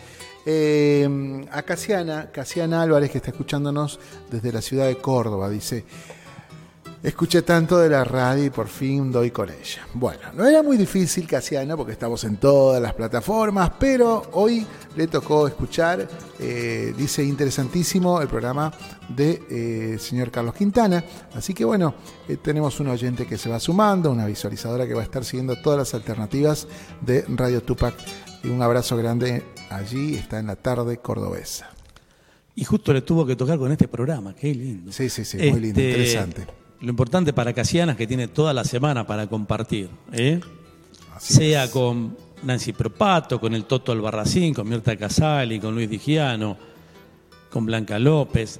[0.45, 1.07] Eh,
[1.51, 3.97] a Casiana, Casiana Álvarez, que está escuchándonos
[4.29, 5.85] desde la ciudad de Córdoba, dice.
[7.01, 9.87] Escuché tanto de la radio y por fin doy con ella.
[9.93, 14.67] Bueno, no era muy difícil, Casiana, porque estamos en todas las plataformas, pero hoy
[14.97, 16.05] le tocó escuchar,
[16.39, 18.73] eh, dice interesantísimo, el programa
[19.07, 21.01] de eh, señor Carlos Quintana.
[21.33, 21.95] Así que bueno,
[22.27, 25.55] eh, tenemos un oyente que se va sumando, una visualizadora que va a estar siguiendo
[25.61, 26.67] todas las alternativas
[26.99, 27.95] de Radio Tupac.
[28.43, 31.69] Y un abrazo grande allí, está en la tarde cordobesa.
[32.55, 34.91] Y justo le tuvo que tocar con este programa, qué lindo.
[34.91, 36.58] Sí, sí, sí, muy lindo, Este, interesante.
[36.81, 39.89] Lo importante para Casiana es que tiene toda la semana para compartir.
[40.11, 40.39] ¿eh?
[41.19, 46.57] sea con Nancy Propato, con el Toto Albarracín, con Mirta Casali, con Luis Digiano,
[47.51, 48.59] con Blanca López.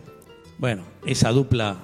[0.57, 1.77] Bueno, esa dupla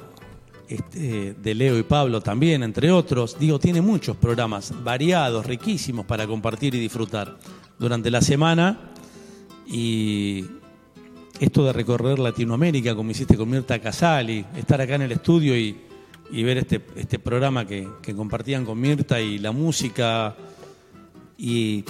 [0.68, 3.38] este, de Leo y Pablo también, entre otros.
[3.40, 7.38] Digo, tiene muchos programas variados, riquísimos para compartir y disfrutar
[7.80, 8.92] durante la semana.
[9.66, 10.46] Y
[11.40, 15.78] esto de recorrer Latinoamérica, como hiciste con Mirta Casali, estar acá en el estudio y,
[16.32, 20.36] y ver este, este programa que, que compartían con Mirta y la música
[21.38, 21.84] y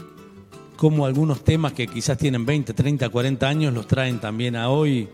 [0.76, 5.08] cómo algunos temas que quizás tienen 20, 30, 40 años los traen también a hoy,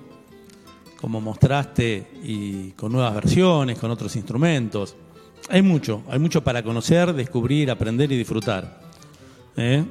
[0.99, 4.95] como mostraste, y con nuevas versiones, con otros instrumentos.
[5.49, 8.81] Hay mucho, hay mucho para conocer, descubrir, aprender y disfrutar.
[9.57, 9.84] ¿eh?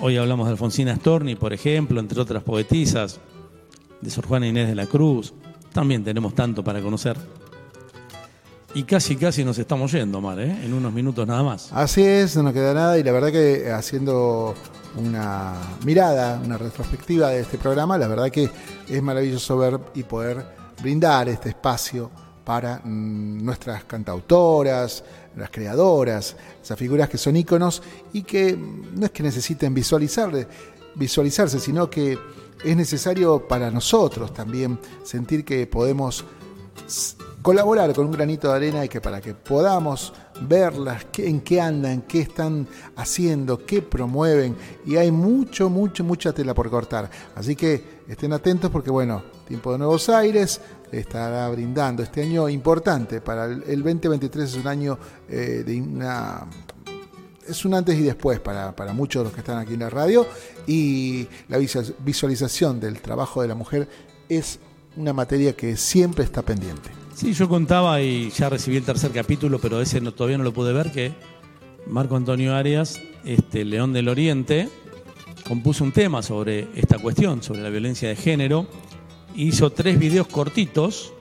[0.00, 3.20] Hoy hablamos de Alfonsina Storni, por ejemplo, entre otras poetisas,
[4.00, 5.32] de Sor Juana Inés de la Cruz.
[5.72, 7.16] También tenemos tanto para conocer.
[8.72, 10.64] Y casi, casi nos estamos yendo, Mar, ¿eh?
[10.64, 11.72] en unos minutos nada más.
[11.72, 14.54] Así es, no nos queda nada y la verdad que eh, haciendo
[14.96, 18.48] una mirada, una retrospectiva de este programa, la verdad que
[18.88, 20.44] es maravilloso ver y poder
[20.80, 22.12] brindar este espacio
[22.44, 25.02] para mm, nuestras cantautoras,
[25.36, 27.82] las creadoras, esas figuras que son íconos
[28.12, 30.30] y que mm, no es que necesiten visualizar,
[30.94, 32.16] visualizarse, sino que
[32.64, 36.24] es necesario para nosotros también sentir que podemos
[37.42, 40.12] colaborar con un granito de arena y que para que podamos
[40.42, 44.56] verlas, en qué andan, qué están haciendo, qué promueven.
[44.86, 47.10] Y hay mucho, mucho, mucha tela por cortar.
[47.34, 50.60] Así que estén atentos porque, bueno, Tiempo de Nuevos Aires
[50.92, 53.20] estará brindando este año importante.
[53.20, 54.98] Para el, el 2023 es un año
[55.28, 56.46] eh, de una
[57.48, 59.90] es un antes y después para, para muchos de los que están aquí en la
[59.90, 60.24] radio
[60.68, 63.88] y la visual- visualización del trabajo de la mujer
[64.28, 64.60] es
[64.96, 66.99] una materia que siempre está pendiente.
[67.20, 70.72] Sí, yo contaba y ya recibí el tercer capítulo, pero ese todavía no lo pude
[70.72, 71.12] ver, que
[71.86, 74.70] Marco Antonio Arias, este León del Oriente,
[75.46, 78.66] compuso un tema sobre esta cuestión, sobre la violencia de género.
[79.36, 81.12] Hizo tres videos cortitos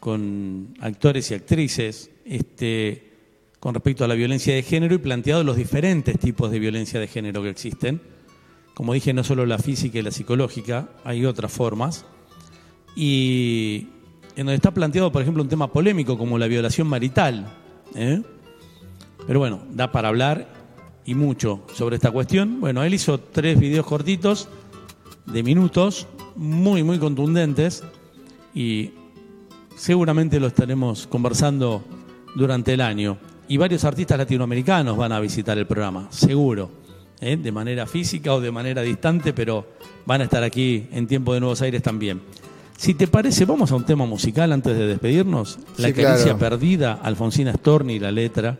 [0.00, 3.12] con actores y actrices este,
[3.60, 7.06] con respecto a la violencia de género y planteado los diferentes tipos de violencia de
[7.06, 8.00] género que existen.
[8.74, 12.06] Como dije, no solo la física y la psicológica, hay otras formas.
[12.96, 13.88] Y
[14.36, 17.46] en donde está planteado, por ejemplo, un tema polémico como la violación marital.
[17.94, 18.22] ¿eh?
[19.26, 20.48] Pero bueno, da para hablar
[21.04, 22.60] y mucho sobre esta cuestión.
[22.60, 24.48] Bueno, él hizo tres videos cortitos
[25.26, 26.06] de minutos,
[26.36, 27.82] muy, muy contundentes,
[28.54, 28.90] y
[29.76, 31.84] seguramente lo estaremos conversando
[32.34, 33.18] durante el año.
[33.48, 36.70] Y varios artistas latinoamericanos van a visitar el programa, seguro,
[37.20, 37.36] ¿eh?
[37.36, 39.66] de manera física o de manera distante, pero
[40.06, 42.22] van a estar aquí en Tiempo de Nuevos Aires también.
[42.76, 45.58] Si te parece, vamos a un tema musical antes de despedirnos.
[45.78, 46.38] La Sí, caricia claro.
[46.38, 48.58] perdida, Alfonsina Storni, la letra.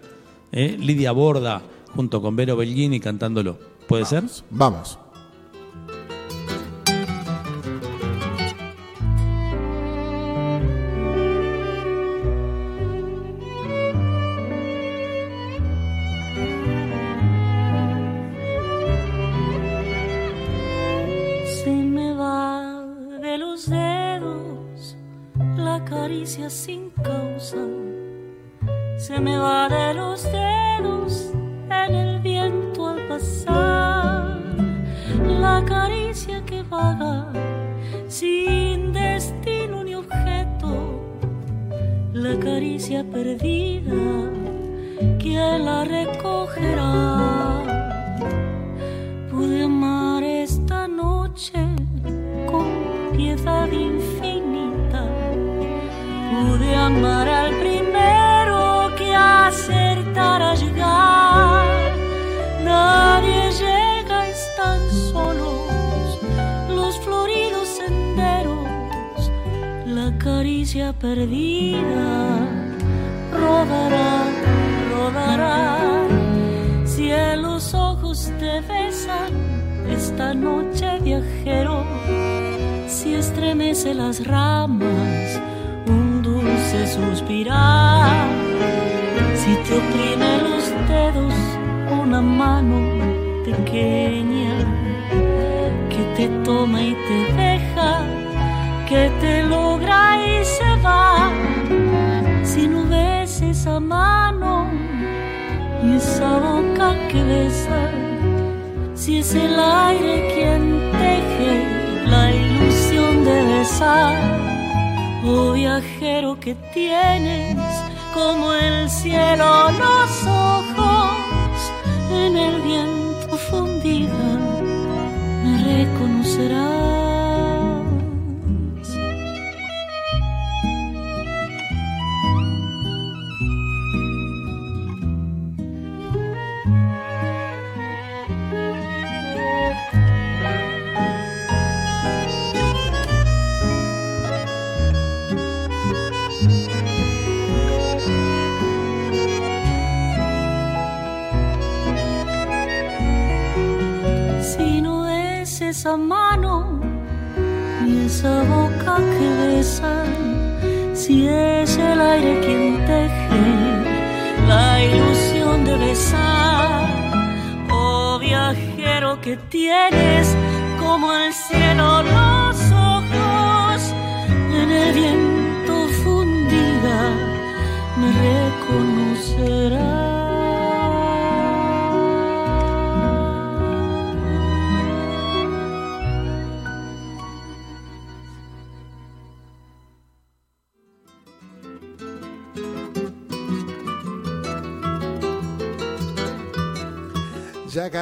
[0.52, 0.76] ¿eh?
[0.80, 1.62] Lidia Borda
[1.94, 3.58] junto con Vero Bellini cantándolo.
[3.88, 4.24] ¿Puede ser?
[4.50, 4.98] Vamos.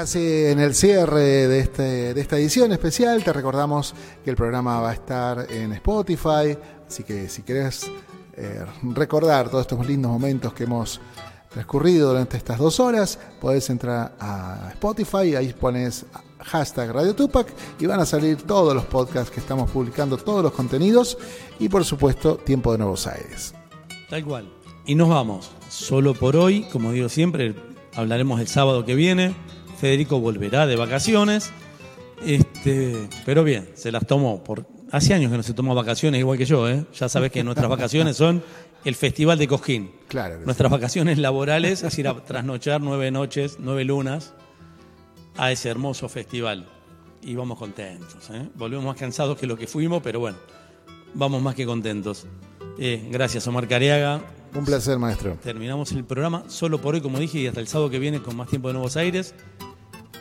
[0.03, 4.81] Casi en el cierre de, este, de esta edición especial, te recordamos que el programa
[4.81, 6.59] va a estar en Spotify,
[6.89, 7.89] así que si querés
[8.37, 11.01] eh, recordar todos estos lindos momentos que hemos
[11.49, 16.05] transcurrido durante estas dos horas, podés entrar a Spotify, ahí pones
[16.41, 17.47] hashtag Radio Tupac
[17.79, 21.17] y van a salir todos los podcasts que estamos publicando, todos los contenidos
[21.61, 23.55] y por supuesto Tiempo de Nuevos Aires.
[24.11, 24.53] Tal cual.
[24.85, 25.53] Y nos vamos.
[25.69, 27.55] Solo por hoy, como digo siempre,
[27.95, 29.37] hablaremos el sábado que viene.
[29.83, 31.51] Federico volverá de vacaciones.
[32.25, 34.45] Este, pero bien, se las tomó.
[34.45, 36.85] Por, hace años que no se tomó vacaciones igual que yo, ¿eh?
[36.95, 38.45] Ya sabes que nuestras vacaciones son
[38.85, 39.91] el Festival de Cosquín.
[40.07, 40.39] Claro.
[40.45, 44.35] Nuestras vacaciones laborales es ir a trasnochar nueve noches, nueve lunas
[45.37, 46.69] a ese hermoso festival.
[47.21, 48.31] Y vamos contentos.
[48.31, 48.51] ¿eh?
[48.55, 50.39] Volvemos más cansados que lo que fuimos, pero bueno,
[51.13, 52.25] vamos más que contentos.
[52.79, 54.21] Eh, gracias, Omar Cariaga.
[54.55, 55.37] Un placer, maestro.
[55.43, 58.37] Terminamos el programa solo por hoy, como dije, y hasta el sábado que viene con
[58.37, 59.35] más tiempo de Nuevos Aires.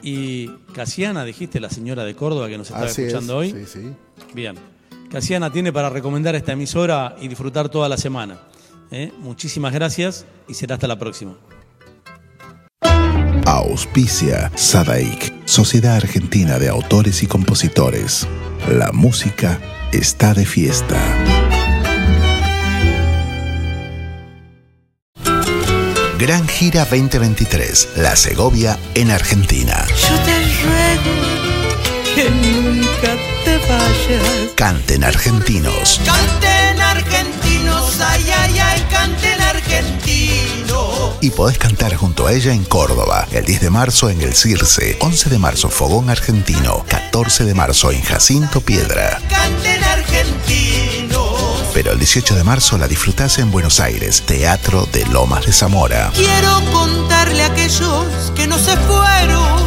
[0.01, 3.51] Y Casiana, dijiste, la señora de Córdoba que nos está Así es, escuchando hoy.
[3.51, 3.93] Sí, sí.
[4.33, 4.55] Bien.
[5.11, 8.39] Casiana tiene para recomendar esta emisora y disfrutar toda la semana.
[8.91, 9.11] ¿eh?
[9.19, 11.35] Muchísimas gracias y será hasta la próxima.
[13.45, 18.27] Auspicia Sadaik, Sociedad Argentina de Autores y Compositores.
[18.69, 19.59] La música
[19.91, 21.40] está de fiesta.
[26.21, 29.83] Gran Gira 2023, La Segovia en Argentina.
[29.87, 31.17] Yo te ruego
[32.13, 34.53] que nunca te vayas.
[34.55, 35.99] Canten argentinos.
[36.05, 41.15] Canten argentinos, ay, ay, ay, canten argentinos.
[41.21, 44.97] Y podés cantar junto a ella en Córdoba, el 10 de marzo en el Circe,
[44.99, 49.19] 11 de marzo Fogón Argentino, 14 de marzo en Jacinto Piedra.
[49.27, 49.80] Canten.
[51.73, 56.11] Pero el 18 de marzo la disfrutás en Buenos Aires, Teatro de Lomas de Zamora.
[56.13, 59.63] Quiero contarle a aquellos que no se fueron,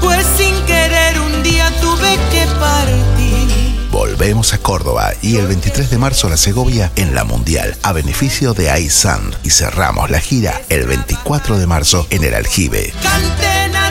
[0.00, 3.46] pues sin querer un día tuve que partir.
[3.90, 8.54] Volvemos a Córdoba y el 23 de marzo la Segovia en la Mundial a beneficio
[8.54, 12.92] de iSand y cerramos la gira el 24 de marzo en el Aljibe.
[13.02, 13.85] Canten argentinos.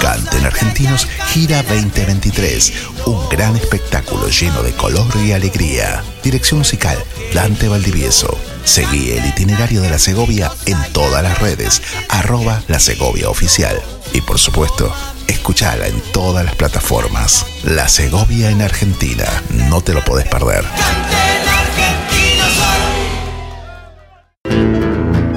[0.00, 2.72] Canten Argentinos Gira 2023,
[3.06, 6.02] un gran espectáculo lleno de color y alegría.
[6.22, 6.96] Dirección musical
[7.34, 8.38] Dante Valdivieso.
[8.64, 13.80] Seguí el itinerario de la Segovia en todas las redes, arroba la Segovia Oficial.
[14.12, 14.92] Y por supuesto,
[15.26, 17.44] escuchala en todas las plataformas.
[17.64, 19.24] La Segovia en Argentina,
[19.68, 20.64] no te lo podés perder.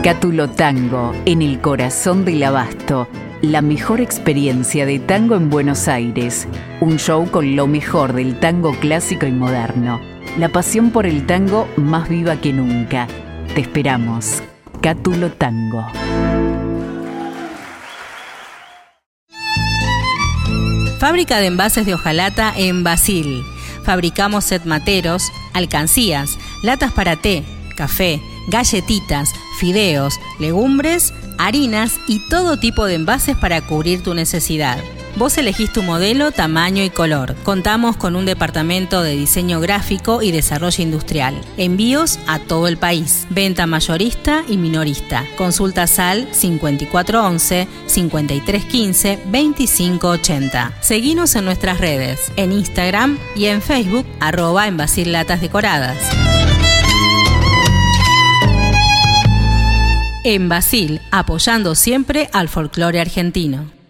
[0.03, 3.07] Cátulo Tango, en el corazón del abasto.
[3.41, 6.47] La mejor experiencia de tango en Buenos Aires.
[6.79, 9.99] Un show con lo mejor del tango clásico y moderno.
[10.37, 13.07] La pasión por el tango más viva que nunca.
[13.55, 14.43] Te esperamos.
[14.79, 15.87] Cátulo Tango.
[20.99, 23.41] Fábrica de envases de hojalata en Basil.
[23.83, 27.43] Fabricamos set materos, alcancías, latas para té,
[27.75, 34.77] café, galletitas, fideos, legumbres, harinas y todo tipo de envases para cubrir tu necesidad.
[35.17, 37.35] Vos elegís tu modelo, tamaño y color.
[37.43, 41.39] Contamos con un departamento de diseño gráfico y desarrollo industrial.
[41.57, 43.27] Envíos a todo el país.
[43.29, 45.25] Venta mayorista y minorista.
[45.37, 50.71] Consulta SAL 5411 5315 2580.
[50.79, 55.97] Seguinos en nuestras redes, en Instagram y en Facebook, arroba en Decoradas.
[60.23, 63.80] En Basil, apoyando siempre al folclore argentino.